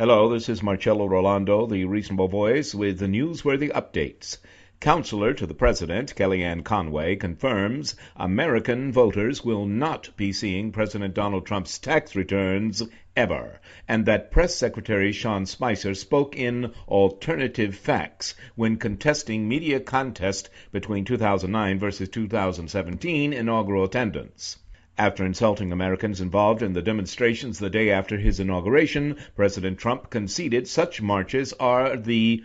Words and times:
Hello, 0.00 0.32
this 0.32 0.48
is 0.48 0.62
Marcello 0.62 1.06
Rollando, 1.06 1.66
the 1.66 1.84
Reasonable 1.84 2.28
Voice, 2.28 2.74
with 2.74 2.98
the 2.98 3.06
newsworthy 3.06 3.70
updates. 3.70 4.38
Counselor 4.80 5.34
to 5.34 5.46
the 5.46 5.52
President, 5.52 6.14
Kellyanne 6.16 6.64
Conway, 6.64 7.16
confirms 7.16 7.96
American 8.16 8.92
voters 8.92 9.44
will 9.44 9.66
not 9.66 10.08
be 10.16 10.32
seeing 10.32 10.72
President 10.72 11.12
Donald 11.12 11.44
Trump's 11.44 11.78
tax 11.78 12.16
returns 12.16 12.82
ever, 13.14 13.60
and 13.86 14.06
that 14.06 14.30
Press 14.30 14.56
Secretary 14.56 15.12
Sean 15.12 15.44
Spicer 15.44 15.94
spoke 15.94 16.34
in 16.34 16.72
alternative 16.88 17.76
facts 17.76 18.34
when 18.54 18.78
contesting 18.78 19.46
media 19.46 19.80
contest 19.80 20.48
between 20.72 21.04
2009 21.04 21.78
versus 21.78 22.08
2017 22.08 23.34
inaugural 23.34 23.84
attendance. 23.84 24.56
After 25.02 25.24
insulting 25.24 25.72
Americans 25.72 26.20
involved 26.20 26.60
in 26.62 26.74
the 26.74 26.82
demonstrations 26.82 27.58
the 27.58 27.70
day 27.70 27.88
after 27.88 28.18
his 28.18 28.38
inauguration, 28.38 29.16
President 29.34 29.78
Trump 29.78 30.10
conceded 30.10 30.68
such 30.68 31.00
marches 31.00 31.54
are 31.54 31.96
the, 31.96 32.44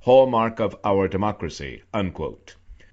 hallmark 0.00 0.60
of 0.60 0.74
our 0.82 1.08
democracy. 1.08 1.82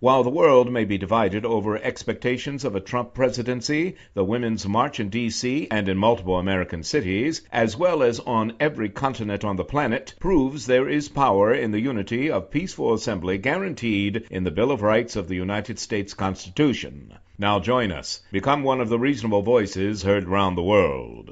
While 0.02 0.24
the 0.26 0.30
world 0.30 0.74
may 0.74 0.84
be 0.84 0.98
divided 0.98 1.46
over 1.46 1.78
expectations 1.78 2.66
of 2.66 2.76
a 2.76 2.82
Trump 2.82 3.14
presidency, 3.14 3.96
the 4.14 4.26
Women's 4.26 4.68
March 4.68 5.00
in 5.00 5.08
D.C. 5.08 5.70
and 5.72 5.88
in 5.88 5.98
multiple 5.98 6.38
American 6.38 6.84
cities, 6.84 7.44
as 7.50 7.78
well 7.78 8.04
as 8.04 8.20
on 8.20 8.58
every 8.60 8.90
continent 8.90 9.46
on 9.46 9.56
the 9.56 9.64
planet, 9.64 10.16
proves 10.20 10.66
there 10.66 10.90
is 10.90 11.08
power 11.08 11.54
in 11.54 11.72
the 11.72 11.80
unity 11.80 12.30
of 12.30 12.52
peaceful 12.52 12.94
assembly 12.94 13.38
guaranteed 13.38 14.26
in 14.30 14.44
the 14.44 14.52
Bill 14.52 14.70
of 14.70 14.82
Rights 14.82 15.16
of 15.16 15.30
the 15.30 15.36
United 15.36 15.80
States 15.80 16.14
Constitution. 16.14 17.14
Now 17.42 17.60
join 17.60 17.92
us. 17.92 18.22
Become 18.32 18.62
one 18.62 18.80
of 18.82 18.90
the 18.90 19.00
reasonable 19.00 19.42
voices 19.42 20.04
heard 20.04 20.26
around 20.26 20.54
the 20.54 20.62
world. 20.62 21.32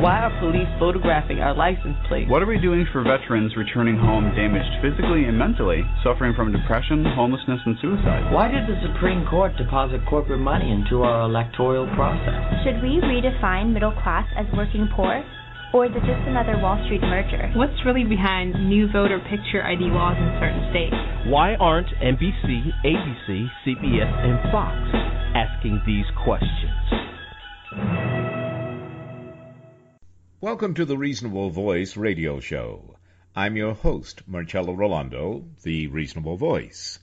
Why 0.00 0.24
are 0.24 0.32
police 0.40 0.72
photographing 0.78 1.40
our 1.40 1.52
license 1.54 1.98
plates? 2.08 2.30
What 2.30 2.40
are 2.40 2.46
we 2.46 2.58
doing 2.58 2.86
for 2.94 3.02
veterans 3.04 3.52
returning 3.58 3.98
home 3.98 4.32
damaged 4.34 4.80
physically 4.80 5.28
and 5.28 5.36
mentally, 5.36 5.84
suffering 6.02 6.32
from 6.32 6.50
depression, 6.50 7.04
homelessness, 7.04 7.60
and 7.66 7.76
suicide? 7.82 8.32
Why 8.32 8.48
did 8.48 8.64
the 8.64 8.80
Supreme 8.88 9.26
Court 9.28 9.52
deposit 9.58 10.00
corporate 10.08 10.40
money 10.40 10.72
into 10.72 11.02
our 11.02 11.28
electoral 11.28 11.84
process? 11.92 12.64
Should 12.64 12.80
we 12.80 13.04
redefine 13.04 13.74
middle 13.74 13.92
class 14.00 14.24
as 14.32 14.46
working 14.56 14.88
poor? 14.96 15.22
Or 15.70 15.84
is 15.84 15.92
it 15.92 16.00
just 16.00 16.26
another 16.26 16.56
Wall 16.62 16.82
Street 16.86 17.02
merger? 17.02 17.52
What's 17.54 17.84
really 17.84 18.02
behind 18.02 18.54
new 18.70 18.90
voter 18.90 19.20
picture 19.28 19.62
ID 19.62 19.92
laws 19.92 20.16
in 20.16 20.32
certain 20.40 20.64
states? 20.70 20.96
Why 21.28 21.56
aren't 21.56 21.88
NBC, 22.00 22.72
ABC, 22.86 23.50
CBS, 23.66 24.14
and 24.24 24.50
Fox 24.50 24.74
asking 25.36 25.82
these 25.84 26.06
questions? 26.24 26.72
Welcome 30.40 30.72
to 30.72 30.86
the 30.86 30.96
Reasonable 30.96 31.50
Voice 31.50 31.98
radio 31.98 32.40
show. 32.40 32.96
I'm 33.36 33.54
your 33.54 33.74
host, 33.74 34.22
Marcello 34.26 34.72
Rollando, 34.72 35.44
the 35.64 35.88
Reasonable 35.88 36.38
Voice. 36.38 36.98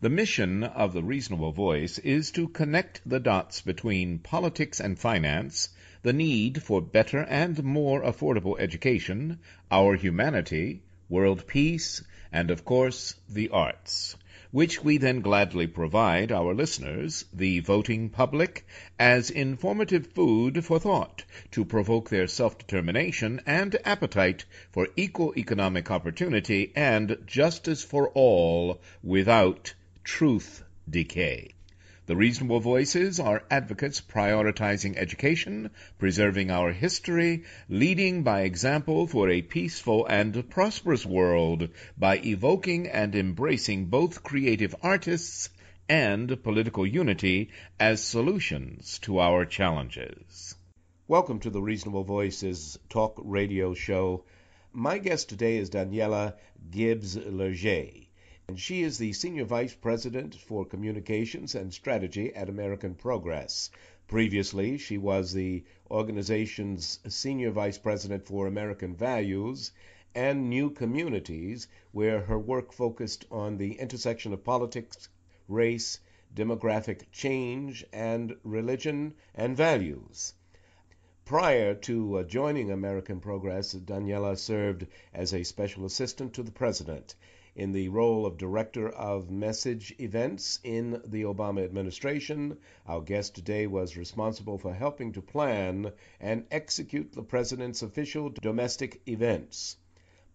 The 0.00 0.10
mission 0.10 0.62
of 0.62 0.92
the 0.92 1.02
Reasonable 1.02 1.50
Voice 1.50 1.98
is 1.98 2.30
to 2.32 2.50
connect 2.50 3.00
the 3.04 3.18
dots 3.18 3.62
between 3.62 4.20
politics 4.20 4.78
and 4.78 4.96
finance 4.96 5.70
the 6.06 6.12
need 6.12 6.62
for 6.62 6.80
better 6.80 7.24
and 7.24 7.64
more 7.64 8.00
affordable 8.04 8.56
education, 8.60 9.40
our 9.72 9.96
humanity, 9.96 10.80
world 11.08 11.44
peace, 11.48 12.00
and 12.30 12.48
of 12.48 12.64
course, 12.64 13.16
the 13.28 13.48
arts, 13.48 14.14
which 14.52 14.84
we 14.84 14.98
then 14.98 15.20
gladly 15.20 15.66
provide 15.66 16.30
our 16.30 16.54
listeners, 16.54 17.24
the 17.32 17.58
voting 17.58 18.08
public, 18.08 18.64
as 19.00 19.30
informative 19.30 20.06
food 20.06 20.64
for 20.64 20.78
thought 20.78 21.24
to 21.50 21.64
provoke 21.64 22.08
their 22.08 22.28
self-determination 22.28 23.40
and 23.44 23.76
appetite 23.84 24.44
for 24.70 24.86
equal 24.96 25.34
economic 25.36 25.90
opportunity 25.90 26.70
and 26.76 27.18
justice 27.26 27.82
for 27.82 28.10
all 28.10 28.80
without 29.02 29.74
truth 30.04 30.62
decay. 30.88 31.55
The 32.06 32.14
reasonable 32.14 32.60
voices 32.60 33.18
are 33.18 33.42
advocates 33.50 34.00
prioritizing 34.00 34.96
education, 34.96 35.70
preserving 35.98 36.52
our 36.52 36.70
history, 36.70 37.42
leading 37.68 38.22
by 38.22 38.42
example 38.42 39.08
for 39.08 39.28
a 39.28 39.42
peaceful 39.42 40.06
and 40.06 40.48
prosperous 40.48 41.04
world 41.04 41.68
by 41.98 42.18
evoking 42.18 42.86
and 42.86 43.12
embracing 43.16 43.86
both 43.86 44.22
creative 44.22 44.72
artists 44.82 45.50
and 45.88 46.40
political 46.44 46.86
unity 46.86 47.50
as 47.80 48.04
solutions 48.04 49.00
to 49.00 49.18
our 49.18 49.44
challenges. 49.44 50.54
Welcome 51.08 51.40
to 51.40 51.50
the 51.50 51.60
Reasonable 51.60 52.04
Voices 52.04 52.78
talk 52.88 53.20
radio 53.24 53.74
show. 53.74 54.26
My 54.72 54.98
guest 54.98 55.28
today 55.28 55.56
is 55.56 55.70
Daniella 55.70 56.36
Gibbs 56.70 57.16
Léger 57.16 58.05
and 58.48 58.60
she 58.60 58.82
is 58.82 58.96
the 58.96 59.12
Senior 59.12 59.44
Vice 59.44 59.74
President 59.74 60.32
for 60.32 60.64
Communications 60.64 61.56
and 61.56 61.74
Strategy 61.74 62.32
at 62.32 62.48
American 62.48 62.94
Progress. 62.94 63.70
Previously, 64.06 64.78
she 64.78 64.96
was 64.96 65.32
the 65.32 65.64
organization's 65.90 67.00
Senior 67.08 67.50
Vice 67.50 67.76
President 67.76 68.24
for 68.24 68.46
American 68.46 68.94
Values 68.94 69.72
and 70.14 70.48
New 70.48 70.70
Communities, 70.70 71.66
where 71.90 72.20
her 72.20 72.38
work 72.38 72.72
focused 72.72 73.26
on 73.32 73.56
the 73.56 73.72
intersection 73.80 74.32
of 74.32 74.44
politics, 74.44 75.08
race, 75.48 75.98
demographic 76.32 77.02
change, 77.10 77.84
and 77.92 78.36
religion 78.44 79.12
and 79.34 79.56
values. 79.56 80.34
Prior 81.24 81.74
to 81.74 82.18
uh, 82.18 82.22
joining 82.22 82.70
American 82.70 83.18
Progress, 83.18 83.72
Daniella 83.72 84.36
served 84.36 84.86
as 85.12 85.34
a 85.34 85.42
special 85.42 85.84
assistant 85.84 86.32
to 86.34 86.44
the 86.44 86.52
president 86.52 87.16
in 87.56 87.72
the 87.72 87.88
role 87.88 88.26
of 88.26 88.36
Director 88.36 88.90
of 88.90 89.30
Message 89.30 89.94
Events 89.98 90.60
in 90.62 91.00
the 91.06 91.22
Obama 91.22 91.64
administration. 91.64 92.58
Our 92.86 93.00
guest 93.00 93.34
today 93.34 93.66
was 93.66 93.96
responsible 93.96 94.58
for 94.58 94.74
helping 94.74 95.12
to 95.12 95.22
plan 95.22 95.90
and 96.20 96.44
execute 96.50 97.12
the 97.12 97.22
President's 97.22 97.82
official 97.82 98.28
domestic 98.28 99.00
events. 99.08 99.78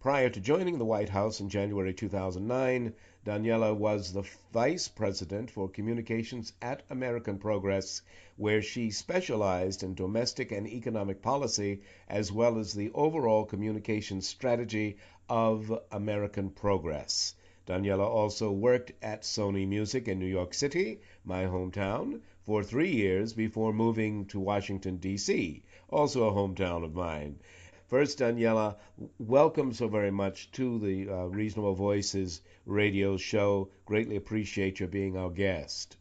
Prior 0.00 0.30
to 0.30 0.40
joining 0.40 0.78
the 0.78 0.84
White 0.84 1.10
House 1.10 1.38
in 1.38 1.48
January 1.48 1.94
2009, 1.94 2.92
Daniella 3.24 3.72
was 3.72 4.12
the 4.12 4.28
Vice 4.52 4.88
President 4.88 5.48
for 5.48 5.68
Communications 5.68 6.52
at 6.60 6.82
American 6.90 7.38
Progress, 7.38 8.02
where 8.36 8.60
she 8.60 8.90
specialized 8.90 9.84
in 9.84 9.94
domestic 9.94 10.50
and 10.50 10.66
economic 10.66 11.22
policy 11.22 11.82
as 12.08 12.32
well 12.32 12.58
as 12.58 12.72
the 12.72 12.90
overall 12.94 13.44
communications 13.44 14.26
strategy 14.26 14.96
of 15.32 15.72
American 15.90 16.50
Progress. 16.50 17.34
Daniella 17.64 18.04
also 18.04 18.52
worked 18.52 18.92
at 19.00 19.22
Sony 19.22 19.66
Music 19.66 20.06
in 20.06 20.18
New 20.18 20.26
York 20.26 20.52
City, 20.52 21.00
my 21.24 21.44
hometown, 21.44 22.20
for 22.44 22.62
three 22.62 22.90
years 22.90 23.32
before 23.32 23.72
moving 23.72 24.26
to 24.26 24.38
Washington, 24.38 24.98
D.C., 24.98 25.62
also 25.88 26.28
a 26.28 26.32
hometown 26.32 26.84
of 26.84 26.94
mine. 26.94 27.38
First, 27.86 28.18
Daniella, 28.18 28.76
welcome 29.18 29.72
so 29.72 29.88
very 29.88 30.10
much 30.10 30.52
to 30.52 30.78
the 30.78 31.08
uh, 31.08 31.24
Reasonable 31.24 31.76
Voices 31.76 32.42
radio 32.66 33.16
show. 33.16 33.70
Greatly 33.86 34.16
appreciate 34.16 34.80
your 34.80 34.90
being 34.90 35.16
our 35.16 35.30
guest. 35.30 35.96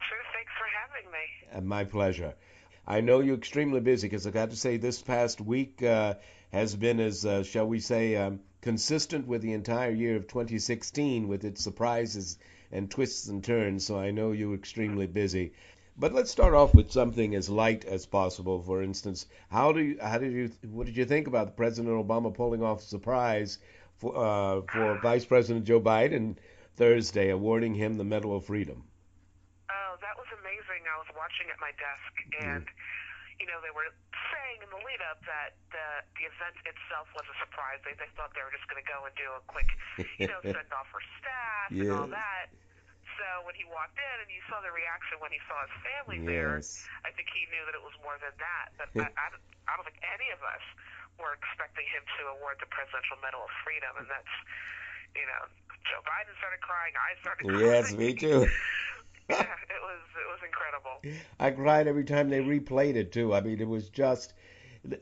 Sure, 0.00 0.18
thanks 0.34 0.50
for 0.58 0.66
having 0.82 1.12
me. 1.12 1.56
And 1.56 1.68
my 1.68 1.84
pleasure. 1.84 2.34
I 2.88 3.02
know 3.02 3.20
you're 3.20 3.36
extremely 3.36 3.78
busy 3.78 4.08
because 4.08 4.26
I 4.26 4.30
got 4.30 4.50
to 4.50 4.56
say 4.56 4.78
this 4.78 5.00
past 5.00 5.40
week 5.40 5.80
uh, 5.84 6.14
has 6.52 6.76
been 6.76 7.00
as, 7.00 7.24
uh, 7.24 7.42
shall 7.42 7.66
we 7.66 7.80
say, 7.80 8.16
um, 8.16 8.40
consistent 8.60 9.26
with 9.26 9.42
the 9.42 9.52
entire 9.52 9.90
year 9.90 10.16
of 10.16 10.28
2016 10.28 11.26
with 11.26 11.44
its 11.44 11.62
surprises 11.62 12.38
and 12.70 12.90
twists 12.90 13.28
and 13.28 13.42
turns. 13.42 13.86
So 13.86 13.98
I 13.98 14.10
know 14.10 14.32
you're 14.32 14.54
extremely 14.54 15.06
busy. 15.06 15.52
But 15.96 16.14
let's 16.14 16.30
start 16.30 16.54
off 16.54 16.74
with 16.74 16.90
something 16.90 17.34
as 17.34 17.50
light 17.50 17.84
as 17.84 18.06
possible. 18.06 18.62
For 18.62 18.82
instance, 18.82 19.26
how 19.50 19.72
do 19.72 19.80
you, 19.80 19.98
how 20.00 20.18
did 20.18 20.32
you 20.32 20.50
what 20.70 20.86
did 20.86 20.96
you 20.96 21.04
think 21.04 21.26
about 21.26 21.56
President 21.56 21.94
Obama 21.94 22.32
pulling 22.32 22.62
off 22.62 22.80
a 22.80 22.84
surprise 22.84 23.58
for 23.96 24.16
uh, 24.16 24.62
for 24.72 24.98
Vice 25.02 25.26
President 25.26 25.66
Joe 25.66 25.80
Biden 25.80 26.36
Thursday, 26.76 27.28
awarding 27.28 27.74
him 27.74 27.98
the 27.98 28.04
Medal 28.04 28.34
of 28.34 28.46
Freedom? 28.46 28.82
Oh, 29.70 29.96
that 30.00 30.16
was 30.16 30.26
amazing. 30.40 30.82
I 30.88 30.96
was 30.96 31.08
watching 31.14 31.52
at 31.52 31.60
my 31.60 31.72
desk, 31.76 32.14
and 32.40 32.64
mm. 32.64 32.72
You 33.42 33.50
know 33.50 33.58
they 33.58 33.74
were 33.74 33.90
saying 34.30 34.62
in 34.62 34.70
the 34.70 34.78
lead 34.86 35.02
up 35.10 35.18
that 35.26 35.58
the 35.74 36.06
the 36.14 36.30
event 36.30 36.54
itself 36.62 37.10
was 37.18 37.26
a 37.26 37.36
surprise. 37.42 37.82
They 37.82 37.98
they 37.98 38.08
thought 38.14 38.30
they 38.38 38.46
were 38.46 38.54
just 38.54 38.70
going 38.70 38.78
to 38.78 38.86
go 38.86 39.02
and 39.02 39.12
do 39.18 39.26
a 39.34 39.42
quick, 39.50 39.66
you 40.22 40.30
know, 40.30 40.38
send 40.54 40.70
off 40.70 40.86
for 40.94 41.02
staff 41.18 41.74
yes. 41.74 41.90
and 41.90 41.98
all 41.98 42.10
that 42.14 42.54
so 43.22 43.46
when 43.46 43.54
he 43.54 43.62
walked 43.68 43.94
in 43.94 44.16
and 44.18 44.26
you 44.26 44.42
saw 44.50 44.58
the 44.64 44.72
reaction 44.74 45.20
when 45.22 45.30
he 45.30 45.40
saw 45.46 45.54
his 45.62 45.74
family 45.86 46.18
yes. 46.22 46.26
there, 46.26 46.56
I 47.06 47.10
think 47.14 47.30
he 47.30 47.46
knew 47.54 47.62
that 47.70 47.76
it 47.76 47.84
was 47.84 47.94
more 48.00 48.18
than 48.18 48.34
that. 48.42 48.74
But 48.74 48.88
I, 48.98 49.06
I, 49.14 49.26
I 49.68 49.72
don't 49.78 49.86
think 49.86 50.02
any 50.02 50.34
of 50.34 50.40
us 50.42 50.64
were 51.20 51.36
expecting 51.36 51.86
him 51.86 52.02
to 52.18 52.34
award 52.34 52.58
the 52.58 52.66
Presidential 52.72 53.20
Medal 53.20 53.44
of 53.44 53.52
Freedom, 53.62 53.94
and 54.00 54.08
that's, 54.08 54.34
you 55.14 55.26
know, 55.28 55.42
Joe 55.86 56.02
Biden 56.02 56.34
started 56.40 56.62
crying, 56.64 56.94
I 56.98 57.10
started 57.20 57.42
crying. 57.46 57.62
Yes, 57.62 57.94
me 57.94 58.10
too. 58.16 58.48
yeah, 59.30 59.40
it 59.40 59.82
was 59.82 60.40
incredible. 60.44 61.22
I 61.38 61.50
cried 61.50 61.86
every 61.86 62.04
time 62.04 62.28
they 62.28 62.40
replayed 62.40 62.96
it 62.96 63.12
too. 63.12 63.34
I 63.34 63.40
mean, 63.40 63.60
it 63.60 63.68
was 63.68 63.88
just. 63.88 64.34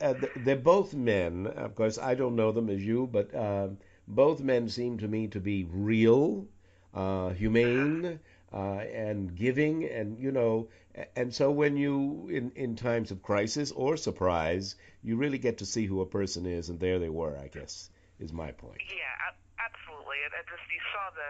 Uh, 0.00 0.14
they're 0.36 0.56
both 0.56 0.94
men. 0.94 1.46
Of 1.46 1.74
course, 1.74 1.98
I 1.98 2.14
don't 2.14 2.36
know 2.36 2.52
them 2.52 2.68
as 2.68 2.84
you, 2.84 3.08
but 3.10 3.34
uh, 3.34 3.68
both 4.06 4.40
men 4.40 4.68
seem 4.68 4.98
to 4.98 5.08
me 5.08 5.28
to 5.28 5.40
be 5.40 5.64
real, 5.64 6.46
uh, 6.94 7.30
humane, 7.30 8.20
uh, 8.52 8.56
and 8.56 9.34
giving, 9.34 9.84
and 9.84 10.18
you 10.18 10.32
know, 10.32 10.68
and 11.16 11.32
so 11.34 11.50
when 11.50 11.76
you 11.76 12.28
in 12.30 12.52
in 12.56 12.76
times 12.76 13.10
of 13.10 13.22
crisis 13.22 13.72
or 13.72 13.96
surprise, 13.96 14.76
you 15.02 15.16
really 15.16 15.38
get 15.38 15.58
to 15.58 15.66
see 15.66 15.86
who 15.86 16.00
a 16.00 16.06
person 16.06 16.46
is, 16.46 16.68
and 16.68 16.78
there 16.78 16.98
they 16.98 17.08
were. 17.08 17.36
I 17.38 17.48
guess 17.48 17.90
is 18.18 18.32
my 18.32 18.52
point. 18.52 18.76
Yeah, 18.88 19.32
absolutely, 19.64 20.16
and, 20.24 20.34
and 20.36 20.44
just 20.44 20.68
you 20.68 20.80
saw 20.92 21.08
the 21.16 21.28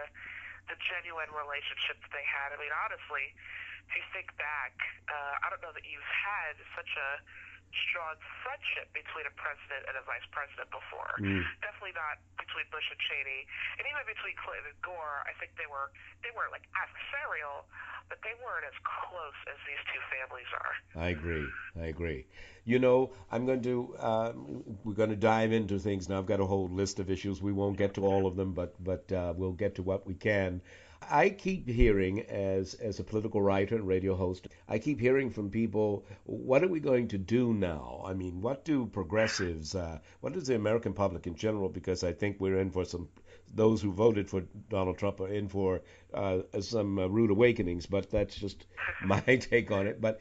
the 0.71 0.79
genuine 0.87 1.27
relationship 1.35 1.99
that 1.99 2.15
they 2.15 2.23
had. 2.23 2.55
I 2.55 2.57
mean, 2.57 2.71
honestly, 2.71 3.35
if 3.91 3.99
you 3.99 4.03
think 4.15 4.31
back, 4.39 4.71
uh, 5.11 5.43
I 5.43 5.51
don't 5.51 5.59
know 5.59 5.75
that 5.75 5.83
you've 5.83 6.07
had 6.07 6.55
such 6.79 6.87
a 6.95 7.19
strong 7.89 8.15
friendship 8.43 8.91
between 8.91 9.25
a 9.27 9.33
president 9.35 9.87
and 9.87 9.95
a 9.95 10.03
vice 10.03 10.25
president 10.31 10.67
before. 10.71 11.15
Mm. 11.19 11.43
Definitely 11.63 11.95
not 11.95 12.19
between 12.35 12.67
Bush 12.69 12.85
and 12.91 12.99
Cheney, 12.99 13.47
and 13.79 13.83
even 13.87 14.03
between 14.03 14.35
Clinton 14.39 14.71
and 14.71 14.79
Gore. 14.83 15.23
I 15.27 15.33
think 15.39 15.55
they 15.55 15.67
were 15.67 15.91
they 16.23 16.31
were 16.35 16.47
like 16.51 16.67
adversarial, 16.75 17.67
but 18.11 18.19
they 18.23 18.35
weren't 18.43 18.67
as 18.67 18.77
close 18.83 19.39
as 19.47 19.59
these 19.63 19.81
two 19.89 20.01
families 20.11 20.49
are. 20.51 20.73
I 20.99 21.07
agree. 21.15 21.47
I 21.79 21.85
agree. 21.87 22.27
You 22.63 22.77
know, 22.77 23.11
I'm 23.31 23.45
going 23.45 23.63
to 23.63 23.95
uh, 23.97 24.31
we're 24.83 24.99
going 24.99 25.09
to 25.09 25.19
dive 25.19 25.51
into 25.51 25.79
things 25.79 26.07
now. 26.07 26.19
I've 26.19 26.29
got 26.29 26.39
a 26.39 26.45
whole 26.45 26.69
list 26.69 26.99
of 26.99 27.09
issues. 27.09 27.41
We 27.41 27.51
won't 27.51 27.77
get 27.77 27.95
to 27.95 28.05
all 28.05 28.27
of 28.27 28.35
them, 28.35 28.53
but 28.53 28.75
but 28.83 29.11
uh, 29.11 29.33
we'll 29.35 29.53
get 29.53 29.75
to 29.75 29.83
what 29.83 30.05
we 30.05 30.13
can. 30.13 30.61
I 31.09 31.29
keep 31.29 31.67
hearing 31.67 32.21
as 32.21 32.75
as 32.75 32.99
a 32.99 33.03
political 33.03 33.41
writer 33.41 33.75
and 33.75 33.87
radio 33.87 34.15
host, 34.15 34.47
I 34.67 34.77
keep 34.79 34.99
hearing 34.99 35.29
from 35.29 35.49
people, 35.49 36.05
what 36.25 36.63
are 36.63 36.67
we 36.67 36.79
going 36.79 37.07
to 37.09 37.17
do 37.17 37.53
now? 37.53 38.01
I 38.05 38.13
mean, 38.13 38.39
what 38.39 38.63
do 38.65 38.85
progressives, 38.85 39.75
uh, 39.75 39.99
what 40.21 40.33
does 40.33 40.47
the 40.47 40.55
American 40.55 40.93
public 40.93 41.27
in 41.27 41.35
general? 41.35 41.69
Because 41.69 42.03
I 42.03 42.13
think 42.13 42.39
we're 42.39 42.59
in 42.59 42.71
for 42.71 42.85
some. 42.85 43.09
Those 43.53 43.81
who 43.81 43.91
voted 43.91 44.29
for 44.29 44.41
Donald 44.69 44.97
Trump 44.97 45.19
are 45.19 45.27
in 45.27 45.47
for 45.49 45.81
uh, 46.13 46.39
some 46.61 46.97
uh, 46.97 47.07
rude 47.07 47.31
awakenings, 47.31 47.85
but 47.85 48.09
that's 48.09 48.35
just 48.35 48.65
my 49.03 49.19
take 49.21 49.71
on 49.71 49.87
it. 49.87 49.99
But 49.99 50.19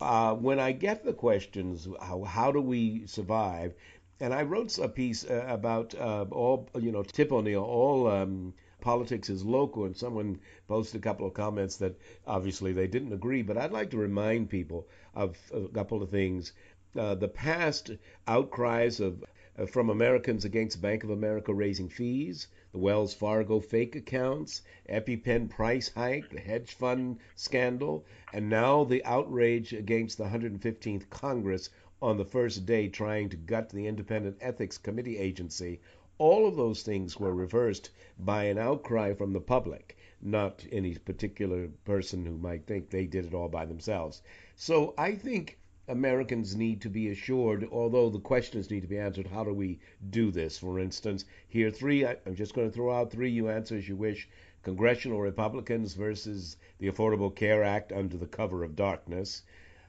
uh, 0.00 0.34
when 0.34 0.60
I 0.60 0.72
get 0.72 1.04
the 1.04 1.14
questions, 1.14 1.88
how, 2.00 2.22
how 2.22 2.52
do 2.52 2.60
we 2.60 3.06
survive? 3.06 3.74
And 4.20 4.32
I 4.32 4.42
wrote 4.42 4.78
a 4.78 4.88
piece 4.88 5.24
uh, 5.24 5.44
about 5.48 5.94
uh, 5.94 6.26
all, 6.30 6.68
you 6.78 6.92
know, 6.92 7.02
Tip 7.02 7.32
O'Neill, 7.32 7.62
all. 7.62 8.06
Um, 8.08 8.54
politics 8.80 9.28
is 9.28 9.44
local, 9.44 9.84
and 9.84 9.96
someone 9.96 10.38
posted 10.66 11.00
a 11.00 11.02
couple 11.02 11.26
of 11.26 11.34
comments 11.34 11.76
that 11.76 11.96
obviously 12.26 12.72
they 12.72 12.86
didn't 12.86 13.12
agree. 13.12 13.42
But 13.42 13.58
I'd 13.58 13.72
like 13.72 13.90
to 13.90 13.96
remind 13.96 14.50
people 14.50 14.86
of 15.14 15.36
a 15.52 15.68
couple 15.68 16.02
of 16.02 16.10
things. 16.10 16.52
Uh, 16.96 17.14
the 17.14 17.28
past 17.28 17.90
outcries 18.26 19.00
of 19.00 19.24
uh, 19.58 19.66
from 19.66 19.90
Americans 19.90 20.44
against 20.44 20.80
Bank 20.80 21.02
of 21.02 21.10
America 21.10 21.52
raising 21.52 21.88
fees, 21.88 22.46
the 22.70 22.78
Wells 22.78 23.12
Fargo 23.12 23.58
fake 23.58 23.96
accounts, 23.96 24.62
EpiPen 24.88 25.50
price 25.50 25.88
hike, 25.88 26.30
the 26.30 26.40
hedge 26.40 26.74
fund 26.74 27.18
scandal, 27.34 28.04
and 28.32 28.48
now 28.48 28.84
the 28.84 29.04
outrage 29.04 29.72
against 29.72 30.18
the 30.18 30.24
115th 30.24 31.10
Congress 31.10 31.70
on 32.00 32.16
the 32.16 32.24
first 32.24 32.64
day 32.64 32.88
trying 32.88 33.28
to 33.28 33.36
gut 33.36 33.70
the 33.70 33.88
Independent 33.88 34.36
Ethics 34.40 34.78
Committee 34.78 35.18
agency 35.18 35.80
all 36.18 36.48
of 36.48 36.56
those 36.56 36.82
things 36.82 37.16
were 37.16 37.32
reversed 37.32 37.90
by 38.18 38.44
an 38.44 38.58
outcry 38.58 39.14
from 39.14 39.32
the 39.32 39.40
public, 39.40 39.96
not 40.20 40.66
any 40.72 40.96
particular 40.96 41.68
person 41.84 42.26
who 42.26 42.36
might 42.36 42.66
think 42.66 42.90
they 42.90 43.06
did 43.06 43.24
it 43.24 43.34
all 43.34 43.48
by 43.48 43.64
themselves. 43.64 44.20
So 44.56 44.94
I 44.98 45.14
think 45.14 45.58
Americans 45.86 46.56
need 46.56 46.82
to 46.82 46.90
be 46.90 47.08
assured, 47.08 47.68
although 47.70 48.10
the 48.10 48.18
questions 48.18 48.70
need 48.70 48.82
to 48.82 48.88
be 48.88 48.98
answered, 48.98 49.28
how 49.28 49.44
do 49.44 49.54
we 49.54 49.78
do 50.10 50.30
this? 50.32 50.58
For 50.58 50.80
instance, 50.80 51.24
here 51.48 51.70
three, 51.70 52.04
I'm 52.04 52.34
just 52.34 52.52
going 52.52 52.68
to 52.68 52.74
throw 52.74 52.92
out 52.92 53.12
three, 53.12 53.30
you 53.30 53.48
answer 53.48 53.76
as 53.76 53.88
you 53.88 53.96
wish. 53.96 54.28
Congressional 54.64 55.20
Republicans 55.20 55.94
versus 55.94 56.56
the 56.78 56.90
Affordable 56.90 57.34
Care 57.34 57.62
Act 57.62 57.92
under 57.92 58.16
the 58.16 58.26
cover 58.26 58.64
of 58.64 58.74
darkness. 58.74 59.42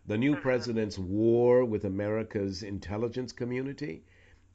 The 0.06 0.18
new 0.18 0.34
uh-huh. 0.34 0.42
president's 0.42 1.00
war 1.00 1.66
with 1.66 1.86
America's 1.86 2.62
intelligence 2.62 3.34
community 3.34 4.04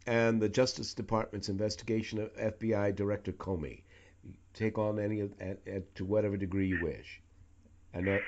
and 0.06 0.40
the 0.40 0.48
Justice 0.48 0.94
Department's 0.94 1.48
investigation 1.48 2.20
of 2.20 2.34
FBI 2.36 2.94
Director 2.94 3.32
Comey. 3.32 3.82
Take 4.52 4.78
on 4.78 4.98
any 4.98 5.20
of 5.20 5.32
at, 5.40 5.58
at, 5.66 5.94
to 5.96 6.04
whatever 6.04 6.36
degree 6.36 6.68
you 6.68 6.78
wish. 6.82 7.20
I 7.94 8.00
know. 8.00 8.14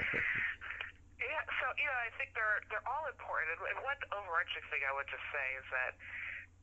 yeah, 1.22 1.42
so 1.60 1.66
you 1.78 1.86
know, 1.86 2.00
I 2.02 2.10
think 2.18 2.34
they're 2.34 2.60
they're 2.70 2.86
all 2.86 3.06
important. 3.06 3.54
And 3.62 3.78
one 3.84 4.00
overarching 4.10 4.64
thing 4.72 4.82
I 4.82 4.92
would 4.96 5.06
just 5.06 5.22
say 5.30 5.46
is 5.54 5.66
that 5.70 5.92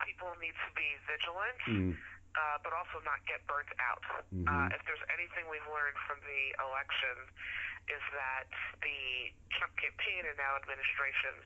people 0.04 0.28
need 0.42 0.56
to 0.56 0.70
be 0.76 0.90
vigilant. 1.08 1.60
Mm. 1.70 1.94
Uh, 2.34 2.58
but 2.66 2.74
also 2.74 2.98
not 3.06 3.22
get 3.30 3.46
burnt 3.46 3.70
out. 3.78 4.02
Mm-hmm. 4.34 4.50
Uh, 4.50 4.74
if 4.74 4.82
there's 4.90 5.06
anything 5.14 5.46
we've 5.54 5.70
learned 5.70 5.94
from 6.10 6.18
the 6.26 6.44
election, 6.58 7.30
is 7.86 8.02
that 8.10 8.50
the 8.82 9.30
Trump 9.54 9.78
campaign 9.78 10.26
and 10.26 10.34
now 10.42 10.58
administration 10.58 11.46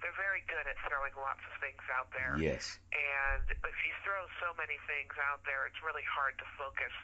they're 0.00 0.14
very 0.14 0.46
good 0.46 0.62
at 0.62 0.78
throwing 0.86 1.14
lots 1.18 1.42
of 1.42 1.54
things 1.58 1.82
out 1.90 2.10
there. 2.14 2.38
Yes. 2.38 2.78
And 2.94 3.42
if 3.50 3.78
you 3.82 3.92
throw 4.06 4.30
so 4.38 4.54
many 4.54 4.78
things 4.86 5.10
out 5.18 5.42
there, 5.42 5.66
it's 5.66 5.82
really 5.82 6.06
hard 6.06 6.38
to 6.38 6.46
focus. 6.54 6.94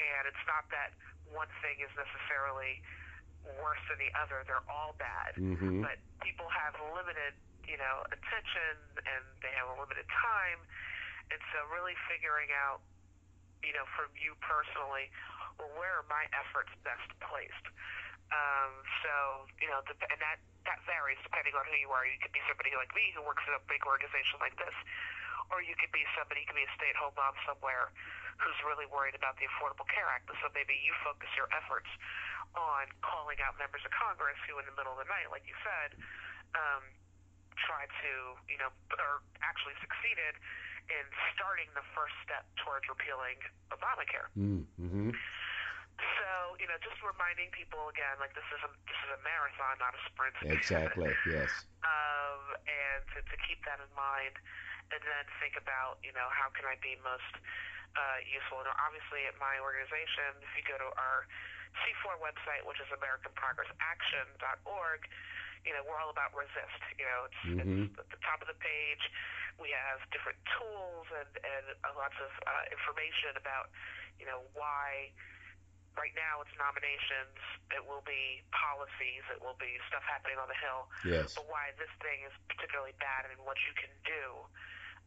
And 0.00 0.24
it's 0.24 0.44
not 0.48 0.64
that 0.72 0.96
one 1.28 1.52
thing 1.60 1.84
is 1.84 1.92
necessarily 1.92 2.80
worse 3.60 3.80
than 3.92 4.00
the 4.00 4.12
other. 4.16 4.40
They're 4.48 4.64
all 4.72 4.96
bad. 4.96 5.36
Mm-hmm. 5.36 5.84
But 5.84 6.00
people 6.24 6.48
have 6.48 6.72
limited, 6.96 7.36
you 7.68 7.76
know, 7.76 8.08
attention 8.08 8.80
and 9.04 9.22
they 9.44 9.52
have 9.52 9.68
a 9.68 9.76
limited 9.76 10.08
time. 10.08 10.64
And 11.32 11.40
so 11.52 11.58
really 11.72 11.96
figuring 12.10 12.52
out, 12.52 12.84
you 13.64 13.72
know, 13.72 13.88
from 13.96 14.12
you 14.18 14.36
personally, 14.44 15.08
well, 15.56 15.72
where 15.78 16.02
are 16.02 16.08
my 16.10 16.26
efforts 16.34 16.70
best 16.84 17.06
placed? 17.24 17.66
Um, 18.32 18.72
so, 19.04 19.46
you 19.60 19.68
know, 19.68 19.84
and 19.84 20.20
that 20.20 20.40
that 20.64 20.80
varies 20.88 21.20
depending 21.20 21.52
on 21.54 21.64
who 21.68 21.76
you 21.76 21.92
are. 21.92 22.08
You 22.08 22.16
could 22.18 22.32
be 22.32 22.40
somebody 22.48 22.72
like 22.72 22.88
me 22.96 23.12
who 23.12 23.20
works 23.20 23.44
in 23.44 23.52
a 23.52 23.62
big 23.68 23.84
organization 23.84 24.40
like 24.40 24.56
this, 24.56 24.72
or 25.52 25.60
you 25.60 25.76
could 25.76 25.92
be 25.92 26.08
somebody, 26.16 26.40
you 26.42 26.48
could 26.48 26.56
be 26.56 26.64
a 26.64 26.74
stay-at-home 26.80 27.12
mom 27.20 27.36
somewhere 27.44 27.92
who's 28.40 28.56
really 28.64 28.88
worried 28.88 29.14
about 29.14 29.36
the 29.36 29.46
Affordable 29.46 29.86
Care 29.92 30.08
Act. 30.08 30.26
So 30.40 30.48
maybe 30.56 30.74
you 30.80 30.96
focus 31.04 31.28
your 31.36 31.52
efforts 31.52 31.86
on 32.56 32.88
calling 33.04 33.38
out 33.44 33.60
members 33.60 33.84
of 33.84 33.92
Congress 33.92 34.40
who, 34.48 34.56
in 34.56 34.64
the 34.64 34.74
middle 34.74 34.96
of 34.96 35.04
the 35.04 35.10
night, 35.12 35.28
like 35.28 35.44
you 35.44 35.54
said, 35.62 35.94
um, 36.56 36.82
tried 37.60 37.92
to, 38.02 38.12
you 38.48 38.58
know, 38.58 38.72
or 38.98 39.22
actually 39.44 39.76
succeeded 39.84 40.34
in 40.92 41.04
starting 41.32 41.68
the 41.72 41.84
first 41.96 42.12
step 42.24 42.44
towards 42.60 42.84
repealing 42.88 43.40
Obamacare. 43.72 44.28
Mm-hmm. 44.36 45.16
So 45.94 46.58
you 46.58 46.66
know, 46.66 46.74
just 46.82 46.98
reminding 47.00 47.54
people 47.54 47.86
again, 47.86 48.18
like 48.18 48.34
this 48.34 48.46
is 48.50 48.60
a 48.66 48.70
this 48.90 48.98
is 49.06 49.10
a 49.14 49.20
marathon, 49.22 49.78
not 49.78 49.94
a 49.94 50.02
sprint. 50.10 50.34
Exactly. 50.42 51.14
yes. 51.30 51.50
Um, 51.86 52.58
and 52.66 53.00
to, 53.14 53.22
to 53.22 53.36
keep 53.46 53.62
that 53.64 53.78
in 53.78 53.92
mind, 53.94 54.34
and 54.90 55.00
then 55.00 55.24
think 55.38 55.54
about 55.54 56.02
you 56.02 56.10
know 56.12 56.26
how 56.34 56.50
can 56.50 56.66
I 56.66 56.74
be 56.82 56.98
most 57.00 57.34
uh, 57.94 58.18
useful. 58.26 58.58
And 58.62 58.68
obviously, 58.74 59.30
at 59.30 59.38
my 59.38 59.62
organization, 59.62 60.34
if 60.42 60.50
you 60.58 60.66
go 60.66 60.82
to 60.82 60.90
our 60.98 61.30
C4 61.82 62.22
website, 62.22 62.62
which 62.66 62.80
is 62.82 62.88
AmericanProgressAction.org, 62.94 65.00
you 65.64 65.72
know 65.72 65.82
we're 65.84 65.98
all 65.98 66.12
about 66.12 66.32
resist. 66.36 66.80
You 66.96 67.06
know, 67.08 67.20
it's, 67.28 67.42
mm-hmm. 67.44 67.90
it's 67.90 67.98
at 67.98 68.08
the 68.12 68.20
top 68.22 68.44
of 68.44 68.48
the 68.48 68.58
page. 68.60 69.04
We 69.56 69.72
have 69.72 70.04
different 70.12 70.38
tools 70.56 71.08
and 71.12 71.30
and 71.40 71.64
lots 71.96 72.16
of 72.20 72.30
uh, 72.44 72.64
information 72.72 73.36
about 73.40 73.72
you 74.20 74.28
know 74.28 74.44
why 74.52 75.12
right 75.94 76.14
now 76.18 76.42
it's 76.42 76.50
nominations, 76.58 77.38
it 77.70 77.82
will 77.82 78.02
be 78.02 78.42
policies, 78.50 79.22
it 79.30 79.38
will 79.38 79.58
be 79.62 79.78
stuff 79.86 80.02
happening 80.02 80.38
on 80.42 80.50
the 80.50 80.58
Hill. 80.58 80.90
Yes. 81.06 81.38
But 81.38 81.46
why 81.46 81.70
this 81.78 81.90
thing 82.02 82.26
is 82.26 82.34
particularly 82.50 82.94
bad 82.98 83.30
and 83.30 83.38
what 83.46 83.58
you 83.62 83.74
can 83.78 83.94
do 84.02 84.42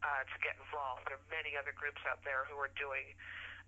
uh, 0.00 0.24
to 0.24 0.36
get 0.40 0.56
involved. 0.56 1.06
There 1.08 1.20
are 1.20 1.28
many 1.28 1.54
other 1.60 1.76
groups 1.76 2.00
out 2.08 2.24
there 2.24 2.48
who 2.48 2.56
are 2.56 2.72
doing 2.80 3.12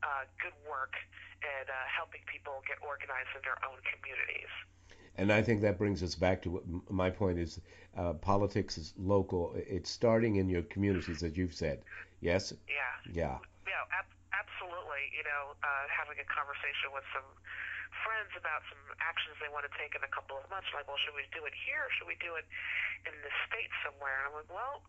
uh, 0.00 0.24
good 0.40 0.56
work 0.64 0.96
and 1.44 1.68
uh, 1.68 1.76
helping 1.92 2.24
people 2.24 2.64
get 2.64 2.80
organized 2.80 3.32
in 3.36 3.44
their 3.44 3.60
own 3.64 3.80
communities. 3.84 4.52
And 5.18 5.32
I 5.32 5.42
think 5.42 5.60
that 5.62 5.76
brings 5.78 6.02
us 6.02 6.14
back 6.14 6.42
to 6.42 6.50
what 6.50 6.64
my 6.88 7.10
point 7.10 7.38
is 7.38 7.60
uh, 7.96 8.14
politics 8.14 8.78
is 8.78 8.94
local. 8.96 9.52
It's 9.56 9.90
starting 9.90 10.36
in 10.36 10.48
your 10.48 10.62
communities, 10.62 11.22
as 11.22 11.36
you've 11.36 11.54
said. 11.54 11.82
Yes? 12.20 12.54
Yeah. 12.68 12.94
Yeah. 13.12 13.36
Yeah, 13.66 13.84
ab- 13.98 14.16
absolutely. 14.32 15.10
You 15.12 15.24
know, 15.26 15.58
uh, 15.60 15.84
having 15.90 16.16
a 16.22 16.28
conversation 16.30 16.94
with 16.94 17.04
some 17.12 17.26
friends 18.06 18.30
about 18.38 18.62
some 18.70 18.80
actions 19.02 19.36
they 19.42 19.50
want 19.50 19.66
to 19.66 19.74
take 19.76 19.92
in 19.98 20.02
a 20.06 20.12
couple 20.14 20.38
of 20.38 20.46
months. 20.48 20.70
Like, 20.72 20.86
well, 20.86 21.00
should 21.02 21.18
we 21.18 21.26
do 21.34 21.42
it 21.44 21.52
here? 21.52 21.84
Or 21.84 21.90
should 21.98 22.08
we 22.08 22.16
do 22.22 22.38
it 22.38 22.46
in 23.04 23.14
the 23.20 23.32
state 23.50 23.70
somewhere? 23.82 24.24
And 24.24 24.32
I'm 24.32 24.34
like, 24.40 24.50
well, 24.52 24.86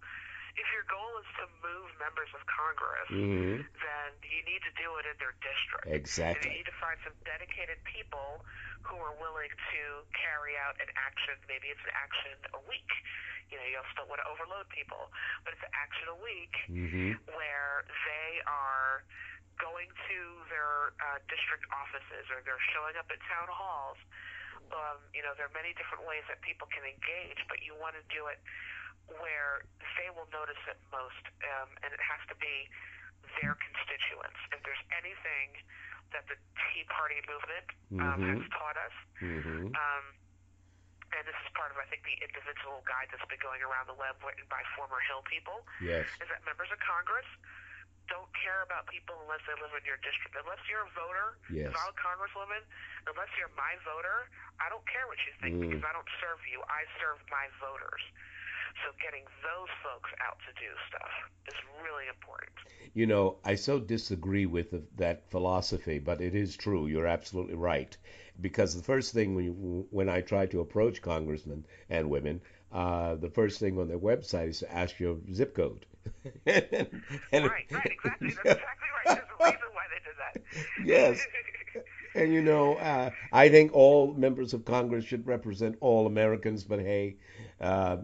if 0.57 0.67
your 0.75 0.83
goal 0.91 1.17
is 1.19 1.29
to 1.39 1.45
move 1.63 1.89
members 1.99 2.29
of 2.35 2.43
Congress, 2.47 3.07
Mhm. 3.09 3.65
then 3.79 4.09
you 4.23 4.41
need 4.43 4.61
to 4.63 4.71
do 4.71 4.97
it 4.97 5.05
in 5.05 5.15
their 5.17 5.33
district. 5.41 5.87
Exactly. 5.87 6.35
And 6.35 6.51
you 6.51 6.63
need 6.63 6.69
to 6.71 6.77
find 6.79 6.99
some 7.03 7.13
dedicated 7.23 7.83
people 7.83 8.45
who 8.83 8.97
are 8.97 9.13
willing 9.21 9.51
to 9.71 9.81
carry 10.13 10.57
out 10.57 10.79
an 10.81 10.89
action. 10.95 11.37
Maybe 11.47 11.69
it's 11.69 11.83
an 11.83 11.93
action 11.93 12.35
a 12.53 12.59
week. 12.67 12.91
You 13.49 13.57
know, 13.59 13.65
you 13.65 13.77
also 13.77 13.91
don't 13.95 14.09
want 14.09 14.21
to 14.23 14.27
overload 14.27 14.67
people, 14.69 15.11
but 15.43 15.53
it's 15.53 15.63
an 15.63 15.73
action 15.73 16.07
a 16.07 16.15
week 16.15 16.55
Mhm. 16.67 17.19
where 17.35 17.85
they 18.05 18.41
are 18.47 19.03
going 19.59 19.91
to 20.09 20.43
their 20.49 20.93
uh, 21.01 21.19
district 21.27 21.65
offices 21.71 22.29
or 22.31 22.41
they're 22.41 22.59
showing 22.73 22.95
up 22.97 23.09
at 23.11 23.19
town 23.21 23.47
halls. 23.47 23.97
Um, 24.71 24.97
you 25.13 25.21
know, 25.21 25.33
there 25.35 25.45
are 25.45 25.53
many 25.53 25.73
different 25.73 26.05
ways 26.05 26.23
that 26.27 26.41
people 26.41 26.67
can 26.67 26.83
engage, 26.85 27.45
but 27.49 27.61
you 27.61 27.75
want 27.75 27.95
to 27.95 28.03
do 28.15 28.27
it 28.27 28.39
where 29.19 29.65
they 29.99 30.09
will 30.15 30.27
notice 30.31 30.59
it 30.69 30.77
most, 30.91 31.23
um, 31.43 31.69
and 31.83 31.91
it 31.93 31.99
has 32.01 32.21
to 32.31 32.35
be 32.39 32.69
their 33.41 33.55
constituents. 33.59 34.37
If 34.51 34.61
there's 34.63 34.83
anything 34.95 35.59
that 36.11 36.27
the 36.27 36.35
Tea 36.71 36.83
Party 36.91 37.19
movement 37.27 37.67
um, 37.99 38.19
Mhm. 38.23 38.39
has 38.39 38.49
taught 38.55 38.77
us, 38.77 38.95
Mhm. 39.19 39.71
um, 39.75 40.05
and 41.13 41.23
this 41.27 41.35
is 41.43 41.49
part 41.55 41.71
of, 41.71 41.77
I 41.77 41.85
think, 41.91 42.03
the 42.03 42.13
Indivisible 42.23 42.81
guide 42.87 43.09
that's 43.11 43.23
been 43.25 43.39
going 43.39 43.61
around 43.63 43.87
the 43.87 43.93
web 43.99 44.15
written 44.23 44.45
by 44.47 44.63
former 44.75 44.99
Hill 45.01 45.23
people, 45.23 45.67
Yes. 45.81 46.07
is 46.21 46.27
that 46.29 46.43
members 46.45 46.71
of 46.71 46.79
Congress 46.79 47.25
don't 48.07 48.31
care 48.33 48.61
about 48.63 48.87
people 48.87 49.15
unless 49.23 49.39
they 49.47 49.53
live 49.61 49.73
in 49.75 49.85
your 49.85 49.97
district. 49.97 50.35
Unless 50.35 50.59
you're 50.67 50.83
a 50.83 50.89
voter, 50.91 51.37
Yes. 51.49 51.71
if 51.71 51.77
I'm 51.77 51.89
a 51.89 51.93
congresswoman, 51.93 52.63
unless 53.07 53.29
you're 53.37 53.47
my 53.55 53.75
voter, 53.83 54.27
I 54.59 54.67
don't 54.69 54.85
care 54.87 55.07
what 55.07 55.19
you 55.25 55.31
think 55.39 55.55
Mm. 55.55 55.69
because 55.69 55.83
I 55.83 55.91
don't 55.93 56.09
serve 56.19 56.45
you. 56.47 56.63
I 56.67 56.85
serve 56.99 57.19
my 57.29 57.47
voters. 57.59 58.01
So 58.83 58.91
getting 59.03 59.23
those 59.43 59.69
folks 59.83 60.09
out 60.25 60.37
to 60.47 60.51
do 60.59 60.69
stuff 60.89 61.11
is 61.47 61.55
really 61.83 62.07
important. 62.07 62.51
You 62.93 63.05
know, 63.07 63.37
I 63.43 63.55
so 63.55 63.79
disagree 63.79 64.45
with 64.45 64.71
the, 64.71 64.83
that 64.97 65.29
philosophy, 65.29 65.99
but 65.99 66.21
it 66.21 66.35
is 66.35 66.55
true. 66.55 66.87
You're 66.87 67.07
absolutely 67.07 67.55
right. 67.55 67.95
Because 68.39 68.75
the 68.75 68.83
first 68.83 69.13
thing 69.13 69.35
when, 69.35 69.45
you, 69.45 69.87
when 69.91 70.09
I 70.09 70.21
try 70.21 70.45
to 70.47 70.61
approach 70.61 71.01
congressmen 71.01 71.65
and 71.89 72.09
women, 72.09 72.41
uh, 72.71 73.15
the 73.15 73.29
first 73.29 73.59
thing 73.59 73.77
on 73.79 73.87
their 73.87 73.99
website 73.99 74.49
is 74.49 74.59
to 74.59 74.73
ask 74.73 74.99
your 74.99 75.17
zip 75.33 75.55
code. 75.55 75.85
and, 76.45 76.65
and- 77.31 77.45
right, 77.45 77.65
right, 77.71 77.91
exactly. 77.91 78.29
That's 78.43 78.59
exactly 78.59 78.89
right. 79.05 79.05
There's 79.05 79.27
a 79.39 79.43
reason 79.43 79.69
why 79.73 79.85
they 79.91 80.01
did 80.03 80.17
that. 80.19 80.85
Yes. 80.85 81.19
And 82.13 82.33
you 82.33 82.41
know, 82.41 82.75
uh, 82.75 83.11
I 83.31 83.49
think 83.49 83.73
all 83.73 84.13
members 84.13 84.53
of 84.53 84.65
Congress 84.65 85.05
should 85.05 85.25
represent 85.27 85.77
all 85.79 86.07
Americans. 86.07 86.63
But 86.63 86.79
hey, 86.79 87.15
uh, 87.61 87.97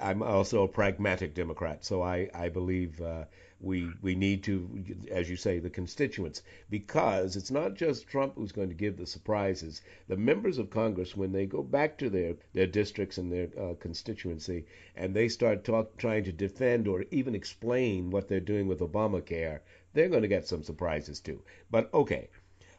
I'm 0.00 0.22
also 0.22 0.64
a 0.64 0.68
pragmatic 0.68 1.34
Democrat, 1.34 1.84
so 1.84 2.02
I 2.02 2.30
I 2.34 2.48
believe 2.48 3.00
uh, 3.00 3.24
we 3.60 3.92
we 4.00 4.14
need 4.14 4.42
to, 4.44 4.84
as 5.10 5.28
you 5.28 5.36
say, 5.36 5.58
the 5.58 5.70
constituents, 5.70 6.42
because 6.70 7.36
it's 7.36 7.50
not 7.50 7.74
just 7.74 8.08
Trump 8.08 8.34
who's 8.34 8.52
going 8.52 8.70
to 8.70 8.74
give 8.74 8.96
the 8.96 9.06
surprises. 9.06 9.82
The 10.08 10.16
members 10.16 10.58
of 10.58 10.70
Congress, 10.70 11.16
when 11.16 11.32
they 11.32 11.46
go 11.46 11.62
back 11.62 11.98
to 11.98 12.10
their 12.10 12.36
their 12.54 12.66
districts 12.66 13.18
and 13.18 13.30
their 13.30 13.48
uh, 13.58 13.74
constituency, 13.74 14.64
and 14.96 15.14
they 15.14 15.28
start 15.28 15.62
talk, 15.62 15.96
trying 15.98 16.24
to 16.24 16.32
defend 16.32 16.88
or 16.88 17.04
even 17.10 17.34
explain 17.34 18.10
what 18.10 18.28
they're 18.28 18.40
doing 18.40 18.66
with 18.66 18.80
Obamacare, 18.80 19.60
they're 19.92 20.08
going 20.08 20.22
to 20.22 20.28
get 20.28 20.48
some 20.48 20.62
surprises 20.62 21.20
too. 21.20 21.42
But 21.70 21.92
okay. 21.92 22.30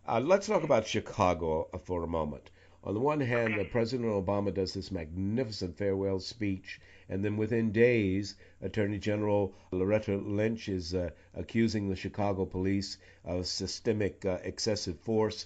Uh, 0.05 0.19
let's 0.19 0.47
talk 0.47 0.63
about 0.63 0.85
Chicago 0.85 1.69
uh, 1.73 1.77
for 1.77 2.03
a 2.03 2.07
moment. 2.07 2.49
On 2.85 2.93
the 2.93 2.99
one 2.99 3.21
hand, 3.21 3.57
uh, 3.57 3.63
President 3.63 4.09
Obama 4.09 4.53
does 4.53 4.73
this 4.73 4.91
magnificent 4.91 5.77
farewell 5.77 6.19
speech, 6.19 6.81
and 7.07 7.23
then 7.23 7.37
within 7.37 7.71
days, 7.71 8.35
Attorney 8.61 8.99
General 8.99 9.55
Loretta 9.71 10.17
Lynch 10.17 10.67
is 10.67 10.93
uh, 10.93 11.11
accusing 11.33 11.87
the 11.87 11.95
Chicago 11.95 12.45
police 12.45 12.97
of 13.23 13.47
systemic 13.47 14.25
uh, 14.25 14.39
excessive 14.43 14.99
force. 14.99 15.45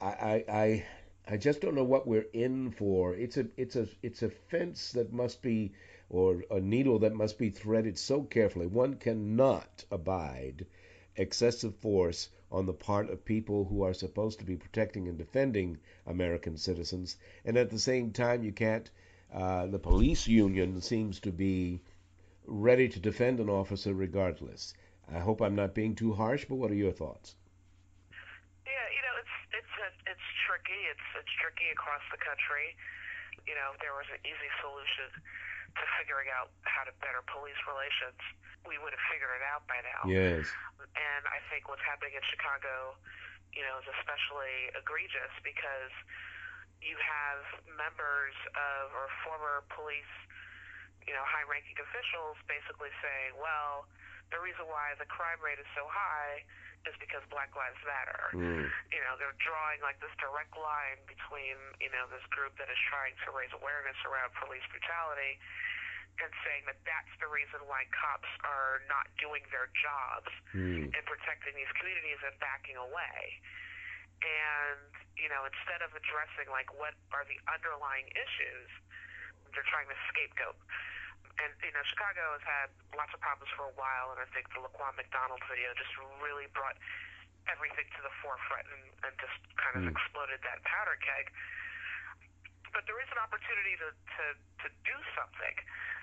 I, 0.00 0.44
I, 0.48 0.84
I 1.26 1.36
just 1.38 1.60
don't 1.60 1.74
know 1.74 1.82
what 1.82 2.06
we're 2.06 2.28
in 2.32 2.70
for. 2.70 3.16
It's 3.16 3.36
a, 3.36 3.48
it's 3.56 3.74
a, 3.74 3.88
it's 4.00 4.22
a 4.22 4.30
fence 4.30 4.92
that 4.92 5.12
must 5.12 5.42
be, 5.42 5.72
or 6.08 6.44
a 6.52 6.60
needle 6.60 7.00
that 7.00 7.16
must 7.16 7.36
be 7.36 7.50
threaded 7.50 7.98
so 7.98 8.22
carefully. 8.22 8.68
One 8.68 8.94
cannot 8.94 9.84
abide 9.90 10.66
excessive 11.16 11.74
force 11.74 12.28
on 12.50 12.66
the 12.66 12.72
part 12.72 13.10
of 13.10 13.24
people 13.24 13.64
who 13.64 13.82
are 13.82 13.94
supposed 13.94 14.38
to 14.38 14.44
be 14.44 14.56
protecting 14.56 15.08
and 15.08 15.18
defending 15.18 15.78
American 16.06 16.56
citizens, 16.56 17.16
and 17.44 17.56
at 17.56 17.70
the 17.70 17.78
same 17.78 18.12
time, 18.12 18.42
you 18.42 18.52
can't. 18.52 18.90
Uh, 19.32 19.66
the 19.66 19.78
police 19.78 20.26
union 20.28 20.80
seems 20.80 21.20
to 21.20 21.32
be 21.32 21.82
ready 22.46 22.88
to 22.88 23.00
defend 23.00 23.40
an 23.40 23.50
officer 23.50 23.92
regardless. 23.92 24.74
I 25.12 25.18
hope 25.18 25.40
I'm 25.40 25.54
not 25.54 25.74
being 25.74 25.94
too 25.94 26.12
harsh, 26.14 26.46
but 26.48 26.56
what 26.56 26.70
are 26.70 26.78
your 26.78 26.92
thoughts? 26.92 27.34
Yeah, 28.66 28.86
you 28.94 29.02
know, 29.02 29.14
it's 29.18 29.36
it's 29.54 29.74
it's 30.06 30.28
tricky. 30.46 30.80
It's 30.90 31.08
it's 31.18 31.34
tricky 31.42 31.70
across 31.70 32.02
the 32.10 32.18
country. 32.18 32.74
You 33.46 33.54
know, 33.54 33.74
there 33.82 33.94
was 33.94 34.06
an 34.10 34.22
easy 34.26 34.50
solution 34.62 35.22
to 35.76 35.84
figuring 36.00 36.32
out 36.32 36.52
how 36.64 36.84
to 36.84 36.92
better 37.04 37.20
police 37.28 37.58
relations, 37.68 38.18
we 38.64 38.80
would 38.80 38.92
have 38.96 39.04
figured 39.12 39.30
it 39.36 39.44
out 39.44 39.64
by 39.68 39.80
now. 39.84 40.02
Yes. 40.08 40.48
And 40.96 41.22
I 41.28 41.40
think 41.52 41.68
what's 41.68 41.84
happening 41.84 42.16
in 42.16 42.24
Chicago, 42.32 42.96
you 43.52 43.62
know, 43.64 43.78
is 43.80 43.88
especially 44.00 44.72
egregious 44.74 45.32
because 45.44 45.92
you 46.80 46.96
have 47.00 47.44
members 47.68 48.36
of 48.52 48.92
or 48.92 49.08
former 49.24 49.64
police, 49.72 50.12
you 51.08 51.14
know, 51.16 51.24
high-ranking 51.24 51.78
officials 51.80 52.36
basically 52.48 52.92
saying, 53.00 53.36
well, 53.40 53.88
the 54.34 54.40
reason 54.42 54.66
why 54.66 54.92
the 54.98 55.06
crime 55.06 55.38
rate 55.38 55.60
is 55.62 55.68
so 55.72 55.86
high 55.86 56.42
is 56.84 56.94
because 57.00 57.24
Black 57.32 57.50
Lives 57.56 57.80
Matter. 57.88 58.22
Mm. 58.36 58.68
You 58.92 59.00
know, 59.02 59.16
they're 59.18 59.34
drawing 59.42 59.80
like 59.80 59.98
this 60.04 60.12
direct 60.20 60.52
line 60.54 61.00
between, 61.08 61.56
you 61.80 61.90
know, 61.90 62.06
this 62.12 62.22
group 62.30 62.54
that 62.60 62.68
is 62.68 62.78
trying 62.92 63.16
to 63.24 63.32
raise 63.32 63.50
awareness 63.56 63.96
around 64.04 64.30
police 64.36 64.62
brutality 64.70 65.40
and 66.16 66.32
saying 66.48 66.64
that 66.64 66.80
that's 66.88 67.12
the 67.20 67.28
reason 67.28 67.60
why 67.68 67.84
cops 67.92 68.28
are 68.40 68.80
not 68.88 69.04
doing 69.20 69.44
their 69.52 69.68
jobs 69.76 70.32
Mm. 70.56 70.88
and 70.88 71.02
protecting 71.04 71.52
these 71.56 71.68
communities 71.76 72.16
and 72.24 72.32
backing 72.40 72.76
away. 72.80 73.40
And, 74.24 74.88
you 75.20 75.28
know, 75.28 75.44
instead 75.44 75.84
of 75.84 75.92
addressing 75.92 76.48
like 76.48 76.72
what 76.72 76.96
are 77.12 77.24
the 77.28 77.36
underlying 77.52 78.08
issues, 78.16 78.70
they're 79.52 79.66
trying 79.68 79.88
to 79.92 79.98
scapegoat. 80.08 80.56
And, 81.36 81.52
you 81.60 81.72
know, 81.76 81.84
Chicago 81.92 82.32
has 82.36 82.44
had 82.48 82.68
lots 82.96 83.12
of 83.12 83.20
problems 83.20 83.52
for 83.52 83.68
a 83.68 83.74
while, 83.76 84.12
and 84.16 84.18
I 84.24 84.28
think 84.32 84.48
the 84.56 84.64
Laquan 84.64 84.96
McDonald 84.96 85.44
video 85.50 85.76
just 85.76 85.92
really 86.24 86.48
brought 86.56 86.80
everything 87.46 87.86
to 87.94 88.00
the 88.02 88.10
forefront 88.24 88.64
and, 88.72 88.84
and 89.06 89.12
just 89.20 89.36
kind 89.60 89.76
of 89.78 89.82
Mm. 89.86 89.92
exploded 89.94 90.40
that 90.48 90.64
powder 90.64 90.96
keg. 90.98 91.28
But 92.72 92.88
there 92.88 92.96
is 93.04 93.08
an 93.12 93.20
opportunity 93.20 93.76
to, 93.84 93.88
to, 93.92 94.24
to 94.64 94.68
do 94.88 94.96
something. 95.14 95.54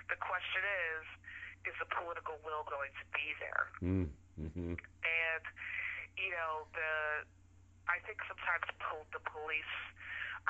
The 0.08 0.16
question 0.22 0.62
is, 0.62 1.04
is 1.66 1.74
the 1.82 1.90
political 1.90 2.38
will 2.46 2.62
going 2.70 2.94
to 2.94 3.04
be 3.12 3.34
there? 3.42 3.64
Mm. 3.82 4.08
Mm-hmm. 4.34 4.74
and 4.74 5.44
you 6.18 6.30
know 6.34 6.66
the 6.74 7.22
I 7.86 8.02
think 8.02 8.18
sometimes 8.26 8.66
po- 8.82 9.06
the 9.14 9.22
police 9.22 9.74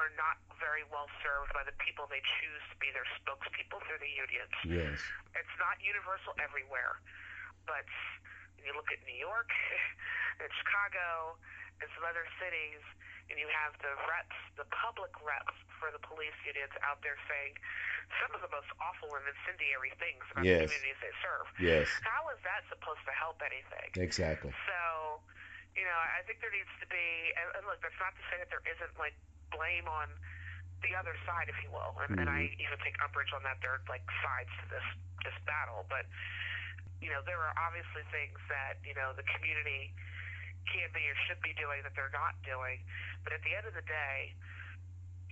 are 0.01 0.11
not 0.19 0.43
very 0.59 0.83
well 0.91 1.07
served 1.23 1.55
by 1.55 1.63
the 1.63 1.75
people 1.79 2.07
they 2.11 2.23
choose 2.41 2.63
to 2.73 2.77
be 2.83 2.91
their 2.91 3.07
spokespeople 3.23 3.79
through 3.87 4.01
the 4.03 4.11
unions. 4.11 4.55
Yes. 4.67 4.99
It's 5.39 5.57
not 5.63 5.79
universal 5.79 6.35
everywhere, 6.43 6.99
but 7.69 7.87
when 8.59 8.67
you 8.67 8.75
look 8.75 8.91
at 8.91 8.99
New 9.07 9.17
York 9.19 9.51
and 10.43 10.51
Chicago 10.63 11.39
and 11.79 11.87
some 11.95 12.07
other 12.07 12.27
cities, 12.43 12.83
and 13.33 13.41
you 13.41 13.49
have 13.49 13.73
the 13.81 13.95
reps, 14.05 14.37
the 14.61 14.69
public 14.69 15.11
reps 15.25 15.57
for 15.81 15.89
the 15.95 16.03
police 16.05 16.37
unions 16.45 16.75
out 16.85 17.01
there 17.01 17.17
saying 17.25 17.57
some 18.21 18.37
of 18.37 18.45
the 18.45 18.53
most 18.53 18.69
awful 18.85 19.09
and 19.17 19.25
incendiary 19.25 19.95
things 19.97 20.21
about 20.29 20.45
Yes. 20.45 20.69
the 20.69 20.77
communities 20.77 21.01
they 21.01 21.15
serve. 21.25 21.47
Yes. 21.57 21.89
How 22.05 22.29
is 22.35 22.41
that 22.45 22.67
supposed 22.69 23.01
to 23.09 23.15
help 23.17 23.41
anything? 23.41 23.97
Exactly. 23.97 24.53
So, 24.69 24.81
you 25.73 25.89
know, 25.89 25.97
I 25.97 26.21
think 26.29 26.45
there 26.45 26.53
needs 26.53 26.69
to 26.85 26.87
be, 26.93 27.33
and, 27.41 27.49
and 27.59 27.63
look, 27.65 27.81
that's 27.81 27.97
not 27.97 28.13
to 28.13 28.23
say 28.29 28.37
that 28.45 28.53
there 28.53 28.63
isn't 28.69 28.93
like 29.01 29.17
blame 29.51 29.89
on 29.89 30.09
the 30.85 30.93
other 30.97 31.17
side, 31.25 31.49
if 31.49 31.57
you 31.65 31.73
will, 31.73 31.97
and, 32.05 32.21
and 32.21 32.29
I 32.29 32.53
mm-hmm. 32.53 32.65
even 32.65 32.77
take 32.85 32.97
umbrage 33.01 33.33
on 33.33 33.41
that. 33.49 33.61
There 33.65 33.73
are 33.73 33.85
like 33.89 34.05
sides 34.21 34.53
to 34.61 34.67
this 34.69 34.87
this 35.25 35.37
battle, 35.49 35.89
but 35.89 36.05
you 37.01 37.09
know, 37.09 37.25
there 37.25 37.41
are 37.41 37.57
obviously 37.57 38.05
things 38.13 38.37
that 38.53 38.81
you 38.85 38.93
know 38.93 39.17
the 39.17 39.25
community 39.37 39.93
can 40.69 40.89
be 40.93 41.05
or 41.09 41.17
should 41.29 41.41
be 41.45 41.53
doing 41.57 41.85
that 41.85 41.93
they're 41.97 42.13
not 42.13 42.37
doing. 42.45 42.81
But 43.25 43.37
at 43.37 43.43
the 43.45 43.53
end 43.57 43.69
of 43.69 43.77
the 43.77 43.85
day, 43.85 44.33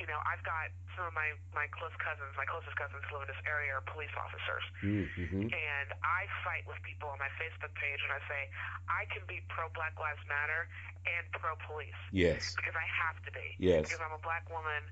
you 0.02 0.10
know, 0.10 0.18
I've 0.26 0.42
got 0.42 0.74
some 0.98 1.06
of 1.06 1.14
my 1.14 1.30
my 1.54 1.70
close 1.70 1.94
cousins, 2.02 2.34
my 2.34 2.42
closest 2.42 2.74
cousins 2.74 3.06
who 3.06 3.22
live 3.22 3.30
in 3.30 3.38
this 3.38 3.44
area 3.46 3.70
are 3.78 3.86
police 3.86 4.10
officers. 4.18 4.66
Mm-hmm. 4.82 5.46
And 5.46 5.88
I 6.02 6.26
fight 6.42 6.66
with 6.66 6.82
people 6.82 7.06
on 7.06 7.22
my 7.22 7.30
Facebook 7.38 7.70
page 7.78 8.02
and 8.02 8.10
I 8.10 8.18
say, 8.26 8.50
I 8.90 9.06
can 9.14 9.22
be 9.30 9.38
pro 9.46 9.70
Black 9.78 9.94
Lives 10.02 10.18
Matter 10.26 10.66
and 11.06 11.22
pro 11.38 11.54
police. 11.70 11.94
Yes. 12.10 12.58
Because 12.58 12.74
I 12.74 12.82
have 12.82 13.22
to 13.22 13.30
be. 13.30 13.46
Yes. 13.62 13.86
Because 13.86 14.02
I'm 14.02 14.10
a 14.10 14.18
black 14.26 14.42
woman, 14.50 14.82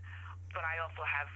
but 0.54 0.62
I 0.62 0.78
also 0.78 1.02
have 1.02 1.26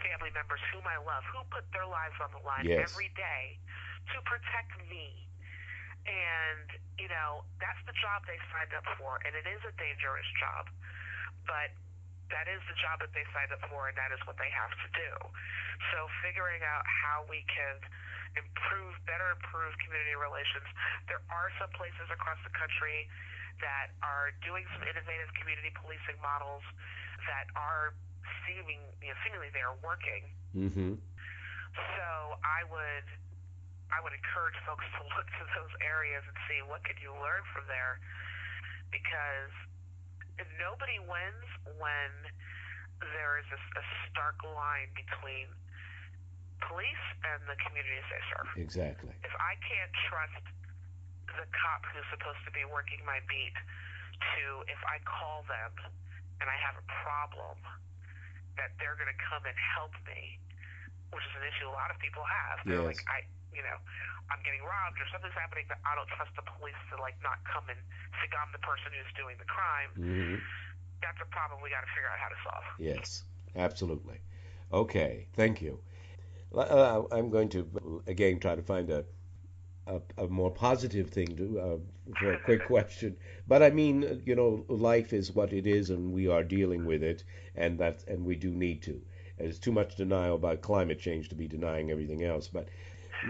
family 0.00 0.32
members 0.32 0.64
whom 0.72 0.88
I 0.88 0.96
love, 1.04 1.20
who 1.28 1.44
put 1.52 1.68
their 1.76 1.84
lives 1.84 2.16
on 2.24 2.32
the 2.32 2.40
line 2.40 2.64
Yes. 2.64 2.88
every 2.88 3.12
day 3.12 3.60
to 4.16 4.24
protect 4.24 4.72
me. 4.88 5.28
And, 6.08 6.72
you 6.96 7.12
know, 7.12 7.44
that's 7.60 7.82
the 7.84 7.92
job 8.00 8.24
they 8.24 8.40
signed 8.48 8.72
up 8.72 8.88
for, 8.96 9.20
and 9.28 9.36
it 9.36 9.44
is 9.44 9.60
a 9.68 9.74
dangerous 9.76 10.24
job. 10.40 10.72
But 11.44 11.76
that 12.30 12.46
is 12.48 12.60
the 12.68 12.76
job 12.76 13.00
that 13.00 13.12
they 13.16 13.24
signed 13.32 13.52
up 13.52 13.62
for, 13.68 13.88
and 13.88 13.96
that 13.96 14.12
is 14.12 14.20
what 14.28 14.36
they 14.36 14.50
have 14.52 14.72
to 14.72 14.88
do. 14.92 15.12
So 15.92 16.08
figuring 16.20 16.60
out 16.64 16.84
how 16.84 17.24
we 17.28 17.44
can 17.48 17.80
improve, 18.36 18.94
better 19.08 19.32
improve 19.32 19.72
community 19.80 20.14
relations. 20.18 20.66
There 21.08 21.22
are 21.32 21.48
some 21.56 21.72
places 21.72 22.06
across 22.12 22.38
the 22.44 22.52
country 22.52 23.08
that 23.64 23.90
are 24.04 24.30
doing 24.44 24.62
some 24.76 24.84
innovative 24.86 25.30
community 25.40 25.72
policing 25.74 26.20
models 26.20 26.62
that 27.26 27.50
are 27.58 27.96
seeming, 28.46 28.78
you 29.02 29.10
know, 29.10 29.18
seemingly 29.26 29.50
they 29.50 29.64
are 29.64 29.78
working. 29.82 30.22
Mm-hmm. 30.54 30.92
So 31.96 32.08
I 32.44 32.64
would 32.68 33.06
I 33.88 34.04
would 34.04 34.12
encourage 34.12 34.58
folks 34.68 34.84
to 35.00 35.02
look 35.16 35.26
to 35.40 35.44
those 35.56 35.72
areas 35.80 36.20
and 36.28 36.36
see 36.44 36.60
what 36.60 36.84
could 36.84 37.00
you 37.00 37.08
learn 37.16 37.40
from 37.56 37.64
there 37.72 37.96
because 38.92 39.52
nobody 40.62 40.98
wins 41.02 41.48
when 41.78 42.10
there 43.14 43.38
is 43.38 43.48
a, 43.50 43.60
a 43.78 43.84
stark 44.10 44.38
line 44.42 44.90
between 44.94 45.50
police 46.66 47.06
and 47.22 47.38
the 47.46 47.54
communities 47.62 48.06
they 48.10 48.22
serve. 48.34 48.50
Exactly. 48.58 49.14
If 49.22 49.34
I 49.38 49.54
can't 49.62 49.92
trust 50.10 50.42
the 51.38 51.46
cop 51.54 51.86
who's 51.94 52.06
supposed 52.10 52.42
to 52.46 52.52
be 52.54 52.66
working 52.66 52.98
my 53.06 53.22
beat 53.30 53.54
to 54.34 54.66
if 54.66 54.80
I 54.82 54.98
call 55.06 55.46
them 55.46 55.70
and 56.42 56.46
I 56.50 56.58
have 56.58 56.74
a 56.78 56.86
problem 57.06 57.58
that 58.58 58.74
they're 58.82 58.98
going 58.98 59.10
to 59.10 59.20
come 59.22 59.46
and 59.46 59.54
help 59.54 59.94
me, 60.06 60.38
which 61.14 61.22
is 61.22 61.34
an 61.38 61.46
issue 61.46 61.70
a 61.70 61.74
lot 61.74 61.94
of 61.94 61.98
people 62.02 62.26
have. 62.26 62.58
They're 62.66 62.82
Yes. 62.82 62.98
like, 62.98 63.02
I, 63.06 63.18
you 63.52 63.62
know, 63.64 63.78
I'm 64.28 64.40
getting 64.44 64.60
robbed 64.60 65.00
or 65.00 65.06
something's 65.08 65.36
happening, 65.36 65.64
but 65.68 65.80
I 65.84 65.96
don't 65.96 66.08
trust 66.12 66.32
the 66.36 66.44
police 66.44 66.78
to 66.92 67.00
like 67.00 67.16
not 67.24 67.40
come 67.48 67.64
and 67.72 67.80
think 68.20 68.36
I'm 68.36 68.52
the 68.52 68.62
person 68.64 68.92
who's 68.92 69.12
doing 69.16 69.36
the 69.40 69.48
crime. 69.48 69.90
Mm-hmm. 69.96 70.36
That's 71.00 71.20
a 71.22 71.28
problem 71.30 71.62
we 71.62 71.70
got 71.70 71.86
to 71.86 71.90
figure 71.94 72.10
out 72.10 72.20
how 72.20 72.30
to 72.30 72.40
solve. 72.44 72.66
Yes, 72.76 73.24
absolutely. 73.56 74.18
Okay, 74.72 75.26
thank 75.34 75.62
you. 75.62 75.78
Uh, 76.54 77.04
I'm 77.12 77.30
going 77.30 77.48
to 77.50 78.02
again 78.06 78.40
try 78.40 78.56
to 78.56 78.62
find 78.62 78.90
a 78.90 79.04
a, 79.88 80.00
a 80.18 80.28
more 80.28 80.50
positive 80.50 81.10
thing 81.10 81.36
to 81.36 81.60
uh, 81.60 81.76
for 82.18 82.32
a 82.32 82.38
quick 82.44 82.66
question. 82.66 83.16
But 83.46 83.62
I 83.62 83.70
mean, 83.70 84.22
you 84.24 84.34
know, 84.34 84.64
life 84.68 85.12
is 85.12 85.34
what 85.34 85.52
it 85.52 85.66
is, 85.66 85.90
and 85.90 86.12
we 86.12 86.28
are 86.28 86.44
dealing 86.44 86.84
with 86.84 87.02
it, 87.02 87.24
and 87.56 87.78
that 87.78 88.04
and 88.06 88.24
we 88.24 88.36
do 88.36 88.50
need 88.50 88.82
to. 88.82 89.00
There's 89.38 89.58
too 89.58 89.72
much 89.72 89.96
denial 89.96 90.34
about 90.34 90.62
climate 90.62 90.98
change 90.98 91.28
to 91.28 91.34
be 91.34 91.46
denying 91.46 91.90
everything 91.90 92.22
else. 92.24 92.48
But 92.48 92.68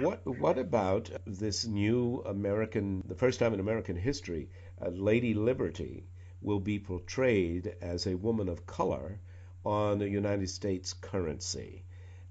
what 0.00 0.26
what 0.26 0.58
about 0.58 1.10
this 1.26 1.66
new 1.66 2.22
American, 2.26 3.02
the 3.06 3.14
first 3.14 3.38
time 3.38 3.54
in 3.54 3.60
American 3.60 3.96
history, 3.96 4.48
uh, 4.80 4.88
Lady 4.88 5.34
Liberty 5.34 6.06
will 6.40 6.60
be 6.60 6.78
portrayed 6.78 7.74
as 7.80 8.06
a 8.06 8.16
woman 8.16 8.48
of 8.48 8.66
color 8.66 9.18
on 9.64 9.98
the 9.98 10.08
United 10.08 10.48
States 10.48 10.92
currency. 10.92 11.84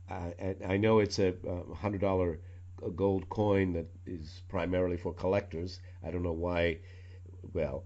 Uh, 0.10 0.31
and 0.39 0.63
I 0.65 0.77
know 0.77 1.00
it's 1.00 1.19
a 1.19 1.36
uh, 1.48 1.74
hundred 1.74 2.01
dollar 2.01 2.39
gold 2.96 3.27
coin 3.29 3.74
that 3.74 3.88
is 4.05 4.41
primarily 4.48 4.98
for 4.98 5.13
collectors. 5.13 5.79
I 6.03 6.12
don't 6.12 6.24
know 6.24 6.31
why. 6.31 6.79
Well, 7.53 7.86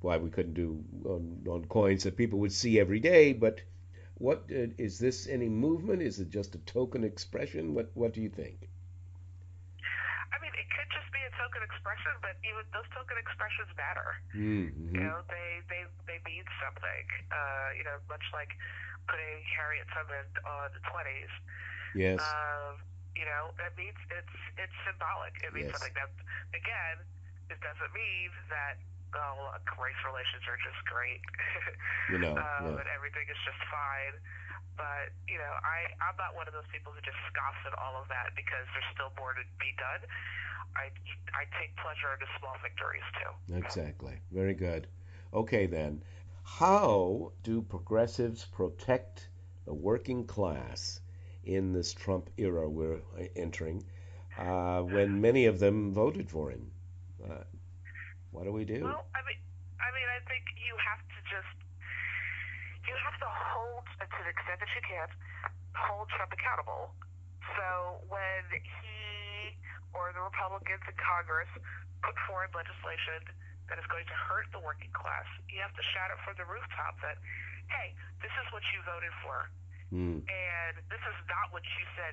why 0.00 0.18
we 0.18 0.30
couldn't 0.30 0.54
do 0.54 0.84
on, 1.04 1.44
on 1.48 1.64
coins 1.66 2.04
that 2.04 2.16
people 2.16 2.38
would 2.40 2.52
see 2.52 2.78
every 2.78 3.00
day. 3.00 3.32
But 3.32 3.62
what 4.18 4.44
uh, 4.50 4.68
is 4.78 4.98
this? 4.98 5.26
Any 5.26 5.48
movement? 5.48 6.02
Is 6.02 6.20
it 6.20 6.30
just 6.30 6.54
a 6.54 6.58
token 6.58 7.04
expression? 7.04 7.74
What 7.74 7.90
What 7.94 8.12
do 8.14 8.20
you 8.22 8.28
think? 8.30 8.68
I 10.32 10.36
mean, 10.42 10.52
it 10.56 10.68
could 10.74 10.88
just 10.92 11.08
be 11.12 11.20
a 11.24 11.32
token 11.36 11.62
expression, 11.64 12.12
but 12.20 12.36
even 12.44 12.64
those 12.72 12.88
token 12.92 13.16
expressions 13.18 13.70
matter. 13.76 14.18
Mm-hmm. 14.34 14.94
You 14.94 15.00
know, 15.02 15.18
they 15.30 15.62
they 15.70 15.82
they 16.06 16.18
mean 16.26 16.44
something. 16.60 17.06
Uh, 17.30 17.68
you 17.76 17.84
know, 17.84 17.96
much 18.08 18.24
like 18.34 18.52
putting 19.08 19.40
Harriet 19.56 19.86
Tubman 19.94 20.26
on 20.44 20.68
the 20.74 20.82
twenties. 20.88 21.32
Yes. 21.94 22.20
Um, 22.20 22.82
you 23.16 23.24
know, 23.24 23.54
it 23.60 23.72
means 23.76 23.98
it's 24.12 24.36
it's 24.58 24.76
symbolic. 24.86 25.34
It 25.44 25.52
means 25.54 25.70
Yes. 25.70 25.72
something. 25.72 25.94
That 25.96 26.10
again, 26.54 26.96
it 27.50 27.60
doesn't 27.60 27.92
mean 27.94 28.30
that 28.50 28.76
oh, 29.14 29.32
look, 29.48 29.64
race 29.80 29.98
relations 30.04 30.44
are 30.48 30.58
just 30.60 30.80
great. 30.88 31.22
You 32.12 32.18
know, 32.20 32.36
um, 32.44 32.74
yeah. 32.74 32.80
and 32.82 32.88
everything 32.92 33.26
is 33.28 33.40
just 33.44 33.60
fine. 33.68 34.16
But 34.76 35.10
you 35.26 35.38
know, 35.38 35.54
I 35.64 35.90
I'm 36.02 36.16
not 36.16 36.38
one 36.38 36.46
of 36.46 36.54
those 36.54 36.68
people 36.70 36.94
who 36.94 37.02
just 37.02 37.18
scoffs 37.32 37.62
at 37.66 37.74
all 37.78 37.98
of 37.98 38.06
that 38.08 38.34
because 38.38 38.64
there's 38.74 38.90
still 38.94 39.10
more 39.18 39.34
to 39.34 39.44
be 39.58 39.74
done. 39.76 40.02
I 40.78 40.92
I 41.34 41.48
take 41.58 41.74
pleasure 41.80 42.14
in 42.14 42.20
the 42.22 42.30
small 42.38 42.56
victories 42.62 43.06
too. 43.18 43.32
Exactly. 43.58 44.20
Very 44.30 44.54
good. 44.54 44.86
Okay, 45.32 45.66
then. 45.66 46.02
How 46.48 47.32
do 47.42 47.60
progressives 47.60 48.46
protect 48.46 49.28
the 49.66 49.74
working 49.74 50.24
class 50.24 51.00
in 51.44 51.72
this 51.72 51.92
Trump 51.92 52.30
era 52.38 52.68
we're 52.68 53.00
entering 53.36 53.84
uh, 54.38 54.80
when 54.80 55.20
many 55.20 55.44
of 55.44 55.58
them 55.58 55.92
voted 55.92 56.30
for 56.30 56.50
him? 56.50 56.70
Uh, 57.22 57.44
what 58.30 58.44
do 58.44 58.52
we 58.52 58.64
do? 58.64 58.84
Well, 58.84 59.08
I 59.16 59.20
mean, 59.24 59.40
I 59.80 59.88
mean, 59.94 60.08
I 60.10 60.20
think 60.28 60.44
you 60.60 60.74
have 60.80 61.00
to 61.00 61.18
just 61.28 61.56
you 62.88 62.94
have 63.04 63.16
to 63.20 63.28
hold 63.28 63.84
to 64.00 64.20
the 64.24 64.30
extent 64.32 64.58
that 64.60 64.72
you 64.72 64.82
can 64.84 65.08
hold 65.76 66.08
Trump 66.16 66.32
accountable. 66.32 66.96
So 67.56 68.00
when 68.08 68.44
he 68.52 69.56
or 69.96 70.12
the 70.12 70.20
Republicans 70.24 70.84
in 70.88 70.96
Congress 70.96 71.48
put 72.04 72.16
forward 72.28 72.52
legislation 72.52 73.24
that 73.68 73.76
is 73.76 73.88
going 73.92 74.04
to 74.08 74.16
hurt 74.16 74.48
the 74.52 74.60
working 74.64 74.92
class, 74.96 75.28
you 75.48 75.60
have 75.60 75.72
to 75.76 75.84
shout 75.92 76.08
it 76.12 76.20
from 76.24 76.36
the 76.40 76.48
rooftop 76.48 76.96
that, 77.04 77.20
hey, 77.68 77.92
this 78.24 78.32
is 78.40 78.46
what 78.52 78.64
you 78.72 78.80
voted 78.84 79.12
for, 79.24 79.48
Mm, 79.88 80.20
and 80.20 80.74
this 80.92 81.00
is 81.00 81.18
not 81.32 81.48
what 81.48 81.64
you 81.64 81.84
said. 81.96 82.12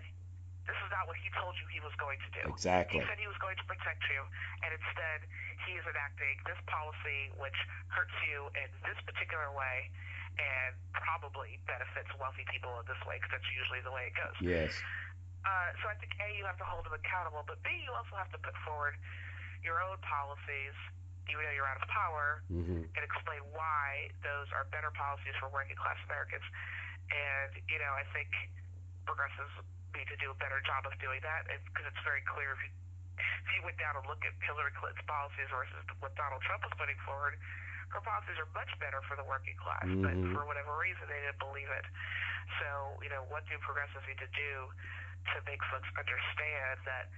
This 0.65 0.77
is 0.81 0.89
not 0.89 1.05
what 1.05 1.17
he 1.21 1.29
told 1.37 1.53
you 1.61 1.65
he 1.69 1.81
was 1.81 1.93
going 2.01 2.17
to 2.25 2.29
do. 2.33 2.43
exactly. 2.49 3.01
He 3.01 3.05
said 3.05 3.17
he 3.21 3.29
was 3.29 3.37
going 3.41 3.57
to 3.61 3.65
protect 3.69 4.01
you, 4.09 4.21
and 4.65 4.73
instead 4.73 5.25
he 5.69 5.77
is 5.77 5.85
enacting 5.85 6.35
this 6.45 6.57
policy 6.69 7.29
which 7.37 7.57
hurts 7.93 8.13
you 8.25 8.49
in 8.57 8.69
this 8.85 8.97
particular 9.05 9.49
way 9.53 9.89
and 10.35 10.75
probably 10.91 11.57
benefits 11.63 12.11
wealthy 12.19 12.43
people 12.51 12.73
in 12.81 12.85
this 12.91 12.99
way 13.07 13.15
because 13.21 13.39
that's 13.39 13.51
usually 13.55 13.79
the 13.85 13.93
way 13.93 14.11
it 14.11 14.15
goes. 14.19 14.35
Yes. 14.43 14.75
Uh, 15.45 15.69
so 15.79 15.87
I 15.87 15.95
think 16.01 16.11
A, 16.19 16.27
you 16.35 16.43
have 16.49 16.57
to 16.59 16.67
hold 16.67 16.83
them 16.89 16.97
accountable, 16.97 17.45
but 17.45 17.61
B, 17.61 17.69
you 17.85 17.93
also 17.93 18.17
have 18.17 18.27
to 18.33 18.39
put 18.41 18.57
forward 18.65 18.97
your 19.61 19.77
own 19.79 19.97
policies, 20.01 20.75
even 21.29 21.45
though 21.45 21.53
you're 21.55 21.69
out 21.69 21.77
of 21.79 21.87
power, 21.89 22.41
hmm 22.49 22.81
and 22.85 23.01
explain 23.05 23.41
why 23.53 24.09
those 24.25 24.49
are 24.51 24.65
better 24.73 24.89
policies 24.93 25.33
for 25.37 25.47
working 25.53 25.77
class 25.77 25.97
Americans. 26.09 26.45
And, 27.13 27.61
you 27.69 27.77
know, 27.77 27.93
I 27.93 28.03
think 28.11 28.29
progressives 29.05 29.53
need 29.95 30.07
to 30.11 30.19
do 30.19 30.29
a 30.31 30.37
better 30.37 30.59
job 30.67 30.83
of 30.85 30.93
doing 30.99 31.23
that 31.23 31.47
because 31.47 31.87
it's 31.87 32.03
very 32.03 32.21
clear 32.27 32.51
if 32.53 32.61
you, 32.63 32.71
if 33.17 33.49
you 33.55 33.61
went 33.63 33.79
down 33.79 33.95
and 33.95 34.05
look 34.05 34.19
at 34.27 34.35
Hillary 34.43 34.75
Clinton's 34.75 35.03
policies 35.07 35.47
versus 35.49 35.79
what 36.03 36.11
Donald 36.19 36.43
Trump 36.43 36.67
was 36.67 36.75
putting 36.75 36.99
forward, 37.07 37.39
her 37.95 38.01
policies 38.03 38.35
are 38.37 38.49
much 38.51 38.69
better 38.83 38.99
for 39.07 39.15
the 39.15 39.23
working 39.23 39.55
class, 39.55 39.87
but 40.03 40.11
Mhm. 40.19 40.35
for 40.35 40.43
whatever 40.45 40.75
reason 40.77 41.07
they 41.07 41.21
didn't 41.23 41.39
believe 41.39 41.69
it. 41.71 41.85
So, 42.59 42.99
you 43.01 43.09
know, 43.09 43.23
what 43.31 43.47
do 43.47 43.57
progressives 43.63 44.05
need 44.05 44.19
to 44.19 44.27
do 44.35 44.69
to 45.33 45.41
make 45.47 45.63
folks 45.71 45.87
understand 45.97 46.79
that 46.85 47.09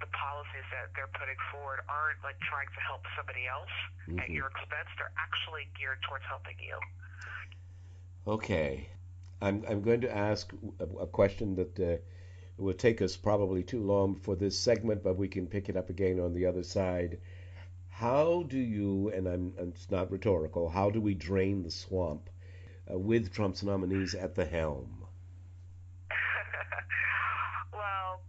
the 0.00 0.06
policies 0.10 0.64
that 0.72 0.90
they're 0.94 1.12
putting 1.14 1.38
forward 1.52 1.84
aren't 1.88 2.18
like 2.24 2.38
trying 2.40 2.66
to 2.74 2.80
help 2.80 3.06
somebody 3.14 3.46
else 3.46 3.70
at 4.18 4.26
Mhm. 4.26 4.34
your 4.34 4.48
expense. 4.48 4.88
They're 4.98 5.12
actually 5.18 5.66
geared 5.78 6.02
towards 6.02 6.24
helping 6.26 6.58
you. 6.58 6.80
Okay. 8.26 8.88
I'm, 9.44 9.62
I'm 9.68 9.82
going 9.82 10.00
to 10.00 10.16
ask 10.16 10.50
a, 10.80 10.84
a 11.02 11.06
question 11.06 11.54
that 11.56 11.78
uh, 11.78 11.96
will 12.56 12.72
take 12.72 13.02
us 13.02 13.14
probably 13.14 13.62
too 13.62 13.82
long 13.82 14.14
for 14.14 14.34
this 14.34 14.58
segment, 14.58 15.02
but 15.02 15.18
we 15.18 15.28
can 15.28 15.46
pick 15.46 15.68
it 15.68 15.76
up 15.76 15.90
again 15.90 16.18
on 16.18 16.32
the 16.32 16.46
other 16.46 16.62
side. 16.62 17.18
How 17.90 18.44
do 18.44 18.56
you, 18.58 19.10
and 19.10 19.26
I'm, 19.26 19.52
it's 19.58 19.90
not 19.90 20.10
rhetorical, 20.10 20.70
how 20.70 20.88
do 20.88 20.98
we 20.98 21.12
drain 21.12 21.62
the 21.62 21.70
swamp 21.70 22.30
uh, 22.90 22.98
with 22.98 23.32
Trump's 23.32 23.62
nominees 23.62 24.14
at 24.14 24.34
the 24.34 24.46
helm? 24.46 25.04
well, 27.72 28.22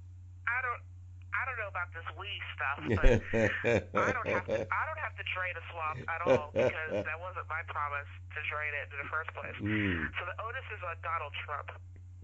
don't 1.45 1.60
know 1.62 1.71
about 1.71 1.89
this 1.93 2.08
we 2.19 2.29
stuff, 2.58 2.77
but 3.93 4.03
I 4.03 4.12
don't 4.12 4.29
have 4.29 4.45
to, 4.49 4.60
I 4.67 4.81
don't 4.89 5.01
have 5.01 5.15
to 5.17 5.25
drain 5.34 5.53
a 5.55 5.63
swamp 5.71 5.97
at 6.10 6.19
all 6.25 6.49
because 6.58 6.91
that 7.05 7.19
wasn't 7.21 7.47
my 7.47 7.62
promise 7.71 8.10
to 8.36 8.39
drain 8.49 8.71
it 8.81 8.89
in 8.91 8.97
the 8.99 9.10
first 9.10 9.31
place. 9.38 9.58
Mm, 9.62 10.10
So 10.19 10.23
the 10.27 10.36
onus 10.43 10.67
is 10.73 10.81
on 10.84 10.97
Donald 11.05 11.34
Trump 11.45 11.69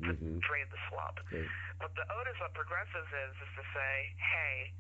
to 0.08 0.12
mhm. 0.18 0.42
drain 0.42 0.66
the 0.74 0.82
swamp. 0.90 1.22
Okay. 1.30 1.46
What 1.80 1.94
the 1.94 2.06
onus 2.10 2.38
on 2.42 2.52
progressives 2.58 3.10
is 3.10 3.34
is 3.38 3.52
to 3.58 3.64
say, 3.74 3.94
hey, 4.18 4.74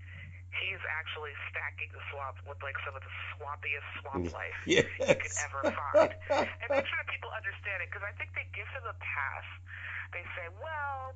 he's 0.59 0.81
actually 0.91 1.31
stacking 1.47 1.87
the 1.95 2.03
swamp 2.11 2.35
with 2.43 2.59
like 2.65 2.75
some 2.83 2.91
of 2.97 3.03
the 3.05 3.13
swampiest 3.37 3.87
swamp 4.03 4.27
life 4.35 4.59
Yes. 4.67 4.83
you 4.99 5.15
could 5.15 5.35
ever 5.47 5.61
find. 5.71 6.11
and 6.33 6.67
make 6.67 6.83
sure 6.89 6.99
that 6.99 7.07
people 7.07 7.31
understand 7.31 7.79
it 7.85 7.87
because 7.87 8.03
I 8.03 8.11
think 8.19 8.35
they 8.35 8.45
give 8.51 8.67
him 8.75 8.83
a 8.83 8.95
pass. 8.99 9.47
They 10.11 10.25
say, 10.35 10.51
well, 10.59 11.15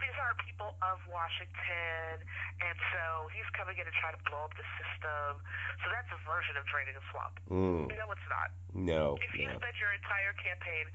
these 0.00 0.16
are 0.20 0.32
people 0.44 0.76
of 0.84 0.98
Washington, 1.08 2.20
and 2.60 2.76
so 2.92 3.28
he's 3.32 3.48
coming 3.56 3.76
in 3.80 3.84
to 3.88 3.94
try 4.00 4.12
to 4.12 4.20
blow 4.28 4.44
up 4.44 4.52
the 4.56 4.66
system. 4.76 5.40
So 5.82 5.86
that's 5.92 6.10
a 6.12 6.20
version 6.28 6.56
of 6.60 6.64
draining 6.68 6.96
a 6.96 7.04
swamp. 7.12 7.34
Mm, 7.48 7.88
No, 7.88 8.06
it's 8.12 8.28
not. 8.28 8.48
no. 8.76 9.16
If 9.24 9.32
you 9.36 9.48
no. 9.48 9.56
spend 9.56 9.74
your 9.80 9.92
entire 9.96 10.32
campaign 10.36 10.86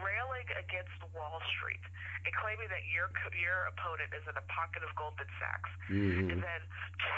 railing 0.00 0.46
against 0.56 0.94
Wall 1.12 1.42
Street 1.58 1.82
and 2.24 2.32
claiming 2.38 2.68
that 2.70 2.84
your 2.88 3.10
your 3.36 3.66
opponent 3.74 4.14
is 4.14 4.24
in 4.28 4.36
a 4.38 4.44
pocket 4.48 4.80
of 4.86 4.90
Goldman 4.96 5.28
Sachs, 5.42 5.70
Mhm. 5.90 6.32
and 6.32 6.40
then 6.42 6.62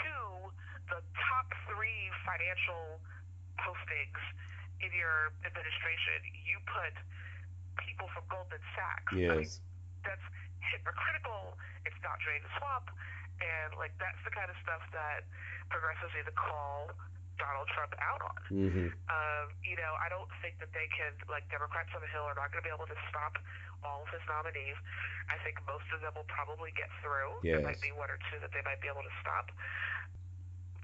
two, 0.03 0.51
the 0.89 0.99
top 1.29 1.47
three 1.69 2.09
financial 2.25 2.99
postings 3.61 4.19
in 4.81 4.91
your 4.91 5.31
administration, 5.45 6.19
you 6.43 6.59
put 6.67 6.91
people 7.77 8.07
from 8.11 8.25
Goldman 8.27 8.59
Sachs. 8.75 9.13
I 9.13 9.15
mean, 9.15 9.41
Yes. 9.43 9.61
that's 10.03 10.21
hypocritical. 10.71 11.57
It's 11.83 11.99
not 12.05 12.19
draining 12.23 12.47
the 12.47 12.53
swamp, 12.59 12.87
and 13.43 13.75
like 13.75 13.91
that's 13.99 14.19
the 14.23 14.31
kind 14.31 14.47
of 14.47 14.57
stuff 14.63 14.83
that 14.95 15.27
progressives 15.67 16.13
need 16.15 16.27
to 16.29 16.35
call 16.37 16.91
Donald 17.41 17.67
Trump 17.73 17.91
out 17.99 18.21
on. 18.21 18.39
hmm 18.47 18.87
Um, 19.09 19.45
you 19.65 19.75
know, 19.75 19.93
I 19.99 20.07
don't 20.07 20.29
think 20.45 20.61
that 20.61 20.69
they 20.71 20.85
can, 20.93 21.17
like 21.27 21.43
Democrats 21.49 21.89
on 21.97 22.01
the 22.05 22.11
Hill, 22.13 22.23
are 22.29 22.37
not 22.37 22.53
going 22.53 22.61
to 22.61 22.67
be 22.67 22.73
able 22.73 22.87
to 22.87 22.99
stop 23.09 23.35
all 23.83 24.05
of 24.05 24.09
his 24.13 24.21
nominees. 24.29 24.77
I 25.27 25.35
think 25.43 25.59
most 25.67 25.83
of 25.91 25.99
them 26.05 26.13
will 26.15 26.29
probably 26.29 26.71
get 26.77 26.87
through. 27.03 27.41
There 27.43 27.59
might 27.65 27.81
be 27.83 27.91
one 27.91 28.07
or 28.07 28.21
two 28.31 28.39
that 28.39 28.53
they 28.53 28.61
might 28.63 28.79
be 28.79 28.87
able 28.87 29.03
to 29.03 29.15
stop. 29.19 29.49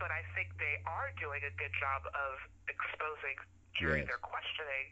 But 0.02 0.12
I 0.12 0.24
think 0.36 0.52
they 0.60 0.80
are 0.88 1.12
doing 1.20 1.44
a 1.44 1.54
good 1.60 1.72
job 1.80 2.08
of 2.12 2.39
exposing 2.68 3.38
during 3.80 4.04
Yes. 4.04 4.12
their 4.12 4.20
questioning 4.24 4.92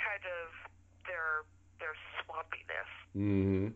kind 0.00 0.24
of 0.24 0.48
their 1.08 1.44
their 1.78 1.94
swampiness. 2.24 2.90
hmm 3.12 3.68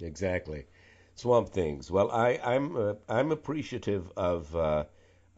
Exactly. 0.00 0.66
Swamp 1.14 1.50
things. 1.50 1.90
Well, 1.90 2.10
I, 2.10 2.40
I'm 2.44 2.76
uh, 2.76 2.94
I'm 3.08 3.30
appreciative 3.30 4.10
of 4.16 4.54
uh, 4.56 4.84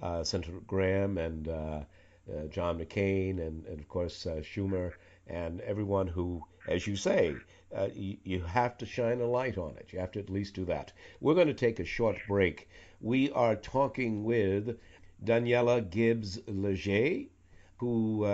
uh, 0.03 0.25
Senator 0.25 0.61
Graham 0.67 1.19
and 1.19 1.49
uh, 1.49 1.53
uh, 2.33 2.47
John 2.49 2.79
McCain 2.79 3.39
and, 3.47 3.67
and 3.67 3.79
of 3.79 3.89
course 3.89 4.27
uh, 4.27 4.41
Schumer 4.43 4.93
and 5.27 5.61
everyone 5.61 6.07
who, 6.07 6.43
as 6.67 6.87
you 6.87 6.97
say, 6.97 7.37
you, 7.95 8.17
you 8.25 8.41
have 8.43 8.79
to 8.79 8.87
shine 8.87 9.21
a 9.21 9.27
light 9.27 9.59
on 9.59 9.77
it. 9.77 9.93
You 9.93 9.99
have 9.99 10.13
to 10.13 10.21
at 10.21 10.31
least 10.31 10.55
do 10.55 10.65
that. 10.67 10.93
We're 11.21 11.35
going 11.35 11.49
to 11.49 11.55
take 11.55 11.81
a 11.81 11.85
short 11.85 12.17
break. 12.29 12.69
We 13.01 13.31
are 13.33 13.57
talking 13.57 14.25
with 14.25 14.79
Daniella 15.23 15.83
Gibbs 15.83 16.39
Léger, 16.43 17.29
who 17.79 18.25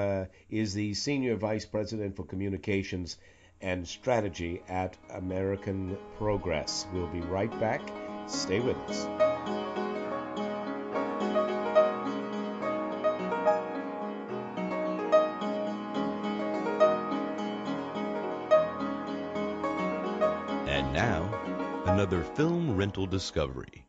is 0.51 0.75
the 0.75 0.95
Senior 0.95 1.37
Vice 1.37 1.65
President 1.65 2.15
for 2.15 2.25
Communications 2.25 3.17
and 3.63 3.87
Strategy 3.87 4.63
at 4.69 4.97
American 5.11 5.97
Progress. 6.19 6.87
We'll 6.93 7.07
be 7.07 7.21
right 7.21 7.51
back. 7.61 7.81
Stay 8.27 8.61
with 8.61 8.77
us. 8.89 9.07
And 20.69 20.93
now, 20.93 21.83
another 21.87 22.23
film 22.23 22.77
rental 22.77 23.07
discovery. 23.07 23.87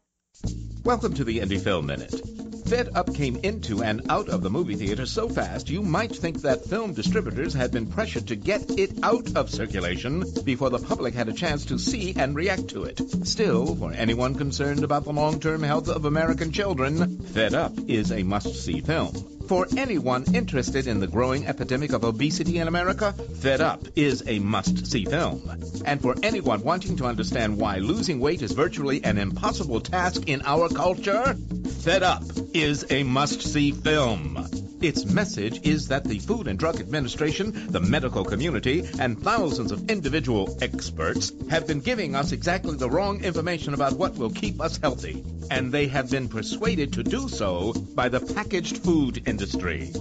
Welcome 0.84 1.14
to 1.16 1.24
the 1.24 1.40
Indie 1.40 1.62
Film 1.62 1.88
Minute. 1.88 2.33
Fed 2.66 2.90
Up 2.96 3.14
came 3.14 3.36
into 3.38 3.84
and 3.84 4.02
out 4.10 4.30
of 4.30 4.42
the 4.42 4.50
movie 4.50 4.76
theater 4.76 5.06
so 5.06 5.28
fast 5.28 5.70
you 5.70 5.82
might 5.82 6.16
think 6.16 6.42
that 6.42 6.66
film 6.66 6.94
distributors 6.94 7.54
had 7.54 7.72
been 7.72 7.88
pressured 7.88 8.28
to 8.28 8.36
get 8.36 8.72
it 8.80 9.04
out 9.04 9.36
of 9.36 9.50
circulation 9.50 10.24
before 10.44 10.70
the 10.70 10.80
public 10.80 11.14
had 11.14 11.30
a 11.30 11.34
chance 11.34 11.66
to 11.66 11.78
see 11.78 12.14
and 12.16 12.36
react 12.36 12.70
to 12.70 12.84
it. 12.86 13.00
Still, 13.28 13.76
for 13.76 13.92
anyone 13.92 14.36
concerned 14.36 14.84
about 14.84 15.04
the 15.04 15.14
long-term 15.14 15.62
health 15.62 15.90
of 15.90 16.06
American 16.06 16.52
children, 16.52 17.18
Fed 17.20 17.54
Up 17.54 17.74
is 17.88 18.12
a 18.12 18.24
must-see 18.24 18.82
film. 18.82 19.14
For 19.48 19.68
anyone 19.76 20.24
interested 20.34 20.88
in 20.88 21.02
the 21.02 21.08
growing 21.08 21.46
epidemic 21.46 21.92
of 21.92 22.06
obesity 22.06 22.60
in 22.60 22.70
America, 22.70 23.12
Fed 23.12 23.60
Up 23.60 23.86
is 23.96 24.24
a 24.26 24.40
must-see 24.40 25.04
film. 25.06 25.84
And 25.86 26.02
for 26.02 26.16
anyone 26.24 26.64
wanting 26.64 26.96
to 26.98 27.06
understand 27.06 27.58
why 27.58 27.78
losing 27.80 28.22
weight 28.22 28.42
is 28.42 28.54
virtually 28.54 29.04
an 29.04 29.18
impossible 29.18 29.82
task 29.82 30.30
in 30.30 30.42
our 30.46 30.70
culture, 30.70 31.36
Fed 31.84 32.02
Up 32.02 32.24
is 32.54 32.86
a 32.92 33.04
must-see 33.04 33.74
film. 33.74 34.48
Its 34.82 35.04
message 35.04 35.68
is 35.68 35.90
that 35.90 36.06
the 36.06 36.18
Food 36.20 36.48
and 36.48 36.58
Drug 36.58 36.80
Administration, 36.80 37.52
the 37.74 37.82
medical 37.82 38.24
community, 38.24 38.88
and 39.00 39.22
thousands 39.22 39.74
of 39.74 39.92
individual 39.92 40.58
experts 40.62 41.34
have 41.50 41.68
been 41.68 41.82
giving 41.82 42.16
us 42.16 42.32
exactly 42.32 42.78
the 42.78 42.90
wrong 42.90 43.22
information 43.22 43.74
about 43.74 43.98
what 43.98 44.16
will 44.16 44.30
keep 44.30 44.62
us 44.62 44.78
healthy. 44.78 45.26
And 45.52 45.74
they 45.74 45.88
have 45.88 46.10
been 46.10 46.30
persuaded 46.30 46.94
to 46.94 47.04
do 47.04 47.28
so 47.28 47.74
by 47.74 48.08
the 48.08 48.22
packaged 48.34 48.78
food 48.78 49.28
industry. 49.28 49.92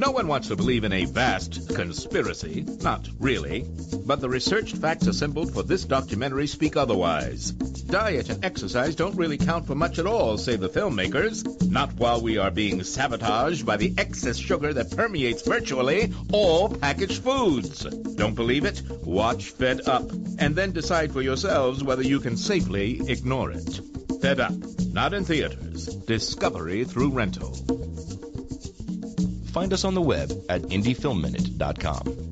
No 0.00 0.12
one 0.12 0.28
wants 0.28 0.48
to 0.48 0.56
believe 0.56 0.84
in 0.84 0.94
a 0.94 1.04
vast 1.04 1.74
conspiracy, 1.74 2.64
not 2.80 3.06
really, 3.18 3.66
but 4.06 4.22
the 4.22 4.30
researched 4.30 4.78
facts 4.78 5.06
assembled 5.06 5.52
for 5.52 5.62
this 5.62 5.84
documentary 5.84 6.46
speak 6.46 6.74
otherwise. 6.74 7.50
Diet 7.50 8.30
and 8.30 8.42
exercise 8.42 8.94
don't 8.94 9.14
really 9.14 9.36
count 9.36 9.66
for 9.66 9.74
much 9.74 9.98
at 9.98 10.06
all, 10.06 10.38
say 10.38 10.56
the 10.56 10.70
filmmakers, 10.70 11.44
not 11.68 11.92
while 11.96 12.22
we 12.22 12.38
are 12.38 12.50
being 12.50 12.82
sabotaged 12.82 13.66
by 13.66 13.76
the 13.76 13.92
excess 13.98 14.38
sugar 14.38 14.72
that 14.72 14.96
permeates 14.96 15.42
virtually 15.42 16.10
all 16.32 16.70
packaged 16.70 17.22
foods. 17.22 17.82
Don't 17.82 18.34
believe 18.34 18.64
it? 18.64 18.80
Watch 19.04 19.50
Fed 19.50 19.86
Up, 19.86 20.10
and 20.38 20.56
then 20.56 20.72
decide 20.72 21.12
for 21.12 21.20
yourselves 21.20 21.84
whether 21.84 22.02
you 22.02 22.20
can 22.20 22.38
safely 22.38 23.02
ignore 23.06 23.50
it. 23.50 23.82
Fed 24.22 24.40
Up, 24.40 24.54
not 24.94 25.12
in 25.12 25.26
theaters. 25.26 25.84
Discovery 25.84 26.84
through 26.84 27.10
rental. 27.10 27.54
Find 29.52 29.72
us 29.72 29.84
on 29.84 29.94
the 29.94 30.02
web 30.02 30.30
at 30.48 30.62
indiefilmminute.com. 30.62 32.30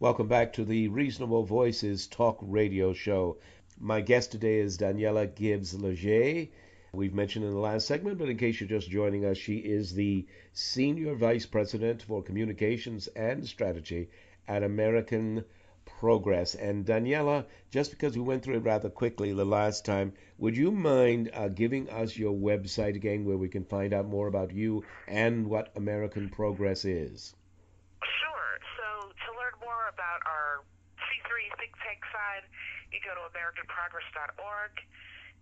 Welcome 0.00 0.28
back 0.28 0.52
to 0.52 0.64
the 0.64 0.88
Reasonable 0.88 1.44
Voices 1.44 2.06
Talk 2.06 2.38
Radio 2.42 2.92
Show. 2.92 3.38
My 3.80 4.02
guest 4.02 4.32
today 4.32 4.58
is 4.58 4.76
Daniella 4.76 5.26
Gibbs 5.26 5.74
Léger. 5.74 6.50
We've 6.92 7.14
mentioned 7.14 7.46
in 7.46 7.52
the 7.52 7.58
last 7.58 7.86
segment, 7.86 8.18
but 8.18 8.28
in 8.28 8.36
case 8.36 8.60
you're 8.60 8.68
just 8.68 8.90
joining 8.90 9.24
us, 9.24 9.38
she 9.38 9.56
is 9.56 9.94
the 9.94 10.26
Senior 10.52 11.14
Vice 11.14 11.46
President 11.46 12.02
for 12.02 12.22
Communications 12.22 13.06
and 13.08 13.48
Strategy 13.48 14.10
at 14.46 14.62
American 14.62 15.44
Progress. 15.98 16.54
And 16.54 16.86
Daniella, 16.86 17.44
just 17.70 17.90
because 17.90 18.14
we 18.14 18.22
went 18.22 18.44
through 18.44 18.56
it 18.56 18.64
rather 18.64 18.88
quickly 18.88 19.32
the 19.32 19.44
last 19.44 19.84
time, 19.84 20.12
would 20.38 20.56
you 20.56 20.70
mind 20.70 21.30
uh, 21.34 21.48
giving 21.48 21.90
us 21.90 22.16
your 22.16 22.32
website 22.32 22.94
again 22.94 23.24
where 23.24 23.36
we 23.36 23.48
can 23.48 23.64
find 23.64 23.92
out 23.92 24.06
more 24.06 24.28
about 24.28 24.54
you 24.54 24.84
and 25.08 25.48
what 25.50 25.74
American 25.74 26.28
Progress 26.28 26.84
is? 26.84 27.34
Sure. 27.98 28.52
So 28.78 29.10
to 29.10 29.28
learn 29.34 29.58
more 29.58 29.90
about 29.90 30.22
our 30.22 30.62
C3 31.02 31.50
think 31.58 31.74
tank 31.82 32.06
side, 32.14 32.46
you 32.94 33.02
go 33.02 33.18
to 33.18 33.26
AmericanProgress.org. 33.34 34.70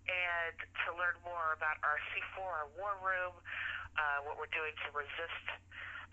And 0.07 0.55
to 0.87 0.95
learn 0.95 1.19
more 1.27 1.59
about 1.59 1.83
our 1.83 1.99
C4, 2.15 2.39
our 2.39 2.71
war 2.79 2.95
room, 3.03 3.35
uh, 3.97 4.21
what 4.25 4.37
we're 4.39 4.53
doing 4.53 4.75
to 4.85 4.91
resist 4.93 5.47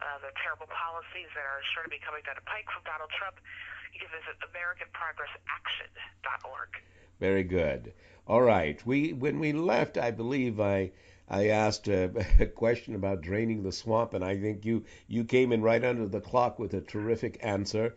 uh, 0.01 0.17
the 0.19 0.31
terrible 0.43 0.67
policies 0.67 1.29
that 1.35 1.45
are 1.45 1.61
sure 1.71 1.83
to 1.83 1.91
be 1.91 1.99
coming 2.03 2.23
down 2.25 2.35
the 2.35 2.41
pike 2.43 2.69
from 2.71 2.83
Donald 2.83 3.09
Trump, 3.15 3.39
you 3.93 3.99
can 3.99 4.09
visit 4.11 4.35
AmericanProgressAction.org. 4.43 6.69
Very 7.19 7.43
good. 7.43 7.93
All 8.27 8.41
right. 8.41 8.83
We 8.85 9.13
when 9.13 9.39
we 9.39 9.53
left, 9.53 9.97
I 9.97 10.11
believe 10.11 10.59
I 10.59 10.91
I 11.29 11.47
asked 11.49 11.87
a, 11.87 12.11
a 12.39 12.47
question 12.47 12.95
about 12.95 13.21
draining 13.21 13.63
the 13.63 13.71
swamp, 13.71 14.13
and 14.13 14.23
I 14.23 14.39
think 14.39 14.65
you 14.65 14.85
you 15.07 15.23
came 15.23 15.51
in 15.51 15.61
right 15.61 15.83
under 15.83 16.07
the 16.07 16.21
clock 16.21 16.59
with 16.59 16.73
a 16.73 16.81
terrific 16.81 17.37
answer. 17.41 17.95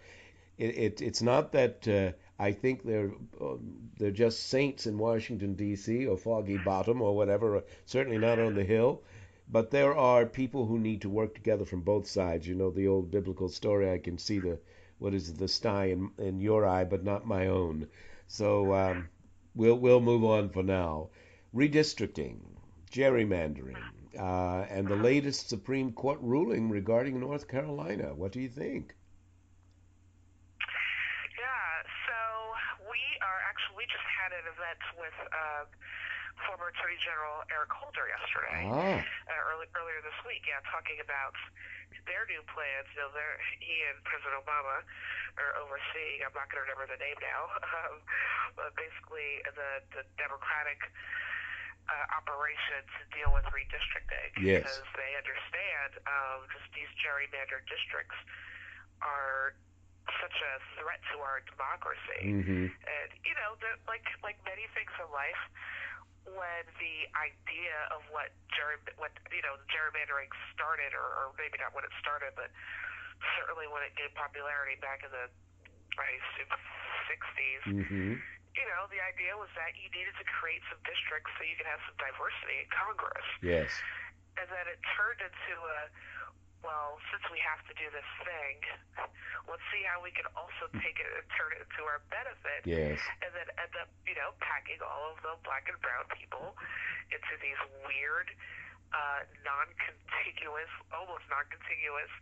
It, 0.59 0.79
it 0.79 1.03
it's 1.03 1.23
not 1.23 1.53
that 1.53 1.89
uh, 1.89 2.13
I 2.39 2.53
think 2.53 2.85
they're 2.85 3.13
uh, 3.41 3.57
they're 3.99 4.11
just 4.11 4.49
saints 4.49 4.87
in 4.87 4.99
Washington 4.99 5.55
D.C. 5.55 6.07
or 6.07 6.17
Foggy 6.17 6.59
Bottom 6.59 7.03
or 7.03 7.17
whatever. 7.17 7.63
Certainly 7.85 8.19
not 8.19 8.39
on 8.39 8.55
the 8.55 8.65
Hill. 8.65 9.03
But 9.49 9.71
there 9.71 9.97
are 9.97 10.27
people 10.27 10.67
who 10.67 10.79
need 10.79 11.03
to 11.03 11.09
work 11.09 11.35
together 11.35 11.65
from 11.65 11.83
both 11.83 12.07
sides. 12.09 12.47
You 12.49 12.55
know 12.57 12.71
the 12.71 12.89
old 12.89 13.11
biblical 13.11 13.49
story. 13.49 13.91
I 13.91 13.99
can 13.99 14.19
see 14.19 14.39
the 14.41 14.59
what 14.99 15.15
is 15.15 15.29
it, 15.29 15.39
the 15.39 15.49
sty 15.49 15.87
in, 15.87 16.11
in 16.19 16.41
your 16.41 16.67
eye, 16.67 16.85
but 16.85 17.05
not 17.05 17.27
my 17.27 17.47
own. 17.47 17.87
So 18.27 18.75
um, 18.75 19.09
we'll 19.55 19.79
we'll 19.79 20.01
move 20.01 20.25
on 20.25 20.49
for 20.49 20.63
now. 20.63 21.11
Redistricting, 21.55 22.41
gerrymandering, 22.91 23.79
uh, 24.19 24.67
and 24.69 24.89
the 24.89 24.97
latest 24.97 25.49
Supreme 25.49 25.93
Court 25.93 26.19
ruling 26.21 26.69
regarding 26.69 27.21
North 27.21 27.47
Carolina. 27.47 28.15
What 28.15 28.33
do 28.33 28.41
you 28.41 28.49
think? 28.49 28.95
Yeah, 31.39 31.83
so 32.09 32.19
we 32.91 32.99
are 33.23 33.41
actually 33.49 33.77
we 33.77 33.85
just 33.85 34.09
had 34.11 34.33
an 34.33 34.47
event 34.51 34.83
with 34.99 35.17
uh, 35.31 35.65
former 36.45 36.69
Attorney 36.69 37.01
General 37.01 37.41
Eric 37.49 37.73
Holder 37.73 38.07
yesterday, 38.13 38.61
Ah. 38.69 39.01
uh, 39.33 39.43
early, 39.55 39.67
earlier 39.73 40.01
this 40.05 40.17
week. 40.29 40.45
Yeah, 40.45 40.61
talking 40.69 41.01
about 41.01 41.33
their 42.05 42.29
new 42.29 42.45
plans. 42.53 42.87
You 42.93 43.07
know, 43.07 43.11
their 43.17 43.41
he 43.63 43.81
and 43.89 43.99
President 44.05 44.37
Obama 44.45 44.85
are 45.41 45.53
overseeing. 45.61 46.21
I'm 46.27 46.35
not 46.37 46.49
going 46.53 46.61
to 46.61 46.67
remember 46.69 46.87
the 46.91 47.01
name 47.01 47.17
now. 47.25 47.49
Um, 47.77 48.01
but 48.57 48.73
basically, 48.77 49.43
the 49.53 49.85
the 49.93 50.03
Democratic 50.17 50.81
uh, 51.93 52.07
operation 52.19 52.83
to 52.99 53.03
deal 53.15 53.31
with 53.31 53.45
redistricting 53.53 54.33
Yes. 54.43 54.65
because 54.65 54.89
they 54.97 55.13
understand 55.15 56.01
um, 56.09 56.49
just 56.51 56.67
these 56.75 56.89
gerrymandered 56.99 57.63
districts 57.71 58.17
are 59.05 59.55
such 60.23 60.39
a 60.39 60.53
threat 60.79 61.03
to 61.13 61.21
our 61.23 61.43
democracy. 61.47 62.23
Mm-hmm. 62.23 62.67
And 62.71 63.09
you 63.27 63.35
know, 63.39 63.59
the, 63.59 63.77
like 63.91 64.07
like 64.23 64.39
many 64.47 64.67
things 64.75 64.91
in 64.99 65.09
life, 65.11 65.43
when 66.27 66.65
the 66.79 66.97
idea 67.19 67.77
of 67.95 68.03
what 68.11 68.31
gerry 68.55 68.79
what 68.99 69.15
you 69.31 69.43
know 69.43 69.59
gerrymandering 69.71 70.31
started, 70.55 70.95
or, 70.95 71.07
or 71.19 71.25
maybe 71.39 71.59
not 71.59 71.75
when 71.75 71.87
it 71.87 71.95
started, 71.99 72.35
but 72.39 72.51
certainly 73.39 73.67
when 73.71 73.83
it 73.83 73.93
gained 73.97 74.15
popularity 74.15 74.79
back 74.79 75.03
in 75.03 75.11
the 75.11 75.27
I 75.97 76.11
assume 76.21 76.53
60s. 77.09 77.63
Mm-hmm. 77.73 78.13
You 78.21 78.65
know, 78.73 78.89
the 78.89 79.01
idea 79.05 79.37
was 79.37 79.53
that 79.57 79.77
you 79.77 79.89
needed 79.93 80.17
to 80.17 80.25
create 80.25 80.65
some 80.73 80.81
districts 80.89 81.29
so 81.37 81.45
you 81.45 81.57
could 81.61 81.69
have 81.69 81.81
some 81.85 81.97
diversity 82.01 82.65
in 82.65 82.69
Congress 82.73 83.25
Yes. 83.45 83.69
and 84.41 84.49
then 84.49 84.65
it 84.65 84.81
turned 84.97 85.21
into 85.21 85.55
a 85.61 85.93
well, 86.65 86.99
since 87.13 87.25
we 87.33 87.41
have 87.45 87.61
to 87.69 87.75
do 87.77 87.87
this 87.93 88.07
thing, 88.25 88.57
let's 89.49 89.65
see 89.71 89.83
how 89.85 90.01
we 90.03 90.11
can 90.13 90.27
also 90.35 90.69
take 90.81 90.99
it 90.99 91.09
and 91.15 91.27
turn 91.37 91.53
it 91.57 91.61
into 91.65 91.83
our 91.87 92.03
benefit. 92.09 92.65
Yes. 92.67 92.99
And 93.23 93.31
then 93.37 93.49
end 93.61 93.75
up, 93.79 93.91
you 94.09 94.17
know, 94.17 94.35
packing 94.43 94.81
all 94.83 95.15
of 95.15 95.19
the 95.23 95.35
black 95.47 95.69
and 95.71 95.79
brown 95.85 96.07
people 96.15 96.57
into 97.13 97.35
these 97.39 97.59
weird, 97.87 98.29
uh, 98.91 99.23
non-contiguous, 99.47 100.71
almost 100.91 101.23
non-contiguous 101.31 102.13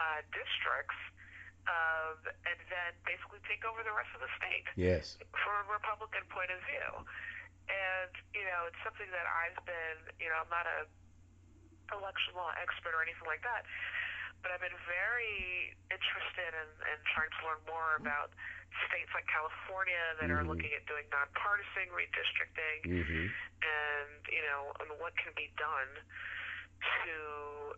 uh, 0.00 0.20
districts, 0.34 0.98
um, 1.70 2.18
and 2.44 2.58
then 2.68 2.92
basically 3.06 3.40
take 3.46 3.62
over 3.64 3.80
the 3.86 3.94
rest 3.94 4.10
of 4.12 4.20
the 4.20 4.32
state 4.36 4.66
Yes. 4.76 5.16
from 5.32 5.64
a 5.64 5.66
Republican 5.70 6.26
point 6.28 6.50
of 6.50 6.60
view. 6.66 6.90
And, 7.70 8.12
you 8.36 8.44
know, 8.44 8.68
it's 8.68 8.76
something 8.84 9.08
that 9.08 9.24
I've 9.24 9.56
been, 9.64 10.12
you 10.20 10.28
know, 10.28 10.44
I'm 10.44 10.52
not 10.52 10.68
a 10.68 10.84
election 11.92 12.32
law 12.38 12.52
expert 12.56 12.94
or 12.96 13.02
anything 13.04 13.26
like 13.28 13.42
that, 13.44 13.66
but 14.40 14.52
I've 14.52 14.60
been 14.64 14.76
very 14.88 15.72
interested 15.92 16.52
in, 16.52 16.68
in 16.88 16.98
trying 17.12 17.32
to 17.32 17.40
learn 17.44 17.60
more 17.68 17.96
about 18.00 18.32
states 18.88 19.10
like 19.14 19.24
California 19.30 20.00
that 20.20 20.28
are 20.32 20.42
Mhm. 20.42 20.50
looking 20.50 20.72
at 20.74 20.84
doing 20.86 21.04
nonpartisan 21.12 21.88
redistricting 21.94 22.80
Mm-hmm. 22.84 23.26
and, 23.62 24.20
you 24.28 24.42
know, 24.42 24.72
and 24.80 24.88
what 25.00 25.16
can 25.16 25.32
be 25.36 25.52
done 25.56 25.90
to 27.04 27.16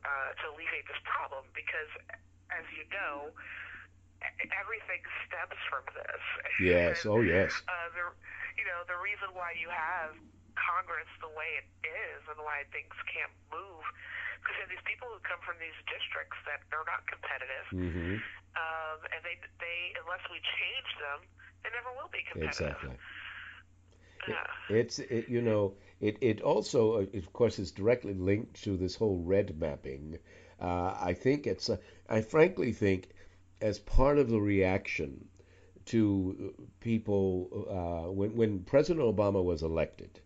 uh, 0.03 0.31
to 0.42 0.45
alleviate 0.51 0.87
this 0.88 0.99
problem 1.05 1.45
because, 1.55 1.90
as 2.51 2.64
you 2.75 2.83
know, 2.90 3.31
everything 4.59 5.03
stems 5.27 5.59
from 5.71 5.85
this. 5.95 6.23
Yes. 6.61 7.05
And, 7.05 7.12
Oh, 7.12 7.21
yes. 7.21 7.53
uh, 7.69 7.88
the 7.92 8.05
you 8.57 8.64
know 8.64 8.83
the 8.88 8.97
reason 8.97 9.29
why 9.37 9.53
you 9.53 9.69
have 9.69 10.16
Congress 10.59 11.09
the 11.21 11.31
way 11.33 11.61
it 11.62 11.69
is 11.87 12.21
and 12.29 12.38
why 12.42 12.64
things 12.73 12.95
can't 13.09 13.33
move 13.53 13.85
because 14.40 14.57
you 14.61 14.66
these 14.71 14.85
people 14.88 15.09
who 15.11 15.21
come 15.25 15.40
from 15.45 15.59
these 15.61 15.77
districts 15.90 16.38
that 16.49 16.62
are 16.75 16.87
not 16.87 17.05
competitive, 17.07 17.66
Mm-hmm. 17.73 18.16
um, 18.59 18.99
and 19.14 19.21
they 19.25 19.37
they 19.61 19.95
unless 20.01 20.23
we 20.31 20.38
change 20.59 20.90
them, 21.01 21.27
they 21.64 21.71
never 21.75 21.90
will 21.95 22.11
be 22.12 22.23
competitive. 22.27 22.77
Exactly. 22.77 22.97
Yeah. 24.29 24.47
It's 24.69 24.99
it, 24.99 25.29
you 25.29 25.40
know 25.42 25.75
it 26.01 26.19
it 26.21 26.40
also 26.42 27.01
uh, 27.03 27.07
of 27.19 27.33
course 27.33 27.59
is 27.59 27.71
directly 27.73 28.14
linked 28.14 28.62
to 28.64 28.77
this 28.77 28.97
whole 28.97 29.19
red 29.19 29.59
mapping. 29.61 30.19
Uh, 30.61 30.97
I 31.01 31.12
think 31.14 31.47
it's 31.47 31.69
uh, 31.71 31.77
I 32.09 32.21
frankly 32.23 32.73
think 32.73 33.11
as 33.61 33.79
part 33.79 34.19
of 34.19 34.29
the 34.31 34.40
reaction 34.40 35.29
to 35.87 36.55
people 36.81 37.49
uh, 37.71 38.11
when 38.12 38.37
when 38.37 38.61
President 38.64 39.05
Obama 39.05 39.42
was 39.42 39.62
elected, 39.62 40.21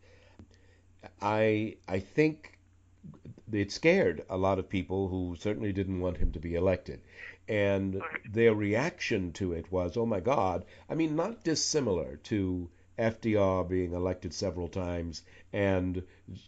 I 1.21 1.77
I 1.89 2.01
think 2.01 2.59
it 3.53 3.73
scared 3.73 4.25
a 4.29 4.37
lot 4.37 4.59
of 4.59 4.69
people 4.69 5.09
who 5.09 5.37
certainly 5.39 5.73
didn't 5.73 6.01
want 6.01 6.19
him 6.19 6.33
to 6.33 6.39
be 6.39 6.55
elected. 6.55 7.01
And 7.49 8.01
their 8.31 8.55
reaction 8.55 9.33
to 9.33 9.53
it 9.53 9.73
was, 9.73 9.97
oh 9.97 10.07
my 10.07 10.21
God. 10.21 10.65
I 10.89 10.95
mean, 10.95 11.17
not 11.17 11.43
dissimilar 11.43 12.17
to 12.25 12.69
FDR 12.99 13.69
being 13.69 13.93
elected 13.93 14.35
several 14.35 14.69
times 14.69 15.23
and 15.53 16.03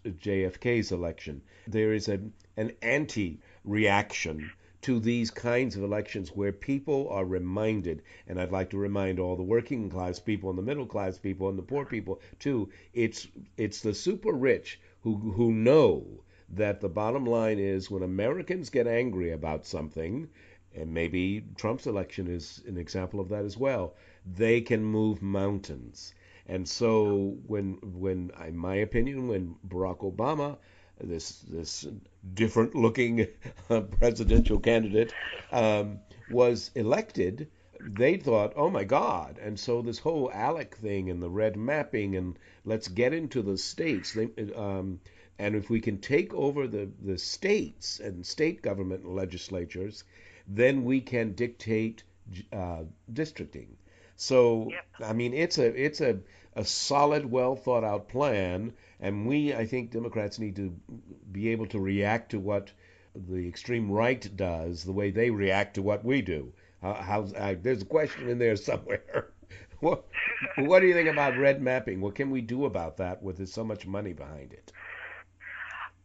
JFK's 0.05 0.93
election. 0.93 1.43
There 1.67 1.93
is 1.93 2.09
a, 2.09 2.21
an 2.57 2.73
anti 2.83 3.41
reaction 3.65 4.53
to 4.83 4.99
these 4.99 5.31
kinds 5.31 5.77
of 5.77 5.83
elections 5.85 6.31
where 6.31 6.53
people 6.53 7.09
are 7.09 7.25
reminded, 7.25 8.03
and 8.27 8.41
I'd 8.41 8.51
like 8.51 8.69
to 8.71 8.77
remind 8.77 9.21
all 9.21 9.37
the 9.37 9.43
working 9.43 9.89
class 9.89 10.19
people 10.19 10.51
and 10.51 10.59
the 10.59 10.63
middle 10.63 10.87
class 10.87 11.19
people 11.19 11.49
and 11.49 11.57
the 11.57 11.63
poor 11.63 11.85
people 11.85 12.21
too, 12.41 12.69
it's 12.93 13.29
it's 13.57 13.81
the 13.81 13.95
super 13.95 14.33
rich 14.33 14.81
who 15.03 15.15
who 15.15 15.53
know 15.53 16.25
that 16.49 16.81
the 16.81 16.89
bottom 16.89 17.25
line 17.25 17.59
is 17.59 17.91
when 17.91 18.03
Americans 18.03 18.71
get 18.71 18.87
angry 18.87 19.31
about 19.31 19.65
something, 19.65 20.29
and 20.75 20.93
maybe 20.93 21.45
Trump's 21.57 21.87
election 21.87 22.27
is 22.27 22.61
an 22.67 22.77
example 22.77 23.21
of 23.21 23.29
that 23.29 23.45
as 23.45 23.57
well, 23.57 23.95
they 24.27 24.61
can 24.61 24.85
move 24.85 25.23
mountains. 25.23 26.13
And 26.47 26.69
so 26.69 27.39
when 27.47 27.75
when 27.83 28.33
in 28.47 28.57
my 28.57 28.75
opinion 28.75 29.29
when 29.29 29.55
Barack 29.69 29.99
Obama 29.99 30.59
this 31.03 31.41
this 31.41 31.87
different 32.35 32.75
looking 32.75 33.27
presidential 33.99 34.59
candidate 34.59 35.13
um, 35.51 35.99
was 36.31 36.71
elected, 36.75 37.49
they 37.81 38.17
thought, 38.17 38.53
oh 38.57 38.71
my 38.71 38.85
God. 38.85 39.39
And 39.39 39.59
so 39.59 39.83
this 39.83 39.99
whole 39.99 40.31
ALEC 40.31 40.77
thing 40.77 41.11
and 41.11 41.23
the 41.23 41.31
red 41.31 41.57
mapping 41.57 42.17
and 42.17 42.39
let's 42.65 42.89
get 42.89 43.13
into 43.13 43.43
the 43.43 43.59
states. 43.59 44.13
They, 44.13 44.29
um, 44.55 45.01
and 45.39 45.57
if 45.57 45.71
we 45.71 45.81
can 45.81 45.99
take 45.99 46.33
over 46.35 46.69
the, 46.69 46.89
the 47.03 47.19
states 47.19 47.99
and 47.99 48.25
state 48.25 48.63
government 48.63 49.05
and 49.05 49.17
legislatures, 49.17 50.05
then 50.47 50.85
we 50.85 51.01
can 51.01 51.33
dictate 51.33 52.05
uh, 52.53 52.85
districting. 53.13 53.77
So 54.17 54.71
I 55.01 55.13
mean, 55.13 55.35
it's 55.35 55.59
a 55.59 55.67
it's 55.67 56.01
a 56.01 56.19
a 56.55 56.65
solid, 56.65 57.31
well 57.31 57.57
thought 57.57 57.85
out 57.85 58.09
plan, 58.09 58.73
and 59.01 59.27
we 59.27 59.55
I 59.55 59.67
think 59.67 59.91
Democrats 59.91 60.39
need 60.39 60.57
to 60.57 60.75
be 61.31 61.49
able 61.49 61.67
to 61.69 61.81
react 61.81 62.31
to 62.31 62.39
what 62.39 62.71
the 63.15 63.47
extreme 63.49 63.91
right 63.91 64.37
does, 64.37 64.85
the 64.85 64.93
way 64.93 65.11
they 65.11 65.31
react 65.31 65.75
to 65.75 65.83
what 65.83 66.05
we 66.05 66.23
do. 66.23 66.53
Uh, 66.83 66.95
how's, 66.95 67.33
uh, 67.35 67.55
there's 67.61 67.83
a 67.83 67.87
question 67.87 68.29
in 68.29 68.39
there 68.39 68.57
somewhere. 68.57 69.29
what 69.81 70.05
what 70.59 70.81
do 70.81 70.87
you 70.87 70.95
think 70.95 71.09
about 71.09 71.37
red 71.39 71.63
mapping? 71.63 72.01
What 72.01 72.15
can 72.15 72.31
we 72.31 72.41
do 72.41 72.65
about 72.65 72.97
that 72.99 73.23
with 73.23 73.47
so 73.49 73.65
much 73.65 73.87
money 73.87 74.13
behind 74.13 74.53
it? 74.53 74.73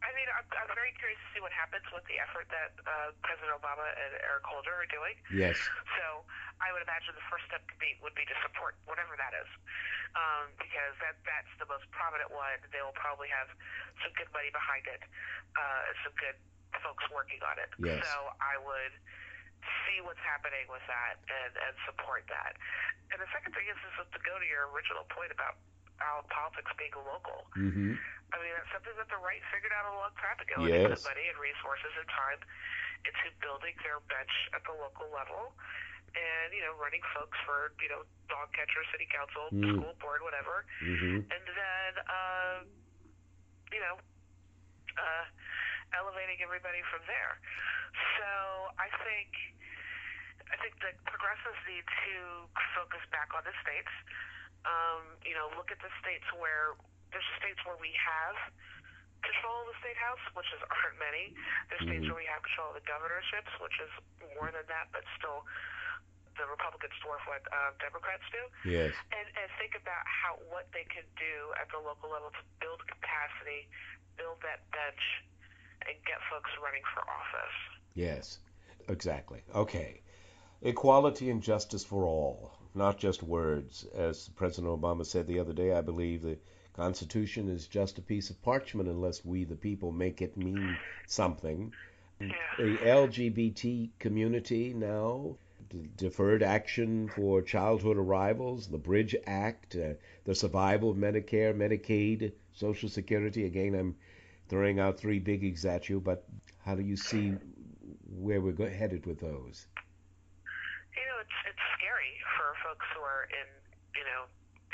I 0.04 0.14
mean, 0.16 0.28
I'm, 0.38 0.46
I'm 0.62 0.76
very 0.76 0.94
curious 1.00 1.20
to 1.20 1.30
see 1.36 1.42
what 1.42 1.52
happens 1.52 1.84
with 1.98 2.06
the 2.06 2.22
effort 2.22 2.46
that 2.54 2.78
uh, 2.86 3.10
President 3.26 3.58
Obama 3.58 3.90
and 3.90 4.14
Eric 4.22 4.46
Holder 4.46 4.70
are 4.70 4.86
doing. 4.94 5.18
Yes. 5.34 5.58
So 5.98 6.22
I 6.62 6.70
would 6.70 6.86
imagine 6.86 7.18
the 7.18 7.26
first 7.26 7.50
step 7.50 7.66
could 7.66 7.82
be, 7.82 7.98
would 8.06 8.14
be 8.14 8.22
to 8.30 8.38
support 8.46 8.78
whatever 8.86 9.18
that 9.18 9.34
is, 9.34 9.50
um, 10.14 10.54
because 10.62 10.94
that 11.02 11.18
that's 11.26 11.50
the 11.58 11.66
most 11.66 11.90
prominent 11.90 12.30
one. 12.30 12.62
They 12.70 12.86
will 12.86 12.94
probably 12.94 13.34
have 13.34 13.50
some 14.06 14.14
good 14.14 14.30
money 14.30 14.54
behind 14.54 14.86
it, 14.86 15.02
uh, 15.58 15.90
some 16.06 16.14
good 16.22 16.38
folks 16.86 17.02
working 17.10 17.42
on 17.42 17.58
it. 17.58 17.74
Yes. 17.82 18.06
So 18.06 18.38
I 18.38 18.62
would 18.62 18.94
see 19.90 19.98
what's 20.06 20.22
happening 20.22 20.70
with 20.70 20.86
that 20.86 21.18
and, 21.26 21.52
and 21.58 21.74
support 21.90 22.30
that. 22.30 22.56
And 23.10 23.18
the 23.18 23.30
second 23.34 23.58
thing 23.58 23.66
is, 23.66 23.80
is 23.90 23.96
to 24.14 24.22
go 24.22 24.38
to 24.38 24.46
your 24.46 24.70
original 24.70 25.10
point 25.10 25.34
about 25.34 25.58
how 25.98 26.24
politics 26.30 26.72
being 26.78 26.94
local. 26.96 27.50
Mm-hmm. 27.58 27.98
I 27.98 28.36
mean, 28.44 28.54
that's 28.54 28.70
something 28.76 28.96
that 29.00 29.08
the 29.08 29.20
right 29.24 29.42
figured 29.54 29.72
out 29.72 29.88
a 29.88 29.96
long 29.96 30.14
time 30.20 30.38
ago. 30.42 30.68
Yes. 30.68 30.68
And 30.68 30.72
they 30.74 31.00
put 31.00 31.06
money 31.08 31.26
and 31.32 31.38
resources 31.40 31.94
and 31.96 32.08
time 32.12 32.42
into 33.08 33.26
building 33.40 33.76
their 33.86 34.04
bench 34.12 34.34
at 34.52 34.62
the 34.68 34.76
local 34.76 35.08
level 35.14 35.56
and, 36.18 36.50
you 36.52 36.60
know, 36.66 36.74
running 36.76 37.04
folks 37.14 37.38
for, 37.46 37.72
you 37.80 37.88
know, 37.88 38.04
dog 38.28 38.50
catcher, 38.52 38.84
city 38.92 39.08
council, 39.08 39.48
Mm. 39.54 39.78
school 39.78 39.96
board, 40.02 40.20
whatever. 40.26 40.66
Mm-hmm. 40.84 41.30
And 41.30 41.44
then, 41.46 41.92
uh, 42.10 42.58
you 43.72 43.80
know, 43.80 43.96
uh, 44.98 45.26
elevating 45.94 46.42
everybody 46.44 46.82
from 46.92 47.06
there. 47.08 47.40
So 48.18 48.30
I 48.76 48.90
think, 49.08 49.30
I 50.52 50.58
think 50.60 50.80
that 50.84 51.00
progressives 51.06 51.60
need 51.68 51.86
to 51.86 52.16
focus 52.76 53.04
back 53.12 53.32
on 53.36 53.44
the 53.48 53.56
states. 53.64 53.92
Um, 54.66 55.04
you 55.26 55.36
know, 55.38 55.52
look 55.60 55.70
at 55.70 55.80
the 55.84 55.92
states 56.02 56.26
where 56.38 56.74
there's 57.14 57.26
states 57.40 57.60
where 57.64 57.78
we 57.80 57.94
have 57.96 58.36
control 59.26 59.66
of 59.66 59.74
the 59.74 59.78
state 59.82 59.98
house, 59.98 60.22
which 60.38 60.48
is 60.56 60.62
aren't 60.74 60.98
many. 61.02 61.34
There's 61.70 61.84
states 61.84 62.06
Mhm. 62.06 62.14
where 62.16 62.22
we 62.24 62.30
have 62.30 62.42
control 62.44 62.74
of 62.74 62.78
the 62.80 62.86
governorships, 62.88 63.52
which 63.60 63.78
is 63.82 63.92
more 64.36 64.52
than 64.52 64.66
that, 64.72 64.92
but 64.92 65.04
still 65.18 65.44
the 66.38 66.46
Republicans 66.46 66.94
dwarf 67.02 67.24
what 67.26 67.42
um, 67.50 67.74
Democrats 67.82 68.22
do. 68.30 68.44
Yes. 68.70 68.94
And 69.10 69.28
and 69.42 69.48
think 69.58 69.74
about 69.74 70.04
how 70.06 70.38
what 70.54 70.70
they 70.72 70.86
can 70.86 71.06
do 71.18 71.36
at 71.58 71.66
the 71.74 71.80
local 71.82 72.14
level 72.14 72.30
to 72.30 72.44
build 72.62 72.86
capacity, 72.86 73.66
build 74.22 74.38
that 74.46 74.62
bench, 74.70 75.02
and 75.90 75.98
get 76.06 76.22
folks 76.30 76.52
running 76.62 76.84
for 76.94 77.02
office. 77.10 77.58
Yes. 77.96 78.38
Exactly. 78.88 79.42
Okay. 79.56 80.02
Equality 80.62 81.30
and 81.30 81.42
justice 81.42 81.84
for 81.84 82.06
all, 82.06 82.54
not 82.78 82.98
just 82.98 83.24
words. 83.24 83.86
As 83.96 84.30
President 84.30 84.80
Obama 84.80 85.06
said 85.06 85.28
the 85.28 85.40
other 85.40 85.54
day, 85.54 85.74
I 85.74 85.82
believe 85.82 86.22
the 86.22 86.38
Constitution 86.74 87.50
is 87.50 87.68
just 87.68 87.98
a 87.98 88.02
piece 88.04 88.30
of 88.30 88.42
parchment 88.44 88.88
unless 88.88 89.26
we, 89.26 89.44
the 89.44 89.56
people, 89.56 89.92
make 89.92 90.22
it 90.22 90.38
mean 90.38 90.78
something. 91.08 91.74
Yeah. 92.22 92.32
The 92.58 92.78
LGBT 92.78 93.90
community 94.00 94.74
now, 94.74 95.38
d- 95.70 95.90
deferred 95.98 96.44
action 96.44 97.10
for 97.10 97.42
childhood 97.42 97.98
arrivals, 97.98 98.68
the 98.68 98.78
Bridge 98.78 99.16
Act, 99.26 99.76
uh, 99.76 99.94
the 100.26 100.36
survival 100.36 100.92
of 100.92 100.98
Medicare, 100.98 101.56
Medicaid, 101.56 102.32
Social 102.54 102.90
Security. 102.90 103.46
Again, 103.46 103.76
I'm 103.76 103.96
throwing 104.50 104.80
out 104.80 105.00
three 105.00 105.20
biggies 105.20 105.66
at 105.66 105.90
you, 105.90 106.00
but 106.00 106.26
how 106.64 106.76
do 106.76 106.84
you 106.84 106.96
see 106.96 107.34
where 108.20 108.42
we're 108.42 108.52
go- 108.52 108.70
headed 108.70 109.06
with 109.06 109.20
those? 109.20 109.68
You 110.98 111.06
know, 111.06 111.18
it's 111.22 111.38
it's 111.46 111.64
scary 111.78 112.18
for 112.36 112.58
folks 112.66 112.86
who 112.98 113.02
are 113.06 113.30
in 113.30 113.48
you 113.94 114.06
know 114.10 114.26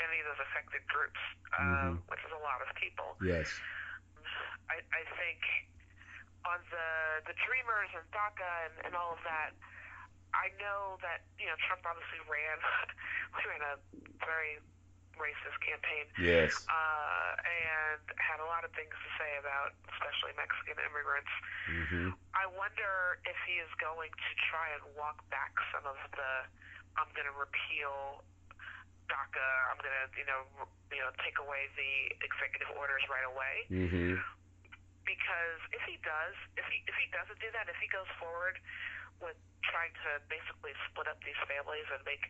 any 0.02 0.18
of 0.24 0.26
those 0.26 0.42
affected 0.42 0.82
groups, 0.90 1.20
uh, 1.54 1.94
which 2.10 2.22
is 2.24 2.32
a 2.34 2.42
lot 2.42 2.58
of 2.64 2.68
people. 2.74 3.14
Yes. 3.22 3.46
I, 4.72 4.80
I 4.80 5.02
think 5.20 5.40
on 6.48 6.60
the 6.72 7.30
the 7.30 7.36
dreamers 7.44 7.92
and 7.92 8.04
DACA 8.10 8.52
and, 8.68 8.74
and 8.88 8.92
all 8.96 9.14
of 9.14 9.22
that, 9.28 9.52
I 10.32 10.50
know 10.58 10.98
that 11.04 11.22
you 11.38 11.46
know 11.46 11.56
Trump 11.68 11.84
obviously 11.86 12.20
ran 12.26 12.58
ran 13.46 13.62
a 13.62 13.74
very 14.24 14.58
racist 15.20 15.58
campaign, 15.64 16.06
Yes. 16.20 16.52
uh, 16.68 17.32
and 17.44 18.02
had 18.20 18.38
a 18.42 18.46
lot 18.48 18.62
of 18.66 18.70
things 18.76 18.92
to 18.92 19.08
say 19.18 19.30
about 19.38 19.74
especially 19.94 20.32
Mexican 20.36 20.78
immigrants. 20.84 21.30
hmm 21.68 22.10
I 22.34 22.46
wonder 22.50 23.18
if 23.24 23.38
he 23.46 23.58
is 23.62 23.70
going 23.78 24.10
to 24.10 24.30
try 24.50 24.74
and 24.74 24.82
walk 24.98 25.22
back 25.30 25.54
some 25.70 25.86
of 25.86 25.96
the 26.18 26.32
I'm 26.98 27.10
going 27.14 27.26
to 27.26 27.34
repeal 27.34 28.22
DACA. 29.10 29.48
I'm 29.70 29.78
going 29.82 29.94
to 29.94 30.06
you 30.18 30.26
know 30.26 30.42
you 30.90 31.00
know 31.02 31.10
take 31.22 31.38
away 31.42 31.70
the 31.78 32.14
executive 32.22 32.70
orders 32.78 33.02
right 33.10 33.26
away 33.26 33.54
Mm-hmm. 33.70 34.18
because 35.06 35.60
if 35.74 35.82
he 35.86 36.00
does, 36.02 36.34
if 36.56 36.64
he 36.70 36.80
if 36.88 36.96
he 36.98 37.06
doesn't 37.12 37.38
do 37.40 37.50
that, 37.54 37.68
if 37.68 37.76
he 37.80 37.88
goes 37.90 38.08
forward 38.18 38.56
with 39.22 39.38
trying 39.64 39.94
to 40.04 40.20
basically 40.28 40.74
split 40.90 41.06
up 41.08 41.20
these 41.24 41.38
families 41.48 41.86
and 41.92 42.02
make 42.04 42.22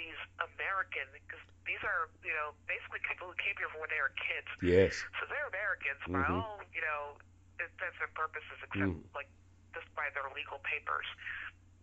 these 0.00 0.16
American, 0.40 1.04
because 1.12 1.44
these 1.68 1.80
are 1.84 2.08
you 2.24 2.32
know 2.32 2.56
basically 2.64 3.04
people 3.04 3.28
who 3.28 3.36
came 3.36 3.52
here 3.60 3.68
when 3.76 3.92
they 3.92 4.00
were 4.00 4.16
kids, 4.16 4.48
Yes. 4.64 4.96
so 5.20 5.28
they're 5.28 5.44
Americans 5.52 6.00
by 6.08 6.24
Mhm. 6.24 6.40
all 6.40 6.64
you 6.72 6.80
know 6.80 7.20
intents 7.60 8.00
and 8.00 8.08
purposes, 8.16 8.56
except 8.64 8.80
Mm. 8.96 9.04
like 9.12 9.28
just 9.76 9.86
by 9.94 10.08
their 10.16 10.24
legal 10.32 10.58
papers. 10.64 11.04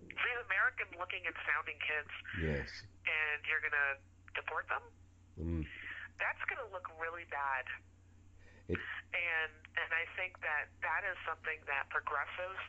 These 0.01 0.41
American 0.49 0.89
looking 0.97 1.21
and 1.29 1.35
sounding 1.45 1.77
kids, 1.79 2.09
Yes. 2.41 2.69
and 3.05 3.37
you're 3.45 3.61
gonna 3.61 3.97
deport 4.33 4.67
them. 4.67 4.81
Mm. 5.37 5.63
That's 6.17 6.41
gonna 6.49 6.65
look 6.73 6.89
really 6.99 7.25
bad 7.29 7.65
It, 8.67 8.79
and 9.13 9.51
and 9.77 9.89
I 9.93 10.05
think 10.17 10.39
that 10.41 10.67
that 10.81 11.03
is 11.05 11.17
something 11.25 11.61
that 11.69 11.87
progressives 11.89 12.59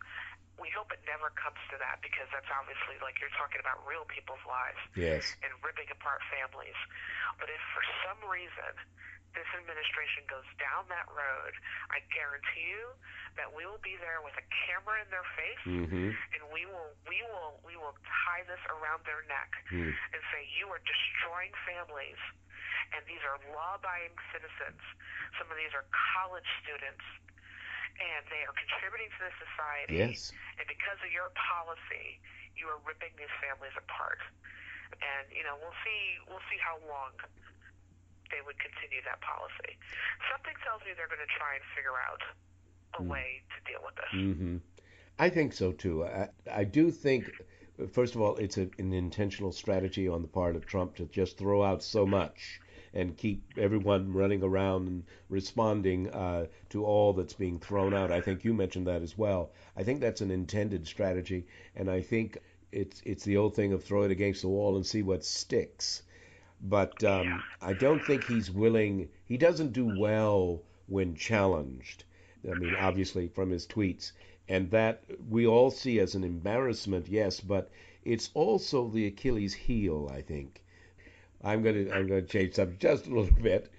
we 0.58 0.68
hope 0.74 0.90
it 0.90 1.02
never 1.06 1.30
comes 1.38 1.58
to 1.70 1.76
that 1.78 2.02
because 2.02 2.26
that's 2.34 2.50
obviously 2.50 2.98
like 3.00 3.18
you're 3.22 3.32
talking 3.38 3.62
about 3.62 3.78
real 3.86 4.04
people's 4.10 4.42
lives 4.46 4.78
yes. 4.98 5.38
and 5.46 5.50
ripping 5.62 5.86
apart 5.94 6.20
families. 6.28 6.76
But 7.38 7.48
if 7.50 7.62
for 7.74 7.84
some 8.02 8.18
reason 8.26 8.74
this 9.36 9.46
administration 9.54 10.26
goes 10.26 10.46
down 10.58 10.90
that 10.90 11.06
road, 11.14 11.52
I 11.94 12.02
guarantee 12.10 12.74
you 12.74 12.90
that 13.38 13.46
we 13.54 13.62
will 13.68 13.78
be 13.86 13.94
there 14.02 14.18
with 14.24 14.34
a 14.34 14.46
camera 14.66 14.98
in 14.98 15.08
their 15.14 15.26
face 15.38 15.62
hmm 15.62 16.10
and 16.34 16.42
we 16.50 16.66
will 16.66 16.90
we 17.06 17.22
will 17.30 17.62
we 17.62 17.78
will 17.78 17.94
tie 18.26 18.42
this 18.50 18.60
around 18.66 19.06
their 19.06 19.22
neck 19.30 19.50
Mm. 19.70 19.92
and 19.94 20.20
say 20.32 20.48
you 20.58 20.66
are 20.72 20.80
destroying 20.82 21.52
families 21.68 22.18
and 22.96 23.04
these 23.06 23.20
are 23.22 23.36
law-abiding 23.52 24.16
citizens 24.34 24.80
some 25.38 25.46
of 25.52 25.56
these 25.60 25.70
are 25.76 25.84
college 26.16 26.48
students 26.64 27.04
and 27.98 28.22
they 28.30 28.42
are 28.46 28.54
contributing 28.56 29.10
to 29.18 29.20
the 29.26 29.34
society 29.42 29.98
Yes. 29.98 30.32
and 30.58 30.66
because 30.70 30.98
of 31.02 31.10
your 31.10 31.30
policy 31.36 32.18
you 32.54 32.66
are 32.70 32.80
ripping 32.86 33.12
these 33.18 33.32
families 33.42 33.74
apart 33.78 34.18
and 35.02 35.26
you 35.34 35.42
know 35.44 35.54
we'll 35.60 35.76
see 35.84 36.02
we'll 36.30 36.42
see 36.50 36.58
how 36.62 36.78
long 36.86 37.14
they 38.30 38.40
would 38.44 38.58
continue 38.60 39.00
that 39.04 39.20
policy 39.24 39.76
something 40.30 40.54
tells 40.64 40.80
me 40.86 40.92
they're 40.96 41.10
going 41.10 41.22
to 41.22 41.34
try 41.36 41.56
and 41.56 41.64
figure 41.76 41.96
out 42.08 42.22
a 42.98 43.02
Mm. 43.02 43.10
way 43.10 43.42
to 43.52 43.58
deal 43.68 43.82
with 43.84 43.94
this 43.96 44.12
hmm 44.12 44.56
I 45.18 45.30
think 45.30 45.52
so 45.52 45.72
too. 45.72 46.04
I, 46.04 46.28
I 46.50 46.64
do 46.64 46.90
think, 46.92 47.32
first 47.90 48.14
of 48.14 48.20
all, 48.20 48.36
it's 48.36 48.56
a, 48.56 48.70
an 48.78 48.92
intentional 48.92 49.50
strategy 49.52 50.06
on 50.08 50.22
the 50.22 50.28
part 50.28 50.54
of 50.56 50.64
Trump 50.64 50.94
to 50.96 51.06
just 51.06 51.36
throw 51.38 51.62
out 51.64 51.82
so 51.82 52.06
much 52.06 52.62
and 52.94 53.16
keep 53.16 53.42
everyone 53.56 54.12
running 54.12 54.42
around 54.42 54.88
and 54.88 55.04
responding 55.28 56.08
uh, 56.10 56.46
to 56.70 56.84
all 56.84 57.12
that's 57.12 57.34
being 57.34 57.58
thrown 57.58 57.94
out. 57.94 58.10
I 58.10 58.20
think 58.20 58.44
you 58.44 58.54
mentioned 58.54 58.86
that 58.86 59.02
as 59.02 59.16
well. 59.16 59.52
I 59.76 59.82
think 59.82 60.00
that's 60.00 60.20
an 60.20 60.30
intended 60.30 60.86
strategy, 60.86 61.46
and 61.76 61.90
I 61.90 62.00
think 62.00 62.38
it's 62.72 63.00
it's 63.04 63.24
the 63.24 63.36
old 63.36 63.54
thing 63.54 63.72
of 63.72 63.82
throw 63.84 64.02
it 64.02 64.10
against 64.10 64.42
the 64.42 64.48
wall 64.48 64.76
and 64.76 64.86
see 64.86 65.02
what 65.02 65.24
sticks. 65.24 66.02
But 66.60 67.04
um, 67.04 67.42
I 67.62 67.72
don't 67.72 68.04
think 68.04 68.24
he's 68.24 68.50
willing. 68.50 69.08
He 69.24 69.36
doesn't 69.36 69.72
do 69.72 69.98
well 69.98 70.62
when 70.86 71.14
challenged. 71.14 72.04
I 72.50 72.54
mean, 72.54 72.74
obviously 72.74 73.28
from 73.28 73.50
his 73.50 73.66
tweets, 73.66 74.12
and 74.48 74.70
that 74.70 75.04
we 75.28 75.46
all 75.46 75.70
see 75.70 76.00
as 76.00 76.14
an 76.14 76.24
embarrassment, 76.24 77.08
yes, 77.08 77.40
but 77.40 77.70
it's 78.04 78.30
also 78.34 78.88
the 78.88 79.06
Achilles 79.06 79.54
heel, 79.54 80.10
I 80.12 80.22
think. 80.22 80.62
I'm 81.42 81.62
gonna 81.62 81.90
I'm 81.92 82.06
gonna 82.08 82.22
change 82.22 82.54
subject 82.54 82.80
just 82.82 83.06
a 83.06 83.10
little 83.10 83.40
bit, 83.40 83.70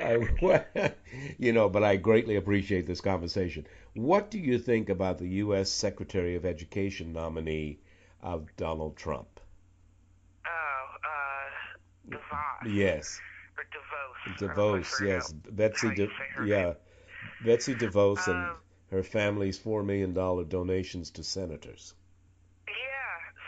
I, 0.00 0.18
you 1.38 1.52
know, 1.52 1.68
but 1.68 1.84
I 1.84 1.96
greatly 1.96 2.36
appreciate 2.36 2.86
this 2.86 3.00
conversation. 3.00 3.66
What 3.94 4.30
do 4.30 4.38
you 4.38 4.58
think 4.58 4.88
about 4.88 5.18
the 5.18 5.28
U.S. 5.44 5.70
Secretary 5.70 6.36
of 6.36 6.46
Education 6.46 7.12
nominee 7.12 7.78
of 8.22 8.46
Donald 8.56 8.96
Trump? 8.96 9.28
oh 10.46 10.86
uh 11.04 12.16
DeVos 12.16 12.74
Yes, 12.74 13.20
or 13.58 14.38
DeVos. 14.38 14.54
DeVos. 14.54 15.06
Yes, 15.06 15.32
Betsy. 15.32 15.94
De, 15.94 16.08
yeah, 16.46 16.72
Betsy 17.44 17.74
DeVos 17.74 18.26
and 18.28 18.36
Um, 18.50 18.56
her 18.90 19.02
family's 19.02 19.58
four 19.58 19.82
million 19.82 20.14
dollar 20.14 20.44
donations 20.44 21.10
to 21.12 21.22
senators. 21.22 21.94
Yeah, 22.68 22.72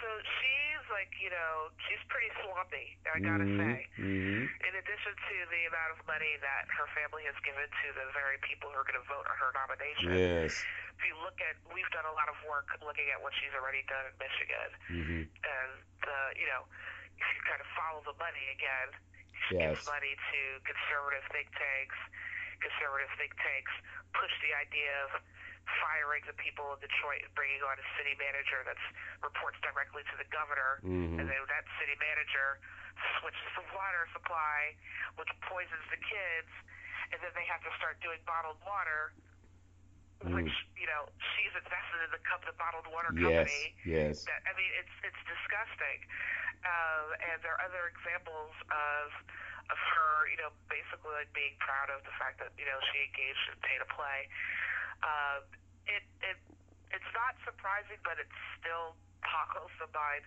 so 0.01 0.09
she's 0.37 0.91
like, 0.91 1.13
you 1.25 1.33
know, 1.33 1.73
she's 1.89 2.05
pretty 2.13 2.29
swampy, 2.45 2.93
I 3.09 3.17
gotta 3.25 3.49
say. 3.57 3.89
hmm 3.97 4.45
In 4.45 4.73
addition 4.77 5.13
to 5.17 5.37
the 5.49 5.63
amount 5.73 5.97
of 5.97 6.05
money 6.05 6.37
that 6.45 6.69
her 6.69 6.85
family 6.93 7.25
has 7.25 7.33
given 7.41 7.65
to 7.65 7.87
the 7.97 8.13
very 8.13 8.37
people 8.45 8.69
who 8.69 8.77
are 8.77 8.85
going 8.85 9.01
to 9.01 9.09
vote 9.09 9.25
on 9.25 9.37
her 9.41 9.49
nomination, 9.57 10.13
Yes. 10.13 10.53
if 11.01 11.03
you 11.09 11.17
look 11.25 11.41
at, 11.41 11.57
we've 11.73 11.89
done 11.97 12.05
a 12.05 12.13
lot 12.13 12.29
of 12.29 12.37
work 12.45 12.69
looking 12.85 13.09
at 13.09 13.25
what 13.25 13.33
she's 13.41 13.57
already 13.57 13.81
done 13.89 14.05
in 14.05 14.15
Michigan, 14.21 14.69
hmm 14.93 15.23
and 15.49 15.71
the, 16.05 16.19
you 16.37 16.45
know, 16.45 16.69
if 17.17 17.25
you 17.33 17.41
kind 17.49 17.65
of 17.65 17.69
follow 17.73 18.05
the 18.05 18.17
money 18.21 18.45
again, 18.53 18.93
she 19.49 19.57
Yes. 19.57 19.81
gives 19.81 19.89
money 19.89 20.13
to 20.13 20.41
conservative 20.69 21.25
think 21.33 21.49
tanks. 21.57 21.97
Conservative 22.61 23.09
think 23.17 23.33
tanks 23.41 23.73
push 24.13 24.33
the 24.45 24.53
idea 24.57 24.93
of 25.09 25.11
firing 25.81 26.23
the 26.29 26.37
people 26.37 26.73
in 26.77 26.81
Detroit 26.85 27.25
and 27.25 27.33
bringing 27.35 27.61
on 27.65 27.77
a 27.79 27.87
city 27.97 28.15
manager 28.21 28.61
that 28.69 28.79
reports 29.25 29.57
directly 29.65 30.05
to 30.13 30.17
the 30.21 30.29
governor, 30.31 30.81
hmm 30.85 31.17
and 31.19 31.25
then 31.25 31.43
that 31.49 31.65
city 31.81 31.97
manager 32.01 32.61
switches 33.21 33.51
the 33.59 33.67
water 33.75 34.07
supply, 34.15 34.75
which 35.19 35.31
poisons 35.49 35.87
the 35.91 36.01
kids, 36.01 36.51
and 37.13 37.19
then 37.23 37.33
they 37.35 37.47
have 37.49 37.63
to 37.65 37.73
start 37.79 37.99
doing 38.01 38.19
bottled 38.29 38.59
water, 38.63 39.13
which 40.23 40.55
you 40.79 40.87
know 40.87 41.11
she's 41.35 41.53
invested 41.59 42.01
in 42.07 42.11
the, 42.15 42.23
com- 42.23 42.45
the 42.47 42.55
bottled 42.57 42.87
water 42.89 43.11
Mm. 43.15 43.31
Yes. 43.31 43.51
Yes. 43.85 44.15
That, 44.25 44.41
I 44.47 44.53
mean, 44.57 44.71
it's 44.79 44.95
it's 45.03 45.23
disgusting. 45.27 46.01
Um, 46.65 47.13
and 47.21 47.37
there 47.45 47.53
are 47.61 47.63
other 47.67 47.93
examples 47.93 48.57
of 48.73 49.13
of 49.73 49.79
her, 49.81 50.29
you 50.29 50.37
know, 50.41 50.53
basically 50.69 51.13
like 51.13 51.33
being 51.37 51.57
proud 51.61 51.89
of 51.93 52.05
the 52.05 52.15
fact 52.17 52.41
that 52.41 52.53
you 52.57 52.65
know 52.65 52.79
she 52.93 53.05
engaged 53.05 53.45
in 53.53 53.57
pay 53.61 53.77
to 53.81 53.89
play. 53.93 54.29
Um, 55.05 55.45
it 55.89 56.05
it 56.25 56.39
it's 56.93 57.11
not 57.13 57.37
surprising, 57.45 58.01
but 58.05 58.17
it 58.17 58.31
still 58.57 58.97
boggles 59.25 59.73
the 59.81 59.89
mind 59.93 60.25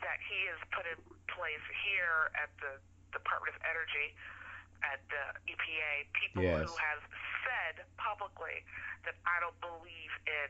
that 0.00 0.18
he 0.24 0.48
has 0.50 0.60
put 0.74 0.84
in 0.88 0.98
place 1.30 1.64
here 1.84 2.32
at 2.36 2.50
the 2.58 2.80
Department 3.14 3.54
of 3.54 3.60
Energy, 3.66 4.16
at 4.82 5.00
the 5.08 5.24
EPA, 5.48 6.06
people 6.14 6.42
Yes. 6.42 6.66
who 6.68 6.74
have 6.76 7.02
said 7.46 7.84
publicly 7.96 8.64
that 9.04 9.14
I 9.26 9.40
don't 9.40 9.58
believe 9.60 10.12
in 10.26 10.48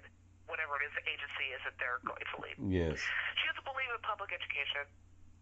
whatever 0.48 0.76
it 0.80 0.84
is 0.88 0.92
the 0.96 1.04
agency 1.08 1.52
is 1.56 1.60
that 1.64 1.76
they're 1.78 2.00
going 2.04 2.24
to 2.34 2.36
lead. 2.42 2.56
Yes. 2.58 2.98
She 3.40 3.44
doesn't 3.48 3.64
believe 3.64 3.88
in 3.92 4.00
public 4.02 4.12
public 4.12 4.32
education. 4.36 4.84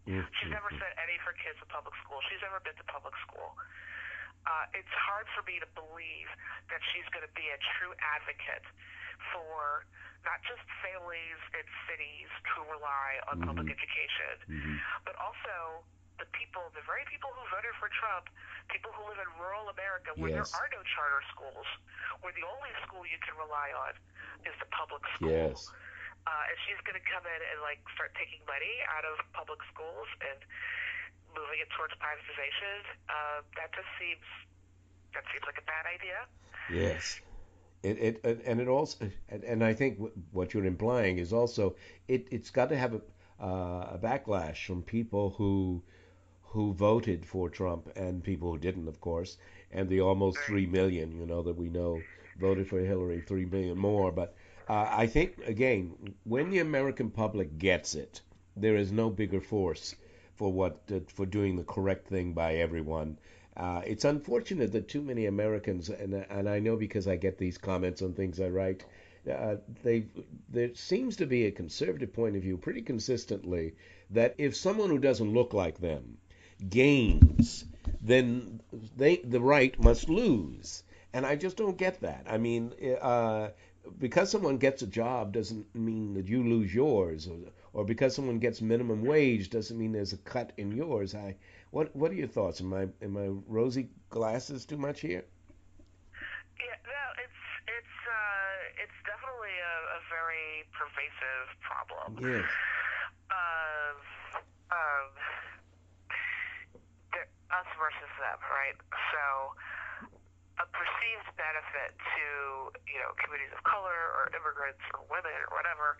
Mm, 0.07 0.25
She's 0.39 0.49
never 0.49 0.69
sent 0.71 0.95
any 0.97 1.13
of 1.19 1.21
her 1.27 1.33
kids 1.37 1.59
to 1.59 1.65
public 1.67 1.93
school. 2.01 2.17
She's 2.31 2.41
never 2.41 2.57
been 2.63 2.73
to 2.79 2.83
public 2.87 3.13
school. 3.27 3.53
Uh, 4.47 4.65
it's 4.73 4.89
hard 4.95 5.27
for 5.37 5.43
me 5.45 5.59
to 5.61 5.67
believe 5.77 6.25
that 6.73 6.81
she's 6.89 7.05
going 7.13 7.21
to 7.27 7.33
be 7.37 7.45
a 7.53 7.59
true 7.77 7.93
advocate 8.01 8.63
for 9.35 9.85
not 10.25 10.41
just 10.47 10.63
families 10.81 11.37
in 11.53 11.65
cities 11.85 12.31
who 12.55 12.63
rely 12.71 13.19
on 13.29 13.43
public 13.45 13.67
Mhm. 13.69 13.75
education, 13.77 14.33
Mhm. 14.49 14.75
but 15.05 15.13
also 15.21 15.83
the 16.21 16.29
people, 16.37 16.61
the 16.77 16.85
very 16.85 17.01
people 17.09 17.33
who 17.33 17.41
voted 17.49 17.73
for 17.81 17.89
Trump, 17.97 18.29
people 18.69 18.93
who 18.93 19.09
live 19.09 19.17
in 19.17 19.29
rural 19.41 19.65
America 19.73 20.13
where 20.21 20.29
Yes. 20.29 20.53
there 20.53 20.61
are 20.61 20.69
no 20.69 20.85
charter 20.93 21.21
schools, 21.33 21.65
where 22.21 22.29
the 22.37 22.45
only 22.45 22.69
school 22.85 23.01
you 23.09 23.17
can 23.25 23.33
rely 23.41 23.73
on 23.73 23.97
is 24.45 24.53
the 24.61 24.69
public 24.69 25.01
school. 25.17 25.33
Yes. 25.33 25.65
Uh, 26.29 26.45
and 26.53 26.55
she's 26.69 26.77
going 26.85 26.93
to 26.93 27.01
come 27.09 27.25
in 27.25 27.39
and 27.49 27.57
like 27.65 27.81
start 27.97 28.13
taking 28.13 28.45
money 28.45 28.75
out 28.93 29.01
of 29.09 29.17
public 29.33 29.57
schools 29.73 30.05
and 30.21 30.37
moving 31.33 31.57
it 31.57 31.69
towards 31.73 31.97
privatization. 31.97 32.85
Uh, 33.09 33.41
that 33.57 33.73
just 33.73 33.89
seems 33.97 34.21
that 35.17 35.25
seems 35.33 35.43
like 35.49 35.57
a 35.57 35.65
bad 35.65 35.89
idea. 35.89 36.19
Yes. 36.69 37.19
It, 37.83 38.21
it 38.21 38.41
and- 38.45 38.61
it 38.61 38.67
also 38.69 39.09
and, 39.29 39.43
and 39.43 39.59
I 39.65 39.73
think 39.73 39.97
what 40.31 40.53
you're 40.53 40.65
implying 40.69 41.17
is 41.17 41.33
also 41.33 41.75
it 42.07 42.27
it's 42.29 42.51
got 42.53 42.69
to 42.69 42.77
have 42.77 42.93
a 42.93 43.01
uh, 43.41 43.97
a 43.97 43.99
backlash 43.99 44.67
from 44.67 44.83
people 44.83 45.31
who 45.31 45.81
who 46.53 46.73
voted 46.73 47.25
for 47.25 47.49
Trump 47.49 47.89
and 47.95 48.21
people 48.21 48.51
who 48.51 48.57
didn't, 48.57 48.89
of 48.89 48.99
course, 48.99 49.37
and 49.71 49.87
the 49.87 50.01
almost 50.01 50.37
three 50.39 50.65
million, 50.65 51.17
you 51.17 51.25
know, 51.25 51.41
that 51.41 51.55
we 51.55 51.69
know 51.69 52.01
voted 52.37 52.67
for 52.67 52.79
Hillary, 52.79 53.21
three 53.21 53.45
million 53.45 53.77
more. 53.77 54.11
But 54.11 54.35
uh, 54.67 54.85
I 54.91 55.07
think 55.07 55.37
again, 55.45 56.13
when 56.25 56.49
the 56.49 56.59
American 56.59 57.09
public 57.09 57.57
gets 57.57 57.95
it, 57.95 58.19
there 58.57 58.75
is 58.75 58.91
no 58.91 59.09
bigger 59.09 59.39
force 59.39 59.95
for 60.35 60.51
what 60.51 60.81
uh, 60.93 60.99
for 61.07 61.25
doing 61.25 61.55
the 61.55 61.63
correct 61.63 62.07
thing 62.07 62.33
by 62.33 62.55
everyone. 62.55 63.17
Uh, 63.55 63.81
it's 63.85 64.03
unfortunate 64.03 64.73
that 64.73 64.89
too 64.89 65.01
many 65.01 65.27
Americans, 65.27 65.89
and 65.89 66.13
and 66.13 66.49
I 66.49 66.59
know 66.59 66.75
because 66.75 67.07
I 67.07 67.15
get 67.15 67.37
these 67.37 67.57
comments 67.57 68.01
on 68.01 68.13
things 68.13 68.41
I 68.41 68.49
write, 68.49 68.83
uh, 69.31 69.55
they 69.83 70.07
there 70.49 70.75
seems 70.75 71.15
to 71.15 71.25
be 71.25 71.45
a 71.45 71.51
conservative 71.51 72.11
point 72.11 72.35
of 72.35 72.41
view 72.41 72.57
pretty 72.57 72.81
consistently 72.81 73.75
that 74.09 74.35
if 74.37 74.53
someone 74.53 74.89
who 74.89 74.99
doesn't 74.99 75.33
look 75.33 75.53
like 75.53 75.79
them 75.79 76.17
gains, 76.69 77.65
then 78.01 78.61
they 78.97 79.17
the 79.17 79.41
right 79.41 79.77
must 79.81 80.09
lose, 80.09 80.83
and 81.13 81.25
I 81.25 81.35
just 81.35 81.57
don't 81.57 81.77
get 81.77 82.01
that. 82.01 82.25
I 82.29 82.37
mean, 82.37 82.73
uh, 83.01 83.49
because 83.99 84.29
someone 84.29 84.57
gets 84.57 84.81
a 84.81 84.87
job 84.87 85.33
doesn't 85.33 85.73
mean 85.75 86.13
that 86.15 86.27
you 86.27 86.43
lose 86.43 86.73
yours, 86.73 87.27
or, 87.27 87.37
or 87.73 87.85
because 87.85 88.15
someone 88.15 88.39
gets 88.39 88.61
minimum 88.61 89.03
wage 89.05 89.49
doesn't 89.49 89.77
mean 89.77 89.91
there's 89.91 90.13
a 90.13 90.17
cut 90.17 90.53
in 90.57 90.71
yours. 90.71 91.15
I 91.15 91.35
what 91.71 91.95
what 91.95 92.11
are 92.11 92.15
your 92.15 92.27
thoughts? 92.27 92.61
Am 92.61 92.73
I 92.73 92.87
am 93.03 93.17
I 93.17 93.27
rosy 93.47 93.89
glasses 94.09 94.65
too 94.65 94.77
much 94.77 95.01
here? 95.01 95.23
Yeah, 96.59 96.77
no, 96.85 97.03
it's 97.23 97.41
it's 97.67 97.97
uh, 98.05 98.83
it's 98.83 98.99
definitely 99.07 99.55
a, 99.55 99.75
a 99.97 100.01
very 100.09 100.67
pervasive 100.77 101.47
problem. 101.63 102.19
Yes. 102.21 102.45
of 103.31 103.97
um, 104.71 105.09
us 107.53 107.67
versus 107.77 108.11
them, 108.19 108.39
right? 108.51 108.77
So 109.13 109.23
a 110.59 110.65
perceived 110.71 111.27
benefit 111.39 111.95
to 112.15 112.25
you 112.85 112.99
know 113.01 113.11
communities 113.19 113.53
of 113.55 113.63
color 113.65 114.11
or 114.19 114.29
immigrants 114.35 114.83
or 114.93 115.01
women 115.09 115.33
or 115.47 115.49
whatever 115.55 115.97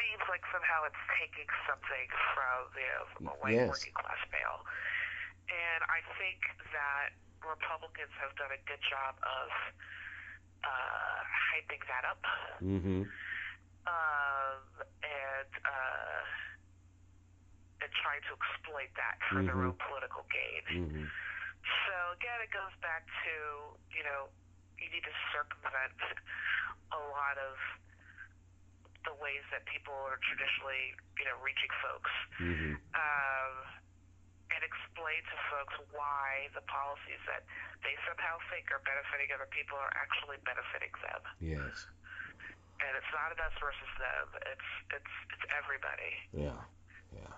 seems 0.00 0.22
like 0.30 0.42
somehow 0.50 0.86
it's 0.88 0.98
taking 1.18 1.46
something 1.68 2.08
from 2.34 2.70
you 2.78 2.88
know 2.88 3.04
from 3.14 3.24
a 3.30 3.36
white 3.42 3.58
Yes. 3.58 3.68
working 3.70 3.94
class 3.94 4.18
male, 4.32 4.62
and 5.50 5.80
I 5.90 6.02
think 6.18 6.42
that 6.74 7.14
Republicans 7.44 8.12
have 8.22 8.34
done 8.38 8.50
a 8.50 8.60
good 8.66 8.82
job 8.86 9.14
of 9.22 9.48
uh, 10.66 11.20
hyping 11.54 11.82
that 11.86 12.04
up 12.08 12.22
Mm-hmm. 12.62 13.06
um, 13.86 14.60
and 15.06 15.52
uh, 15.62 16.22
and 17.80 17.90
trying 18.02 18.22
to 18.26 18.32
exploit 18.34 18.90
that 18.98 19.16
for 19.30 19.42
their 19.42 19.54
Mhm. 19.54 19.70
own 19.72 19.76
political 19.78 20.26
gain. 20.30 20.62
Mm-hmm. 20.66 21.06
So 21.86 21.94
again, 22.16 22.40
it 22.42 22.50
goes 22.50 22.74
back 22.80 23.06
to 23.24 23.34
you 23.94 24.02
know 24.04 24.28
you 24.78 24.88
need 24.90 25.04
to 25.04 25.14
circumvent 25.32 25.98
a 26.92 26.98
lot 27.12 27.36
of 27.38 27.58
the 29.04 29.14
ways 29.22 29.42
that 29.50 29.64
people 29.66 29.94
are 29.94 30.18
traditionally 30.22 30.94
you 31.18 31.24
know 31.24 31.36
reaching 31.42 31.70
folks. 31.82 32.10
Mm-hmm. 32.40 32.74
Um, 32.94 33.54
and 34.50 34.64
explain 34.64 35.20
to 35.28 35.36
folks 35.52 35.76
why 35.92 36.48
the 36.56 36.62
policies 36.66 37.20
that 37.28 37.44
they 37.84 37.94
somehow 38.08 38.40
think 38.50 38.72
are 38.72 38.80
benefiting 38.80 39.28
other 39.30 39.46
people 39.52 39.76
are 39.76 39.92
actually 39.94 40.38
benefiting 40.42 40.90
them. 41.04 41.20
Yes. 41.38 41.86
And 42.80 42.96
it's 42.96 43.12
not 43.12 43.30
an 43.30 43.38
us 43.44 43.52
versus 43.60 43.92
them. 44.00 44.26
It's 44.50 44.68
it's 44.96 45.14
it's 45.36 45.44
everybody. 45.52 46.16
Yeah. 46.32 46.58
Yeah. 47.12 47.34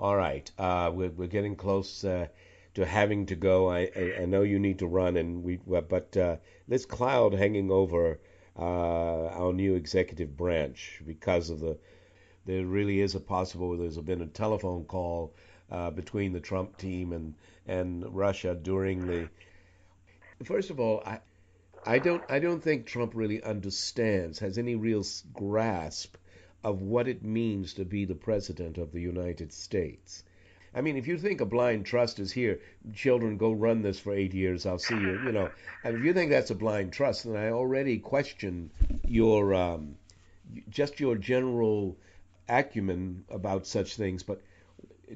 All 0.00 0.16
right. 0.16 0.50
Uh, 0.58 0.90
we're 0.92 1.10
we're 1.10 1.26
getting 1.28 1.56
close 1.56 2.04
uh, 2.04 2.26
to 2.74 2.86
having 2.86 3.26
to 3.26 3.36
go. 3.36 3.70
I, 3.70 3.90
I 3.94 4.14
I 4.22 4.24
know 4.24 4.42
you 4.42 4.58
need 4.58 4.80
to 4.80 4.86
run, 4.86 5.16
and 5.16 5.44
we 5.44 5.56
but 5.56 6.16
uh, 6.16 6.36
this 6.66 6.86
cloud 6.86 7.34
hanging 7.34 7.70
over 7.70 8.18
uh, 8.58 9.26
our 9.28 9.52
new 9.52 9.74
executive 9.74 10.36
branch 10.36 11.00
because 11.06 11.50
of 11.50 11.60
the 11.60 11.78
there 12.44 12.64
really 12.64 13.00
is 13.00 13.14
a 13.14 13.20
possible 13.20 13.76
there's 13.76 13.98
been 13.98 14.22
a 14.22 14.26
telephone 14.26 14.84
call 14.84 15.34
uh, 15.70 15.90
between 15.90 16.32
the 16.32 16.40
Trump 16.40 16.76
team 16.76 17.12
and 17.12 17.34
and 17.66 18.04
Russia 18.14 18.54
during 18.54 19.06
the. 19.06 19.28
First 20.44 20.70
of 20.70 20.80
all, 20.80 21.02
I. 21.04 21.20
I 21.84 21.98
don't. 21.98 22.22
I 22.28 22.38
don't 22.38 22.62
think 22.62 22.86
Trump 22.86 23.12
really 23.14 23.42
understands, 23.42 24.38
has 24.38 24.56
any 24.56 24.76
real 24.76 25.04
grasp 25.32 26.16
of 26.64 26.82
what 26.82 27.08
it 27.08 27.24
means 27.24 27.74
to 27.74 27.84
be 27.84 28.04
the 28.04 28.14
president 28.14 28.78
of 28.78 28.92
the 28.92 29.00
United 29.00 29.52
States. 29.52 30.22
I 30.74 30.80
mean, 30.80 30.96
if 30.96 31.06
you 31.06 31.18
think 31.18 31.40
a 31.40 31.46
blind 31.46 31.84
trust 31.84 32.18
is 32.18 32.32
here, 32.32 32.60
children 32.94 33.36
go 33.36 33.52
run 33.52 33.82
this 33.82 33.98
for 33.98 34.14
eight 34.14 34.32
years, 34.32 34.64
I'll 34.64 34.78
see 34.78 34.94
you. 34.94 35.20
You 35.24 35.32
know, 35.32 35.50
and 35.84 35.96
if 35.96 36.04
you 36.04 36.14
think 36.14 36.30
that's 36.30 36.50
a 36.50 36.54
blind 36.54 36.92
trust, 36.92 37.24
then 37.24 37.36
I 37.36 37.50
already 37.50 37.98
question 37.98 38.70
your 39.06 39.54
um, 39.54 39.96
just 40.70 40.98
your 40.98 41.16
general 41.16 41.96
acumen 42.48 43.24
about 43.28 43.66
such 43.66 43.96
things. 43.96 44.22
But 44.22 44.40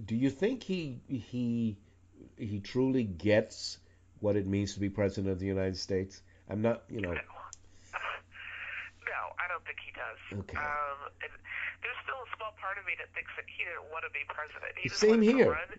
do 0.05 0.14
you 0.14 0.30
think 0.30 0.62
he 0.62 1.01
he 1.09 1.78
he 2.36 2.61
truly 2.61 3.05
gets 3.05 3.78
what 4.20 4.36
it 4.36 4.47
means 4.47 4.74
to 4.74 4.80
be 4.80 4.90
president 4.90 5.32
of 5.32 5.38
the 5.38 5.47
United 5.47 5.78
States? 5.78 6.20
I'm 6.51 6.61
not, 6.61 6.82
you 6.90 7.01
know. 7.01 7.16
I 9.47 9.55
don't 9.55 9.62
think 9.62 9.78
he 9.78 9.94
does. 9.94 10.18
Okay. 10.42 10.59
Um, 10.59 11.14
and 11.22 11.30
there's 11.86 12.01
still 12.03 12.18
a 12.18 12.30
small 12.34 12.59
part 12.59 12.82
of 12.82 12.84
me 12.84 12.99
that 12.99 13.14
thinks 13.14 13.30
that 13.38 13.47
he 13.47 13.62
didn't 13.62 13.86
want 13.94 14.03
to 14.03 14.11
be 14.11 14.26
president. 14.26 14.74
He 14.74 14.90
just 14.90 14.99
Same 14.99 15.22
here. 15.22 15.55
to 15.55 15.55
run 15.55 15.70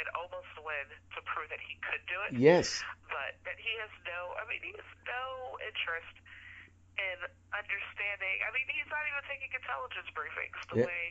and 0.00 0.06
almost 0.16 0.48
win 0.64 0.88
to 1.12 1.20
prove 1.28 1.52
that 1.52 1.60
he 1.60 1.76
could 1.84 2.00
do 2.08 2.16
it. 2.24 2.32
Yes. 2.40 2.80
But 3.12 3.36
that 3.44 3.60
he 3.60 3.68
has 3.84 3.92
no, 4.08 4.32
I 4.40 4.48
mean, 4.48 4.64
he 4.64 4.72
has 4.72 4.90
no 5.04 5.60
interest 5.60 6.16
in 6.98 7.18
understanding. 7.54 8.36
I 8.44 8.50
mean, 8.52 8.66
he's 8.68 8.88
not 8.92 9.04
even 9.08 9.22
taking 9.28 9.50
intelligence 9.52 10.08
briefings 10.12 10.56
the 10.72 10.82
Yeah. 10.82 10.88
way 10.88 11.02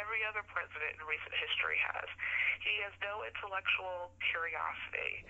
every 0.00 0.24
other 0.24 0.42
president 0.48 0.96
in 0.96 1.02
recent 1.04 1.34
history 1.36 1.76
has. 1.78 2.08
He 2.64 2.80
has 2.82 2.94
no 3.04 3.22
intellectual 3.24 4.14
curiosity. 4.32 5.24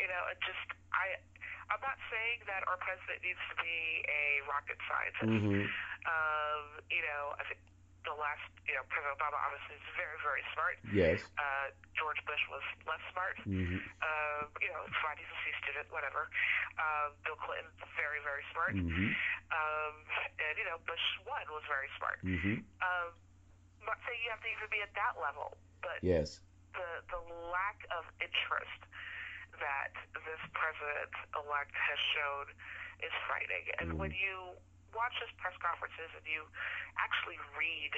You 0.00 0.08
know, 0.08 0.22
it 0.32 0.40
just, 0.40 0.66
I, 0.96 1.20
I'm 1.68 1.82
not 1.84 1.98
saying 2.08 2.46
that 2.48 2.64
our 2.66 2.80
president 2.80 3.20
needs 3.22 3.42
to 3.52 3.56
be 3.60 4.06
a 4.08 4.40
rocket 4.48 4.78
scientist. 4.88 5.28
hmm 5.28 5.68
Um, 6.06 6.64
you 6.88 7.02
know, 7.02 7.34
I 7.36 7.42
think 7.44 7.60
the 8.06 8.14
last, 8.14 8.46
you 8.70 8.74
know, 8.78 8.86
President 8.88 9.18
Obama 9.18 9.34
obviously 9.42 9.74
is 9.76 9.86
very, 9.98 10.14
very 10.22 10.44
smart. 10.54 10.78
Yes. 10.94 11.18
Uh, 11.36 11.74
George 11.98 12.18
Bush 12.24 12.40
was 12.48 12.62
less 12.86 13.02
smart. 13.10 13.34
hmm 13.42 13.82
Um, 14.00 14.46
you 14.62 14.70
know, 14.70 14.86
fine. 15.02 15.18
He's 15.18 15.26
a 15.26 15.38
C 15.42 15.50
student, 15.66 15.90
whatever. 15.90 16.30
Um, 16.78 17.18
Bill 17.26 17.36
Clinton, 17.42 17.68
very, 17.98 18.22
very 18.22 18.46
smart. 18.54 18.78
hmm 18.78 19.10
Um, 19.50 19.94
and, 20.38 20.54
you 20.56 20.66
know, 20.70 20.78
Bush 20.86 21.02
1 21.26 21.50
was 21.50 21.66
very 21.66 21.90
smart. 21.98 22.22
hmm 22.22 22.62
Um, 22.80 23.08
I'm 23.82 23.86
not 23.90 23.98
saying 24.06 24.18
you 24.22 24.30
have 24.30 24.42
to 24.42 24.50
even 24.50 24.70
be 24.70 24.80
at 24.82 24.94
that 24.94 25.18
level, 25.18 25.58
but 25.82 25.98
Yes. 26.02 26.42
the, 26.74 26.88
the 27.10 27.20
lack 27.50 27.82
of 27.94 28.06
interest 28.22 28.80
that 29.62 29.94
this 30.14 30.42
president-elect 30.54 31.74
has 31.74 32.00
shown 32.14 32.46
is 33.02 33.14
frightening. 33.26 33.64
And 33.78 33.86
Mhm. 33.94 33.98
when 33.98 34.12
you 34.12 34.54
watch 34.96 35.14
his 35.20 35.30
press 35.38 35.54
conferences 35.62 36.10
and 36.16 36.24
you 36.26 36.42
actually 36.98 37.38
read 37.54 37.92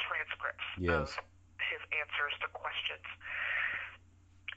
transcripts 0.00 0.66
Yes. 0.80 1.12
of 1.16 1.24
his 1.60 1.82
answers 1.92 2.34
to 2.44 2.48
questions, 2.52 3.06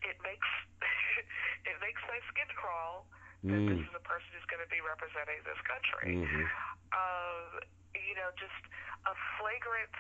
it 0.07 0.17
makes 0.23 0.47
it 1.69 1.77
makes 1.83 2.01
my 2.07 2.19
skin 2.31 2.47
crawl 2.55 3.07
that 3.47 3.55
this 3.67 3.79
Mm. 3.79 3.87
is 3.87 3.95
a 3.95 4.03
person 4.03 4.27
who's 4.35 4.43
going 4.51 4.59
to 4.63 4.67
be 4.67 4.83
representing 4.83 5.39
this 5.47 5.59
country. 5.63 6.11
hmm 6.19 6.43
Um, 6.91 7.63
you 7.95 8.15
know, 8.19 8.27
just 8.35 8.59
a 9.07 9.15
flagrant, 9.39 9.95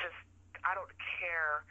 just, 0.00 0.16
I 0.64 0.72
don't 0.72 0.92
care 1.20 1.64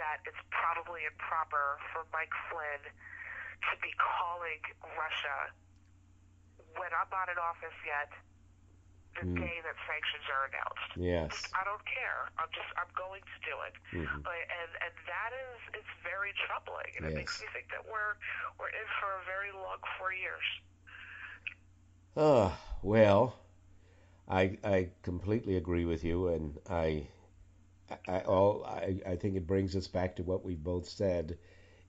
that 0.00 0.24
it's 0.24 0.40
probably 0.48 1.04
improper 1.04 1.76
for 1.92 2.08
Mike 2.08 2.32
Flynn 2.48 2.88
to 2.88 3.72
be 3.84 3.92
calling 4.00 4.62
Russia 4.96 5.52
when 6.78 6.90
I'm 6.94 7.10
not 7.10 7.28
in 7.28 7.38
office 7.38 7.76
yet 7.86 8.10
the 9.14 9.26
Mm. 9.28 9.36
day 9.36 9.60
that 9.60 9.76
sanctions 9.86 10.24
are 10.32 10.48
announced. 10.48 10.90
Yes. 10.96 11.52
I 11.52 11.64
don't 11.64 11.84
care. 11.84 12.32
I'm 12.40 12.48
just 12.56 12.68
I'm 12.80 12.88
going 12.96 13.20
to 13.20 13.36
do 13.44 13.54
it. 13.68 13.74
Mhm. 13.92 14.24
And 14.24 14.70
and 14.80 14.94
that 15.06 15.30
is 15.36 15.60
it's 15.74 15.92
very 16.02 16.32
troubling, 16.48 16.96
and 16.96 17.04
it 17.06 17.14
makes 17.14 17.36
Yes. 17.36 17.42
me 17.42 17.48
think 17.52 17.68
that 17.70 17.84
we're 17.84 18.16
we're 18.58 18.72
in 18.72 18.88
for 19.00 19.12
a 19.20 19.24
very 19.28 19.52
long 19.52 19.78
four 19.98 20.12
years. 20.12 20.44
Oh, 22.16 22.58
well, 22.82 23.36
I 24.28 24.58
I 24.64 24.90
completely 25.02 25.56
agree 25.56 25.84
with 25.84 26.04
you, 26.04 26.28
and 26.28 26.58
I 26.68 27.08
I 28.08 28.20
all 28.22 28.64
I, 28.64 29.00
I 29.06 29.16
think 29.16 29.36
it 29.36 29.46
brings 29.46 29.76
us 29.76 29.88
back 29.88 30.16
to 30.16 30.22
what 30.22 30.44
we've 30.44 30.62
both 30.62 30.88
said. 30.88 31.38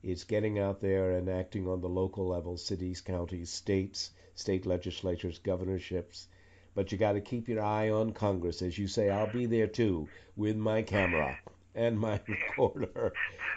It's 0.04 0.24
getting 0.26 0.60
out 0.60 0.82
there 0.82 1.12
and 1.12 1.30
acting 1.30 1.68
on 1.68 1.82
the 1.82 1.90
local 1.90 2.28
level, 2.28 2.58
cities, 2.58 3.02
counties, 3.02 3.50
states, 3.52 4.12
state 4.36 4.66
legislatures, 4.66 5.40
governorships. 5.40 6.28
But 6.76 6.92
you 6.92 6.98
got 6.98 7.14
to 7.14 7.22
keep 7.22 7.48
your 7.48 7.62
eye 7.62 7.90
on 7.90 8.14
Congress, 8.14 8.62
as 8.62 8.78
you 8.78 8.88
say. 8.88 9.10
I'll 9.10 9.32
be 9.32 9.46
there 9.46 9.68
too 9.68 10.08
with 10.36 10.56
my 10.56 10.82
camera 10.82 11.38
and 11.76 12.00
my 12.00 12.20
recorder 12.28 13.14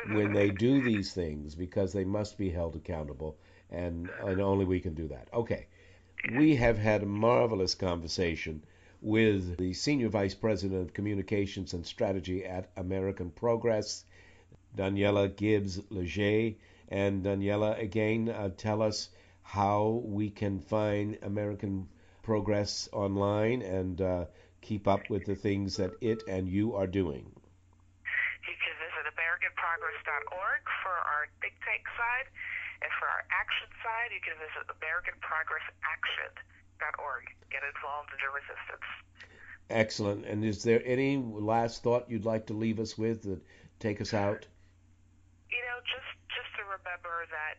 when 0.09 0.33
they 0.33 0.51
do 0.51 0.83
these 0.83 1.13
things 1.13 1.55
because 1.55 1.93
they 1.93 2.05
must 2.05 2.39
be 2.39 2.51
held 2.51 2.77
accountable, 2.77 3.37
and 3.71 4.11
and 4.23 4.41
only 4.41 4.65
we 4.65 4.81
can 4.81 4.95
do 4.95 5.09
that. 5.09 5.29
Okay. 5.33 5.67
We 6.35 6.57
have 6.57 6.79
had 6.79 7.03
a 7.03 7.07
marvelous 7.07 7.75
conversation 7.75 8.65
with 9.01 9.59
the 9.59 9.73
Senior 9.75 10.09
Vice 10.09 10.35
President 10.35 10.81
of 10.81 10.95
Communications 10.95 11.75
and 11.75 11.87
Strategy 11.87 12.45
at 12.45 12.71
American 12.77 13.31
Progress, 13.31 14.05
Daniella 14.75 15.29
Gibbs 15.29 15.79
Léger. 15.93 16.57
And 16.89 17.23
Daniella, 17.23 17.77
again, 17.77 18.29
uh, 18.29 18.51
tell 18.57 18.83
us 18.83 19.11
how 19.47 20.03
we 20.05 20.29
can 20.29 20.59
find 20.59 21.17
American 21.23 21.89
Progress 22.23 22.89
online 22.93 23.63
and 23.63 24.03
uh, 24.03 24.25
keep 24.61 24.89
up 24.89 25.09
with 25.09 25.25
the 25.25 25.37
things 25.37 25.77
that 25.77 25.93
it 26.01 26.25
and 26.27 26.49
you 26.49 26.75
are 26.75 26.89
doing. 26.89 27.23
You 27.23 28.57
can 28.59 28.75
visit 28.83 29.07
AmericanProgress.org 29.15 30.63
for 30.83 30.91
our 30.91 31.31
think 31.41 31.55
tank 31.63 31.87
side, 31.95 32.27
and 32.83 32.91
for 32.99 33.07
our 33.07 33.23
action 33.31 33.71
side, 33.87 34.11
you 34.11 34.19
can 34.19 34.35
visit 34.43 34.67
AmericanProgressAction.org. 34.67 37.31
Get 37.49 37.63
involved 37.63 38.11
in 38.11 38.19
the 38.19 38.35
resistance. 38.35 38.83
Excellent. 39.71 40.27
And 40.27 40.45
is 40.45 40.65
there 40.65 40.83
any 40.85 41.19
last 41.19 41.85
thought 41.85 42.11
you'd 42.11 42.25
like 42.25 42.49
to 42.49 42.55
leave 42.55 42.81
us 42.81 42.99
with 42.99 43.23
that 43.23 43.41
take 43.79 44.01
us 44.01 44.13
out? 44.13 44.45
You 45.51 45.63
know, 45.63 45.79
just 45.87 46.11
just 46.35 46.53
to 46.59 46.65
remember 46.67 47.27
that 47.31 47.59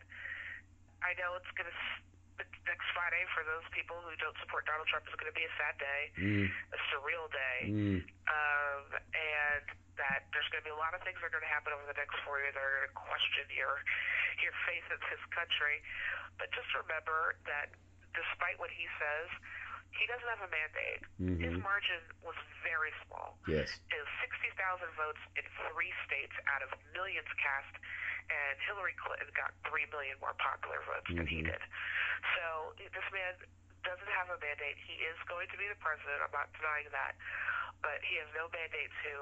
I 1.02 1.14
know 1.18 1.38
it's 1.38 1.50
going 1.54 1.70
to 1.70 1.76
next 2.68 2.86
Friday 2.94 3.24
for 3.34 3.42
those 3.42 3.64
people 3.74 3.98
who 4.04 4.12
don't 4.20 4.36
support 4.44 4.68
Donald 4.68 4.86
Trump 4.86 5.08
is 5.08 5.16
going 5.18 5.32
to 5.32 5.34
be 5.34 5.48
a 5.48 5.54
sad 5.58 5.74
day, 5.80 6.02
Mm, 6.20 6.46
a 6.46 6.78
surreal 6.92 7.26
day, 7.32 7.58
mm, 7.66 7.98
um, 8.28 8.84
and 9.10 9.64
that 9.98 10.28
there's 10.30 10.46
going 10.54 10.62
to 10.62 10.68
be 10.68 10.74
a 10.74 10.78
lot 10.78 10.94
of 10.94 11.02
things 11.02 11.18
that 11.18 11.26
are 11.26 11.34
going 11.34 11.42
to 11.42 11.50
happen 11.50 11.74
over 11.74 11.82
the 11.88 11.96
next 11.98 12.14
four 12.22 12.38
years 12.38 12.54
that 12.54 12.62
are 12.62 12.84
going 12.84 12.88
to 12.92 12.94
question 12.94 13.44
your 13.50 13.82
your 14.38 14.54
faith 14.68 14.86
in 14.92 15.00
this 15.10 15.24
country. 15.34 15.82
But 16.38 16.54
just 16.54 16.70
remember 16.76 17.40
that 17.50 17.74
despite 18.14 18.60
what 18.62 18.70
he 18.70 18.86
says, 19.00 19.28
he 19.96 20.04
doesn't 20.06 20.28
have 20.28 20.42
a 20.44 20.50
mandate. 20.52 21.02
His 21.40 21.56
mhm. 21.58 21.62
margin 21.64 22.00
was 22.22 22.36
very 22.62 22.92
small. 23.06 23.38
Yes. 23.48 23.68
It 23.90 23.98
was 23.98 24.12
60,000 24.20 24.54
votes 24.94 25.20
in 25.34 25.44
three 25.70 25.92
states 26.06 26.34
out 26.52 26.62
of 26.62 26.70
millions 26.92 27.28
cast, 27.40 27.72
and 28.28 28.54
Hillary 28.68 28.94
Clinton 29.00 29.28
got 29.34 29.56
3 29.66 29.86
million 29.90 30.16
more 30.20 30.36
popular 30.36 30.80
votes 30.84 31.08
than 31.08 31.26
he 31.26 31.40
Mhm. 31.42 31.50
did. 31.50 31.62
So 32.36 32.74
this 32.78 33.08
man 33.12 33.34
doesn't 33.84 34.10
have 34.10 34.28
a 34.28 34.38
mandate. 34.38 34.76
He 34.76 35.00
is 35.06 35.16
going 35.26 35.48
to 35.48 35.56
be 35.56 35.66
the 35.68 35.78
president. 35.80 36.20
I'm 36.22 36.32
not 36.32 36.52
denying 36.52 36.88
that. 36.90 37.16
But 37.80 38.02
he 38.02 38.16
has 38.18 38.26
no 38.34 38.50
mandate 38.50 38.90
to 39.06 39.12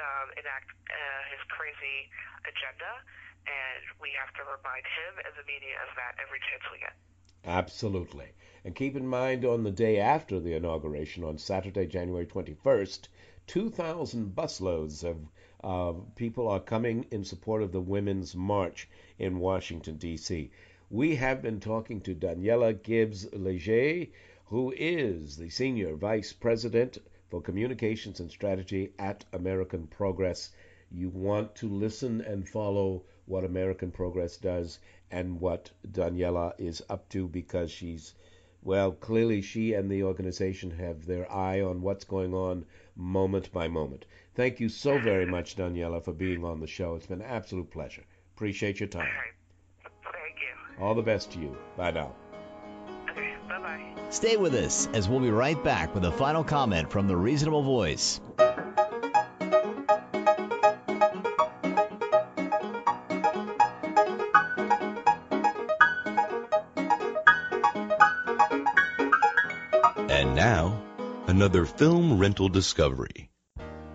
um, 0.00 0.32
enact 0.40 0.72
uh, 0.88 1.22
his 1.28 1.40
crazy 1.52 2.08
agenda, 2.48 3.04
and 3.46 3.84
we 4.00 4.12
have 4.16 4.32
to 4.40 4.42
remind 4.48 4.86
him 4.88 5.20
and 5.20 5.32
the 5.36 5.44
media 5.44 5.76
of 5.84 5.92
that 5.96 6.16
every 6.16 6.40
chance 6.48 6.64
we 6.72 6.78
get. 6.80 6.96
Absolutely. 7.44 8.26
And 8.64 8.74
keep 8.74 8.96
in 8.96 9.06
mind 9.06 9.44
on 9.44 9.62
the 9.62 9.70
day 9.70 9.98
after 9.98 10.40
the 10.40 10.54
inauguration, 10.54 11.24
on 11.24 11.38
Saturday, 11.38 11.86
January 11.86 12.26
21st, 12.26 13.08
2,000 13.46 14.34
busloads 14.34 15.04
of 15.04 15.28
uh, 15.64 15.98
people 16.14 16.48
are 16.48 16.60
coming 16.60 17.06
in 17.10 17.24
support 17.24 17.62
of 17.62 17.72
the 17.72 17.80
Women's 17.80 18.34
March 18.34 18.88
in 19.18 19.38
Washington, 19.38 19.96
D.C. 19.96 20.50
We 20.90 21.16
have 21.16 21.40
been 21.40 21.60
talking 21.60 22.00
to 22.02 22.14
Daniella 22.14 22.74
Gibbs 22.74 23.26
Léger, 23.26 24.10
who 24.46 24.74
is 24.76 25.36
the 25.36 25.50
Senior 25.50 25.94
Vice 25.96 26.32
President 26.32 26.98
for 27.30 27.40
Communications 27.40 28.20
and 28.20 28.30
Strategy 28.30 28.92
at 28.98 29.24
American 29.32 29.86
Progress. 29.86 30.50
You 30.90 31.08
want 31.10 31.54
to 31.56 31.68
listen 31.68 32.20
and 32.20 32.48
follow 32.48 33.04
what 33.26 33.44
American 33.44 33.90
Progress 33.90 34.36
does 34.38 34.78
and 35.10 35.40
what 35.40 35.70
Daniella 35.90 36.54
is 36.58 36.82
up 36.88 37.08
to 37.10 37.28
because 37.28 37.70
she's, 37.70 38.14
well, 38.62 38.92
clearly 38.92 39.42
she 39.42 39.74
and 39.74 39.90
the 39.90 40.02
organization 40.02 40.70
have 40.72 41.06
their 41.06 41.30
eye 41.32 41.60
on 41.60 41.82
what's 41.82 42.04
going 42.04 42.34
on 42.34 42.64
moment 42.96 43.52
by 43.52 43.68
moment. 43.68 44.04
Thank 44.34 44.60
you 44.60 44.68
so 44.68 44.98
very 44.98 45.26
much, 45.26 45.56
Daniella, 45.56 46.00
for 46.00 46.12
being 46.12 46.44
on 46.44 46.60
the 46.60 46.66
show. 46.66 46.94
It's 46.94 47.06
been 47.06 47.20
an 47.20 47.26
absolute 47.26 47.70
pleasure. 47.70 48.04
Appreciate 48.36 48.80
your 48.80 48.88
time. 48.88 49.02
All 49.02 49.06
right. 49.06 49.92
Thank 50.04 50.36
you. 50.40 50.84
All 50.84 50.94
the 50.94 51.02
best 51.02 51.32
to 51.32 51.40
you. 51.40 51.56
Bye 51.76 51.90
now. 51.90 52.14
Okay. 53.10 53.34
Bye 53.48 53.58
bye. 53.58 54.10
Stay 54.10 54.36
with 54.36 54.54
us 54.54 54.88
as 54.94 55.08
we'll 55.08 55.20
be 55.20 55.30
right 55.30 55.62
back 55.64 55.94
with 55.94 56.04
a 56.04 56.12
final 56.12 56.44
comment 56.44 56.90
from 56.90 57.08
the 57.08 57.16
Reasonable 57.16 57.62
Voice. 57.62 58.20
Another 71.38 71.66
film 71.66 72.18
rental 72.18 72.48
discovery. 72.48 73.30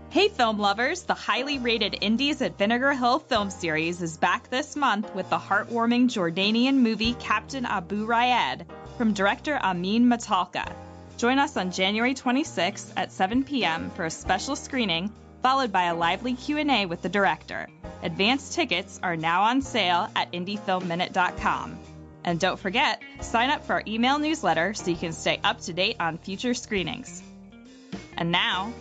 Hey, 0.09 0.29
film 0.29 0.59
lovers! 0.59 1.03
The 1.03 1.13
highly 1.13 1.59
rated 1.59 1.97
Indies 1.99 2.41
at 2.41 2.57
Vinegar 2.57 2.93
Hill 2.93 3.19
film 3.19 3.49
series 3.49 4.01
is 4.01 4.15
back 4.15 4.49
this 4.49 4.77
month 4.77 5.13
with 5.13 5.29
the 5.29 5.37
heartwarming 5.37 6.07
Jordanian 6.07 6.75
movie 6.75 7.15
Captain 7.15 7.65
Abu 7.65 8.05
Raed 8.05 8.65
from 8.97 9.11
director 9.11 9.57
Amin 9.57 10.05
Matalqa. 10.05 10.71
Join 11.17 11.37
us 11.37 11.57
on 11.57 11.73
January 11.73 12.13
26th 12.13 12.93
at 12.95 13.11
7 13.11 13.43
p.m. 13.43 13.89
for 13.89 14.05
a 14.05 14.09
special 14.09 14.55
screening, 14.55 15.11
followed 15.41 15.73
by 15.73 15.87
a 15.87 15.95
lively 15.95 16.35
Q&A 16.35 16.85
with 16.85 17.01
the 17.01 17.09
director. 17.09 17.67
Advanced 18.03 18.53
tickets 18.53 19.01
are 19.03 19.17
now 19.17 19.41
on 19.43 19.61
sale 19.61 20.07
at 20.15 20.31
indiefilmminute.com. 20.31 21.77
And 22.23 22.39
don't 22.39 22.57
forget, 22.57 23.01
sign 23.19 23.49
up 23.49 23.65
for 23.65 23.73
our 23.73 23.83
email 23.85 24.17
newsletter 24.17 24.73
so 24.75 24.91
you 24.91 24.95
can 24.95 25.11
stay 25.11 25.41
up 25.43 25.59
to 25.63 25.73
date 25.73 25.97
on 25.99 26.17
future 26.17 26.53
screenings. 26.53 27.21
And 28.17 28.31
now, 28.31 28.73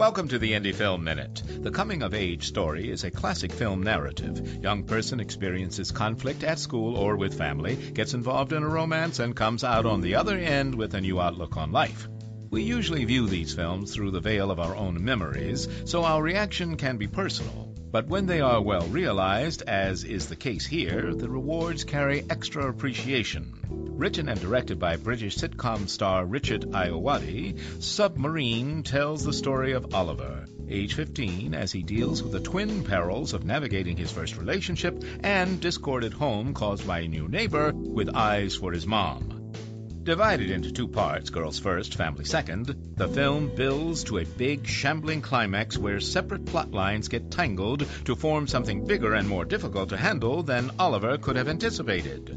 Welcome 0.00 0.28
to 0.28 0.38
the 0.38 0.52
Indie 0.52 0.74
Film 0.74 1.04
Minute. 1.04 1.42
The 1.46 1.70
coming 1.70 2.02
of 2.02 2.14
age 2.14 2.48
story 2.48 2.88
is 2.90 3.04
a 3.04 3.10
classic 3.10 3.52
film 3.52 3.82
narrative. 3.82 4.62
Young 4.62 4.84
person 4.84 5.20
experiences 5.20 5.90
conflict 5.92 6.42
at 6.42 6.58
school 6.58 6.96
or 6.96 7.16
with 7.16 7.36
family, 7.36 7.76
gets 7.76 8.14
involved 8.14 8.54
in 8.54 8.62
a 8.62 8.68
romance, 8.68 9.18
and 9.18 9.36
comes 9.36 9.62
out 9.62 9.84
on 9.84 10.00
the 10.00 10.14
other 10.14 10.38
end 10.38 10.74
with 10.74 10.94
a 10.94 11.02
new 11.02 11.20
outlook 11.20 11.58
on 11.58 11.70
life. 11.70 12.08
We 12.50 12.62
usually 12.62 13.04
view 13.04 13.26
these 13.26 13.54
films 13.54 13.94
through 13.94 14.12
the 14.12 14.20
veil 14.20 14.50
of 14.50 14.58
our 14.58 14.74
own 14.74 15.04
memories, 15.04 15.68
so 15.84 16.02
our 16.04 16.22
reaction 16.22 16.76
can 16.76 16.96
be 16.96 17.06
personal. 17.06 17.69
But 17.92 18.06
when 18.06 18.26
they 18.26 18.40
are 18.40 18.62
well 18.62 18.86
realized, 18.86 19.62
as 19.62 20.04
is 20.04 20.28
the 20.28 20.36
case 20.36 20.64
here, 20.64 21.12
the 21.12 21.28
rewards 21.28 21.82
carry 21.82 22.22
extra 22.30 22.68
appreciation. 22.68 23.52
Written 23.68 24.28
and 24.28 24.40
directed 24.40 24.78
by 24.78 24.96
British 24.96 25.36
sitcom 25.36 25.88
star 25.88 26.24
Richard 26.24 26.62
Ayoade, 26.70 27.58
Submarine 27.82 28.84
tells 28.84 29.24
the 29.24 29.32
story 29.32 29.72
of 29.72 29.92
Oliver, 29.92 30.46
age 30.68 30.94
15, 30.94 31.52
as 31.52 31.72
he 31.72 31.82
deals 31.82 32.22
with 32.22 32.32
the 32.32 32.40
twin 32.40 32.84
perils 32.84 33.34
of 33.34 33.44
navigating 33.44 33.96
his 33.96 34.12
first 34.12 34.38
relationship 34.38 35.02
and 35.24 35.60
discord 35.60 36.04
at 36.04 36.12
home 36.12 36.54
caused 36.54 36.86
by 36.86 37.00
a 37.00 37.08
new 37.08 37.26
neighbor 37.26 37.72
with 37.74 38.14
eyes 38.14 38.54
for 38.54 38.72
his 38.72 38.86
mom. 38.86 39.39
Divided 40.02 40.50
into 40.50 40.72
two 40.72 40.88
parts, 40.88 41.28
Girls 41.28 41.58
First, 41.58 41.94
Family 41.94 42.24
Second, 42.24 42.74
the 42.96 43.06
film 43.06 43.54
builds 43.54 44.02
to 44.04 44.16
a 44.16 44.24
big, 44.24 44.66
shambling 44.66 45.20
climax 45.20 45.76
where 45.76 46.00
separate 46.00 46.46
plot 46.46 46.72
lines 46.72 47.08
get 47.08 47.30
tangled 47.30 47.86
to 48.06 48.16
form 48.16 48.46
something 48.46 48.86
bigger 48.86 49.12
and 49.12 49.28
more 49.28 49.44
difficult 49.44 49.90
to 49.90 49.98
handle 49.98 50.42
than 50.42 50.70
Oliver 50.78 51.18
could 51.18 51.36
have 51.36 51.48
anticipated. 51.48 52.34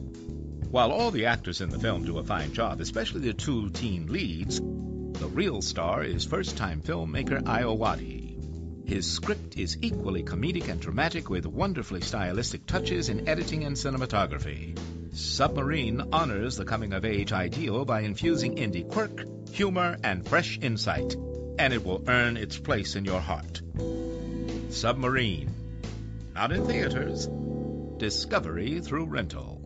While 0.71 0.91
all 0.91 1.09
the 1.09 1.27
actors 1.27 1.61
in 1.61 1.69
the 1.69 1.79
film 1.79 2.03
do 2.03 2.17
a 2.17 2.23
fine 2.23 2.53
job, 2.53 2.81
especially 2.81 3.21
the 3.21 3.33
two 3.33 3.69
teen 3.69 4.11
leads, 4.11 4.59
the 4.59 5.29
real 5.31 5.61
star 5.61 6.03
is 6.03 6.25
first 6.25 6.57
time 6.57 6.81
filmmaker 6.81 7.41
Ayoade. 7.43 8.89
His 8.89 9.09
script 9.09 9.57
is 9.57 9.77
equally 9.81 10.23
comedic 10.23 10.67
and 10.67 10.81
dramatic 10.81 11.29
with 11.29 11.45
wonderfully 11.45 12.01
stylistic 12.01 12.65
touches 12.65 13.07
in 13.07 13.29
editing 13.29 13.63
and 13.63 13.77
cinematography. 13.77 14.77
Submarine 15.15 16.01
honors 16.11 16.57
the 16.57 16.65
coming 16.65 16.91
of 16.91 17.05
age 17.05 17.31
ideal 17.31 17.85
by 17.85 18.01
infusing 18.01 18.55
indie 18.55 18.89
quirk, 18.89 19.23
humor, 19.51 19.95
and 20.03 20.27
fresh 20.27 20.57
insight, 20.59 21.15
and 21.59 21.71
it 21.71 21.85
will 21.85 22.03
earn 22.07 22.35
its 22.35 22.57
place 22.57 22.95
in 22.95 23.05
your 23.05 23.19
heart. 23.19 23.61
Submarine. 24.69 25.53
Not 26.33 26.51
in 26.51 26.65
theaters. 26.65 27.29
Discovery 27.97 28.79
through 28.79 29.05
rental. 29.05 29.61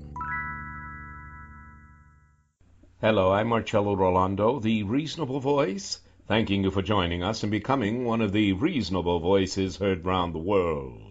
Hello, 3.00 3.32
I'm 3.32 3.48
Marcello 3.48 3.96
Rollando, 3.96 4.62
the 4.62 4.84
Reasonable 4.84 5.40
Voice, 5.40 6.02
thanking 6.28 6.66
you 6.66 6.72
for 6.72 6.82
joining 6.82 7.24
us 7.24 7.44
and 7.44 7.52
becoming 7.54 8.04
one 8.04 8.20
of 8.20 8.34
the 8.34 8.52
reasonable 8.52 9.22
voices 9.22 9.78
heard 9.78 10.04
round 10.04 10.36
the 10.36 10.40
world. 10.40 11.07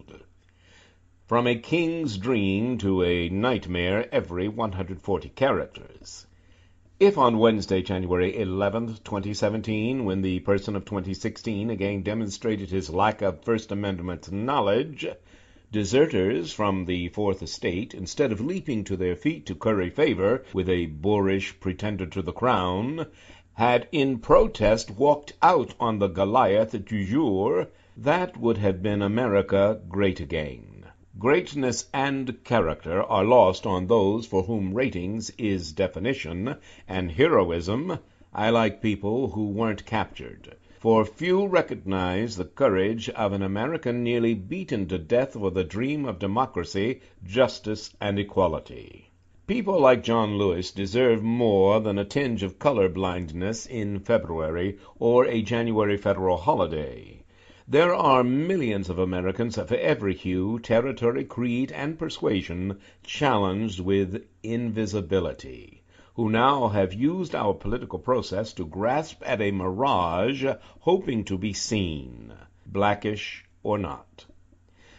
From 1.27 1.45
a 1.45 1.55
king's 1.55 2.17
dream 2.17 2.77
to 2.77 3.03
a 3.03 3.27
nightmare 3.27 4.07
every 4.13 4.47
140 4.47 5.27
characters. 5.27 6.25
If 7.01 7.17
on 7.17 7.37
Wednesday, 7.37 7.81
January 7.81 8.31
11th, 8.31 9.03
2017, 9.03 10.05
when 10.05 10.21
the 10.21 10.39
person 10.39 10.77
of 10.77 10.85
2016 10.85 11.69
again 11.69 12.01
demonstrated 12.01 12.69
his 12.69 12.89
lack 12.89 13.21
of 13.21 13.43
First 13.43 13.73
Amendment 13.73 14.31
knowledge, 14.31 15.05
Deserters 15.69 16.53
from 16.53 16.85
the 16.85 17.09
Fourth 17.09 17.43
Estate, 17.43 17.93
instead 17.93 18.31
of 18.31 18.39
leaping 18.39 18.85
to 18.85 18.95
their 18.95 19.17
feet 19.17 19.45
to 19.47 19.53
curry 19.55 19.89
favor 19.89 20.45
with 20.53 20.69
a 20.69 20.85
boorish 20.85 21.59
pretender 21.59 22.05
to 22.05 22.21
the 22.21 22.31
crown, 22.31 23.05
had 23.55 23.89
in 23.91 24.19
protest 24.19 24.91
walked 24.91 25.33
out 25.41 25.73
on 25.77 25.99
the 25.99 26.07
Goliath 26.07 26.71
du 26.85 27.05
jour, 27.05 27.67
that 27.97 28.37
would 28.37 28.59
have 28.59 28.81
been 28.81 29.01
America 29.01 29.81
great 29.89 30.21
again. 30.21 30.66
Greatness 31.19 31.89
and 31.95 32.43
character 32.43 33.01
are 33.01 33.25
lost 33.25 33.65
on 33.65 33.87
those 33.87 34.27
for 34.27 34.43
whom 34.43 34.75
ratings 34.75 35.31
is 35.31 35.71
definition, 35.71 36.55
and 36.87 37.11
heroism 37.11 37.97
I 38.31 38.51
like 38.51 38.83
people 38.83 39.29
who 39.29 39.47
weren't 39.49 39.87
captured 39.87 40.55
for 40.77 41.03
few 41.05 41.47
recognize 41.47 42.35
the 42.35 42.45
courage 42.45 43.09
of 43.09 43.33
an 43.33 43.41
American 43.41 44.03
nearly 44.03 44.35
beaten 44.35 44.87
to 44.89 44.99
death 44.99 45.33
for 45.33 45.49
the 45.49 45.63
dream 45.63 46.05
of 46.05 46.19
democracy, 46.19 47.01
justice, 47.25 47.95
and 47.99 48.19
equality. 48.19 49.09
People 49.47 49.79
like 49.79 50.03
John 50.03 50.37
Lewis 50.37 50.71
deserve 50.71 51.23
more 51.23 51.79
than 51.79 51.97
a 51.97 52.05
tinge 52.05 52.43
of 52.43 52.59
color 52.59 52.89
blindness 52.89 53.65
in 53.65 53.97
February 53.97 54.77
or 54.99 55.25
a 55.25 55.41
January 55.41 55.97
federal 55.97 56.37
holiday. 56.37 57.23
There 57.69 57.93
are 57.93 58.23
millions 58.23 58.89
of 58.89 58.97
Americans 58.97 59.57
of 59.57 59.73
every 59.73 60.13
hue, 60.15 60.57
territory, 60.57 61.25
creed, 61.25 61.69
and 61.73 61.99
persuasion 61.99 62.79
challenged 63.03 63.81
with 63.81 64.23
invisibility 64.41 65.83
who 66.15 66.29
now 66.29 66.69
have 66.69 66.93
used 66.93 67.35
our 67.35 67.53
political 67.53 67.99
process 67.99 68.53
to 68.53 68.65
grasp 68.65 69.21
at 69.25 69.41
a 69.41 69.51
mirage, 69.51 70.45
hoping 70.79 71.25
to 71.25 71.37
be 71.37 71.51
seen, 71.51 72.31
blackish 72.65 73.43
or 73.63 73.77
not. 73.77 74.26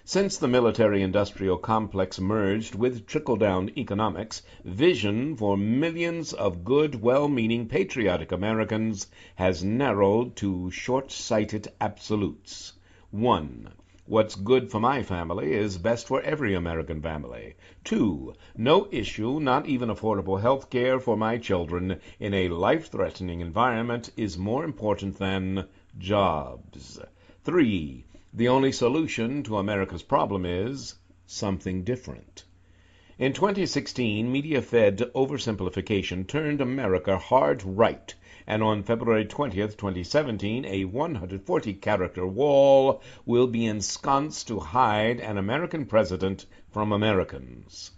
Since 0.09 0.38
the 0.38 0.48
military 0.48 1.02
industrial 1.02 1.59
complex 1.59 2.18
merged 2.18 2.74
with 2.74 3.06
trickle 3.06 3.36
down 3.36 3.70
economics, 3.76 4.40
vision 4.64 5.36
for 5.36 5.54
millions 5.54 6.32
of 6.32 6.64
good, 6.64 7.02
well 7.02 7.28
meaning, 7.28 7.68
patriotic 7.68 8.32
Americans 8.32 9.09
has 9.34 9.62
narrowed 9.62 10.34
to 10.36 10.70
short 10.70 11.12
sighted 11.12 11.68
absolutes. 11.78 12.72
One, 13.11 13.68
What's 14.06 14.34
good 14.34 14.70
for 14.70 14.80
my 14.80 15.02
family 15.02 15.52
is 15.52 15.76
best 15.76 16.06
for 16.06 16.22
every 16.22 16.54
American 16.54 17.02
family. 17.02 17.56
Two, 17.84 18.32
no 18.56 18.88
issue, 18.90 19.38
not 19.40 19.66
even 19.66 19.90
affordable 19.90 20.40
health 20.40 20.70
care 20.70 20.98
for 20.98 21.18
my 21.18 21.36
children 21.36 22.00
in 22.18 22.32
a 22.32 22.48
life 22.48 22.90
threatening 22.90 23.42
environment 23.42 24.09
is 24.16 24.38
more 24.38 24.64
important 24.64 25.18
than 25.18 25.66
jobs. 25.98 26.98
Three, 27.44 28.06
the 28.39 28.47
only 28.47 28.70
solution 28.70 29.43
to 29.43 29.59
America's 29.59 30.05
problem 30.05 30.47
is 30.47 30.95
something 31.26 31.82
different. 31.82 32.45
In 33.18 33.32
2016, 33.32 34.30
media 34.30 34.62
fed 34.62 34.99
oversimplification 35.12 36.24
turned 36.24 36.61
America 36.61 37.18
hard 37.18 37.64
right 37.64 38.14
and 38.47 38.62
on 38.62 38.84
February 38.84 39.24
20th, 39.24 39.76
2017, 39.76 40.64
a 40.66 40.84
140 40.84 41.74
character 41.74 42.24
wall 42.24 43.03
will 43.26 43.49
be 43.49 43.66
ensconced 43.66 44.47
to 44.47 44.61
hide 44.61 45.18
an 45.18 45.36
American 45.36 45.84
president 45.84 46.47
from 46.70 46.93
Americans. 46.93 47.91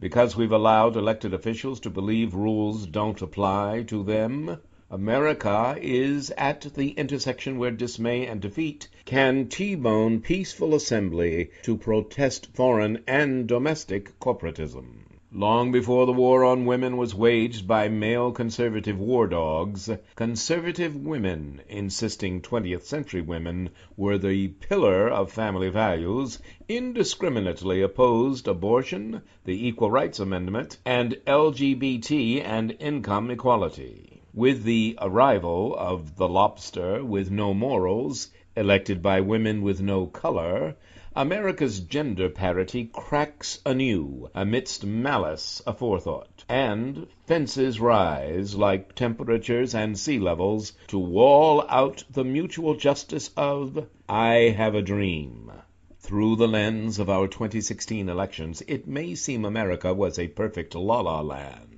Because 0.00 0.34
we've 0.34 0.50
allowed 0.50 0.96
elected 0.96 1.32
officials 1.32 1.78
to 1.78 1.88
believe 1.88 2.34
rules 2.34 2.84
don't 2.84 3.22
apply 3.22 3.84
to 3.84 4.02
them, 4.02 4.58
America 4.90 5.78
is 5.80 6.30
at 6.36 6.60
the 6.74 6.90
intersection 6.90 7.56
where 7.56 7.70
dismay 7.70 8.26
and 8.26 8.42
defeat 8.42 8.86
can 9.06 9.48
T-bone 9.48 10.20
peaceful 10.20 10.74
assembly 10.74 11.48
to 11.62 11.78
protest 11.78 12.48
foreign 12.54 13.02
and 13.06 13.46
domestic 13.46 14.18
corporatism. 14.20 15.06
Long 15.32 15.72
before 15.72 16.04
the 16.04 16.12
war 16.12 16.44
on 16.44 16.66
women 16.66 16.98
was 16.98 17.14
waged 17.14 17.66
by 17.66 17.88
male 17.88 18.30
conservative 18.30 19.00
war 19.00 19.26
dogs, 19.26 19.88
conservative 20.16 20.94
women, 20.94 21.62
insisting 21.68 22.42
20th 22.42 22.82
century 22.82 23.22
women 23.22 23.70
were 23.96 24.18
the 24.18 24.48
pillar 24.48 25.08
of 25.08 25.32
family 25.32 25.70
values, 25.70 26.38
indiscriminately 26.68 27.80
opposed 27.80 28.46
abortion, 28.46 29.22
the 29.44 29.66
Equal 29.66 29.90
Rights 29.90 30.20
Amendment, 30.20 30.78
and 30.84 31.16
LGBT 31.26 32.44
and 32.44 32.76
income 32.78 33.30
equality. 33.30 34.13
With 34.36 34.64
the 34.64 34.98
arrival 35.00 35.76
of 35.78 36.16
the 36.16 36.28
lobster 36.28 37.04
with 37.04 37.30
no 37.30 37.54
morals, 37.54 38.32
elected 38.56 39.00
by 39.00 39.20
women 39.20 39.62
with 39.62 39.80
no 39.80 40.06
color, 40.06 40.74
America's 41.14 41.78
gender 41.78 42.28
parity 42.28 42.90
cracks 42.92 43.60
anew 43.64 44.28
amidst 44.34 44.84
malice 44.84 45.62
aforethought, 45.68 46.44
and 46.48 47.06
fences 47.26 47.78
rise 47.78 48.56
like 48.56 48.96
temperatures 48.96 49.72
and 49.72 49.96
sea 49.96 50.18
levels 50.18 50.72
to 50.88 50.98
wall 50.98 51.64
out 51.68 52.02
the 52.10 52.24
mutual 52.24 52.74
justice 52.74 53.30
of 53.36 53.86
I 54.08 54.52
have 54.56 54.74
a 54.74 54.82
dream. 54.82 55.52
Through 56.00 56.34
the 56.34 56.48
lens 56.48 56.98
of 56.98 57.08
our 57.08 57.28
2016 57.28 58.08
elections, 58.08 58.64
it 58.66 58.88
may 58.88 59.14
seem 59.14 59.44
America 59.44 59.94
was 59.94 60.18
a 60.18 60.26
perfect 60.26 60.74
la 60.74 61.02
la 61.02 61.20
land. 61.20 61.73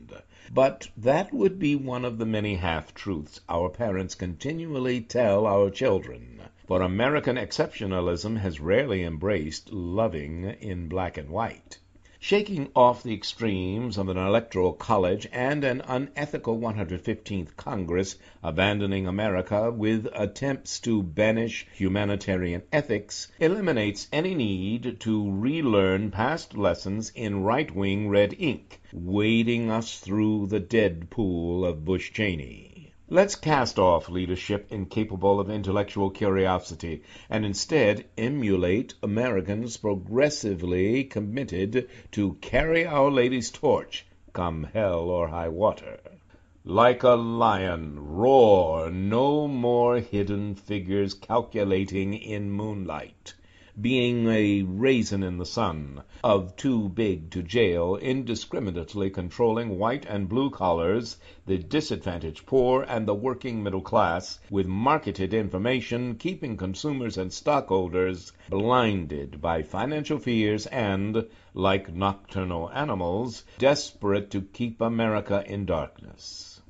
But 0.54 0.86
that 0.96 1.32
would 1.32 1.58
be 1.58 1.74
one 1.74 2.04
of 2.04 2.18
the 2.18 2.24
many 2.24 2.54
half 2.54 2.94
truths 2.94 3.40
our 3.48 3.68
parents 3.68 4.14
continually 4.14 5.00
tell 5.00 5.44
our 5.44 5.70
children 5.70 6.40
for 6.68 6.82
American 6.82 7.34
exceptionalism 7.36 8.36
has 8.36 8.60
rarely 8.60 9.02
embraced 9.02 9.72
loving 9.72 10.44
in 10.60 10.86
black 10.86 11.18
and 11.18 11.30
white. 11.30 11.80
Shaking 12.28 12.70
off 12.74 13.04
the 13.04 13.14
extremes 13.14 13.96
of 13.96 14.08
an 14.08 14.16
electoral 14.16 14.72
college 14.72 15.28
and 15.30 15.62
an 15.62 15.80
unethical 15.86 16.58
115th 16.58 17.54
Congress 17.56 18.16
abandoning 18.42 19.06
America 19.06 19.70
with 19.70 20.08
attempts 20.12 20.80
to 20.80 21.04
banish 21.04 21.68
humanitarian 21.72 22.62
ethics 22.72 23.30
eliminates 23.38 24.08
any 24.12 24.34
need 24.34 24.98
to 24.98 25.30
relearn 25.30 26.10
past 26.10 26.56
lessons 26.56 27.12
in 27.14 27.44
right 27.44 27.72
wing 27.72 28.08
red 28.08 28.34
ink, 28.40 28.80
wading 28.92 29.70
us 29.70 30.00
through 30.00 30.48
the 30.48 30.58
dead 30.58 31.08
pool 31.10 31.64
of 31.64 31.84
Bush 31.84 32.12
Cheney. 32.12 32.65
Let's 33.08 33.36
cast 33.36 33.78
off 33.78 34.08
leadership 34.08 34.66
incapable 34.72 35.38
of 35.38 35.48
intellectual 35.48 36.10
curiosity 36.10 37.04
and 37.30 37.46
instead 37.46 38.06
emulate 38.18 38.94
Americans 39.00 39.76
progressively 39.76 41.04
committed 41.04 41.88
to 42.10 42.32
carry 42.40 42.84
Our 42.84 43.12
Lady's 43.12 43.52
torch, 43.52 44.06
come 44.32 44.64
hell 44.64 45.08
or 45.08 45.28
high 45.28 45.50
water. 45.50 46.00
Like 46.64 47.04
a 47.04 47.10
lion, 47.10 47.94
roar, 47.96 48.90
no 48.90 49.46
more 49.46 50.00
hidden 50.00 50.56
figures 50.56 51.14
calculating 51.14 52.12
in 52.12 52.50
moonlight. 52.50 53.34
Being 53.78 54.26
a 54.28 54.62
raisin 54.62 55.22
in 55.22 55.36
the 55.36 55.44
sun, 55.44 56.02
of 56.24 56.56
too 56.56 56.88
big 56.88 57.30
to 57.30 57.42
jail, 57.42 57.94
indiscriminately 57.96 59.10
controlling 59.10 59.78
white 59.78 60.06
and 60.06 60.30
blue 60.30 60.48
collars, 60.48 61.18
the 61.44 61.58
disadvantaged 61.58 62.46
poor, 62.46 62.82
and 62.88 63.06
the 63.06 63.14
working 63.14 63.62
middle 63.62 63.82
class, 63.82 64.40
with 64.48 64.66
marketed 64.66 65.34
information, 65.34 66.14
keeping 66.14 66.56
consumers 66.56 67.18
and 67.18 67.30
stockholders 67.30 68.32
blinded 68.48 69.42
by 69.42 69.62
financial 69.62 70.18
fears 70.18 70.64
and, 70.68 71.26
like 71.52 71.94
nocturnal 71.94 72.70
animals, 72.70 73.44
desperate 73.58 74.30
to 74.30 74.40
keep 74.40 74.80
America 74.80 75.44
in 75.46 75.66
darkness. 75.66 76.62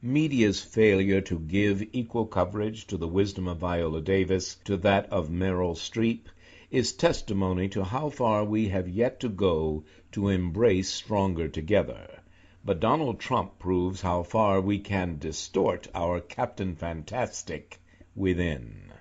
Media's 0.00 0.62
failure 0.62 1.20
to 1.22 1.38
give 1.38 1.82
equal 1.92 2.26
coverage 2.26 2.86
to 2.86 2.96
the 2.96 3.08
wisdom 3.08 3.48
of 3.48 3.58
Viola 3.58 4.02
Davis 4.02 4.54
to 4.64 4.76
that 4.76 5.06
of 5.10 5.30
Meryl 5.30 5.74
Streep 5.74 6.26
is 6.74 6.92
testimony 6.92 7.68
to 7.68 7.84
how 7.84 8.10
far 8.10 8.44
we 8.44 8.66
have 8.66 8.88
yet 8.88 9.20
to 9.20 9.28
go 9.28 9.84
to 10.10 10.28
embrace 10.28 10.88
stronger 10.88 11.46
together. 11.46 12.20
But 12.64 12.80
Donald 12.80 13.20
Trump 13.20 13.60
proves 13.60 14.00
how 14.00 14.24
far 14.24 14.60
we 14.60 14.80
can 14.80 15.18
distort 15.18 15.86
our 15.94 16.20
Captain 16.20 16.74
Fantastic 16.74 17.80
within. 18.16 18.92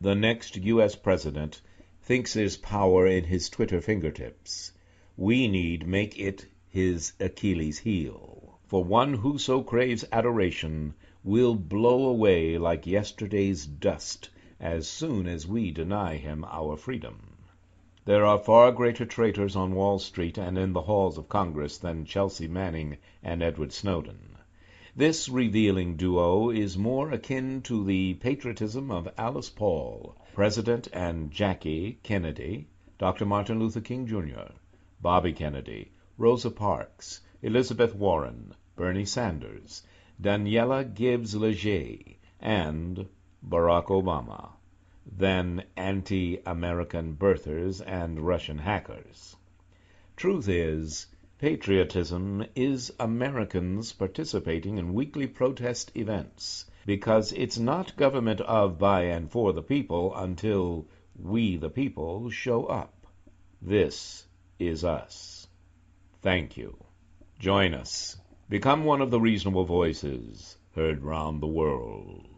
The 0.00 0.14
next 0.14 0.58
U.S. 0.58 0.94
president 0.94 1.60
thinks 2.02 2.34
there's 2.34 2.56
power 2.56 3.04
in 3.04 3.24
his 3.24 3.48
Twitter 3.48 3.80
fingertips. 3.80 4.70
We 5.16 5.48
need 5.48 5.88
make 5.88 6.16
it 6.20 6.46
his 6.68 7.14
Achilles 7.18 7.80
heel 7.80 8.60
for 8.68 8.84
one 8.84 9.14
who 9.14 9.38
so 9.38 9.64
craves 9.64 10.04
adoration 10.12 10.94
will 11.24 11.56
blow 11.56 12.06
away 12.10 12.58
like 12.58 12.86
yesterday's 12.86 13.66
dust 13.66 14.30
as 14.60 14.88
soon 14.88 15.26
as 15.26 15.46
we 15.46 15.70
deny 15.70 16.16
him 16.16 16.44
our 16.44 16.76
freedom. 16.76 17.36
There 18.04 18.24
are 18.24 18.38
far 18.38 18.72
greater 18.72 19.04
traitors 19.04 19.54
on 19.54 19.74
Wall 19.74 19.98
Street 19.98 20.38
and 20.38 20.56
in 20.58 20.72
the 20.72 20.80
halls 20.80 21.18
of 21.18 21.28
Congress 21.28 21.78
than 21.78 22.04
Chelsea 22.04 22.48
Manning 22.48 22.96
and 23.22 23.42
Edward 23.42 23.72
Snowden. 23.72 24.36
This 24.96 25.28
revealing 25.28 25.94
duo 25.94 26.50
is 26.50 26.76
more 26.76 27.12
akin 27.12 27.62
to 27.62 27.84
the 27.84 28.14
patriotism 28.14 28.90
of 28.90 29.08
Alice 29.16 29.50
Paul, 29.50 30.16
President 30.32 30.88
and 30.92 31.30
Jackie 31.30 32.00
Kennedy, 32.02 32.66
Dr. 32.98 33.26
Martin 33.26 33.60
Luther 33.60 33.80
King, 33.80 34.06
Jr., 34.06 34.54
Bobby 35.00 35.32
Kennedy, 35.32 35.92
Rosa 36.16 36.50
Parks, 36.50 37.20
Elizabeth 37.42 37.94
Warren, 37.94 38.54
Bernie 38.74 39.04
Sanders, 39.04 39.84
Daniella 40.20 40.84
Gibbs 40.84 41.36
Léger, 41.36 42.16
and 42.40 43.06
Barack 43.46 43.86
Obama, 43.86 44.50
than 45.06 45.62
anti 45.76 46.38
American 46.44 47.16
birthers 47.16 47.80
and 47.80 48.26
Russian 48.26 48.58
hackers. 48.58 49.36
Truth 50.16 50.48
is, 50.48 51.06
patriotism 51.38 52.44
is 52.56 52.92
Americans 52.98 53.92
participating 53.92 54.76
in 54.78 54.92
weekly 54.92 55.26
protest 55.26 55.92
events 55.94 56.68
because 56.84 57.32
it's 57.32 57.58
not 57.58 57.96
government 57.96 58.40
of, 58.40 58.78
by, 58.78 59.02
and 59.02 59.30
for 59.30 59.52
the 59.52 59.62
people 59.62 60.14
until 60.16 60.88
we, 61.16 61.56
the 61.56 61.70
people, 61.70 62.30
show 62.30 62.66
up. 62.66 63.06
This 63.62 64.26
is 64.58 64.84
us. 64.84 65.46
Thank 66.22 66.56
you. 66.56 66.76
Join 67.38 67.74
us. 67.74 68.16
Become 68.48 68.84
one 68.84 69.00
of 69.00 69.10
the 69.10 69.20
reasonable 69.20 69.64
voices 69.64 70.56
heard 70.74 71.04
round 71.04 71.40
the 71.40 71.46
world. 71.46 72.37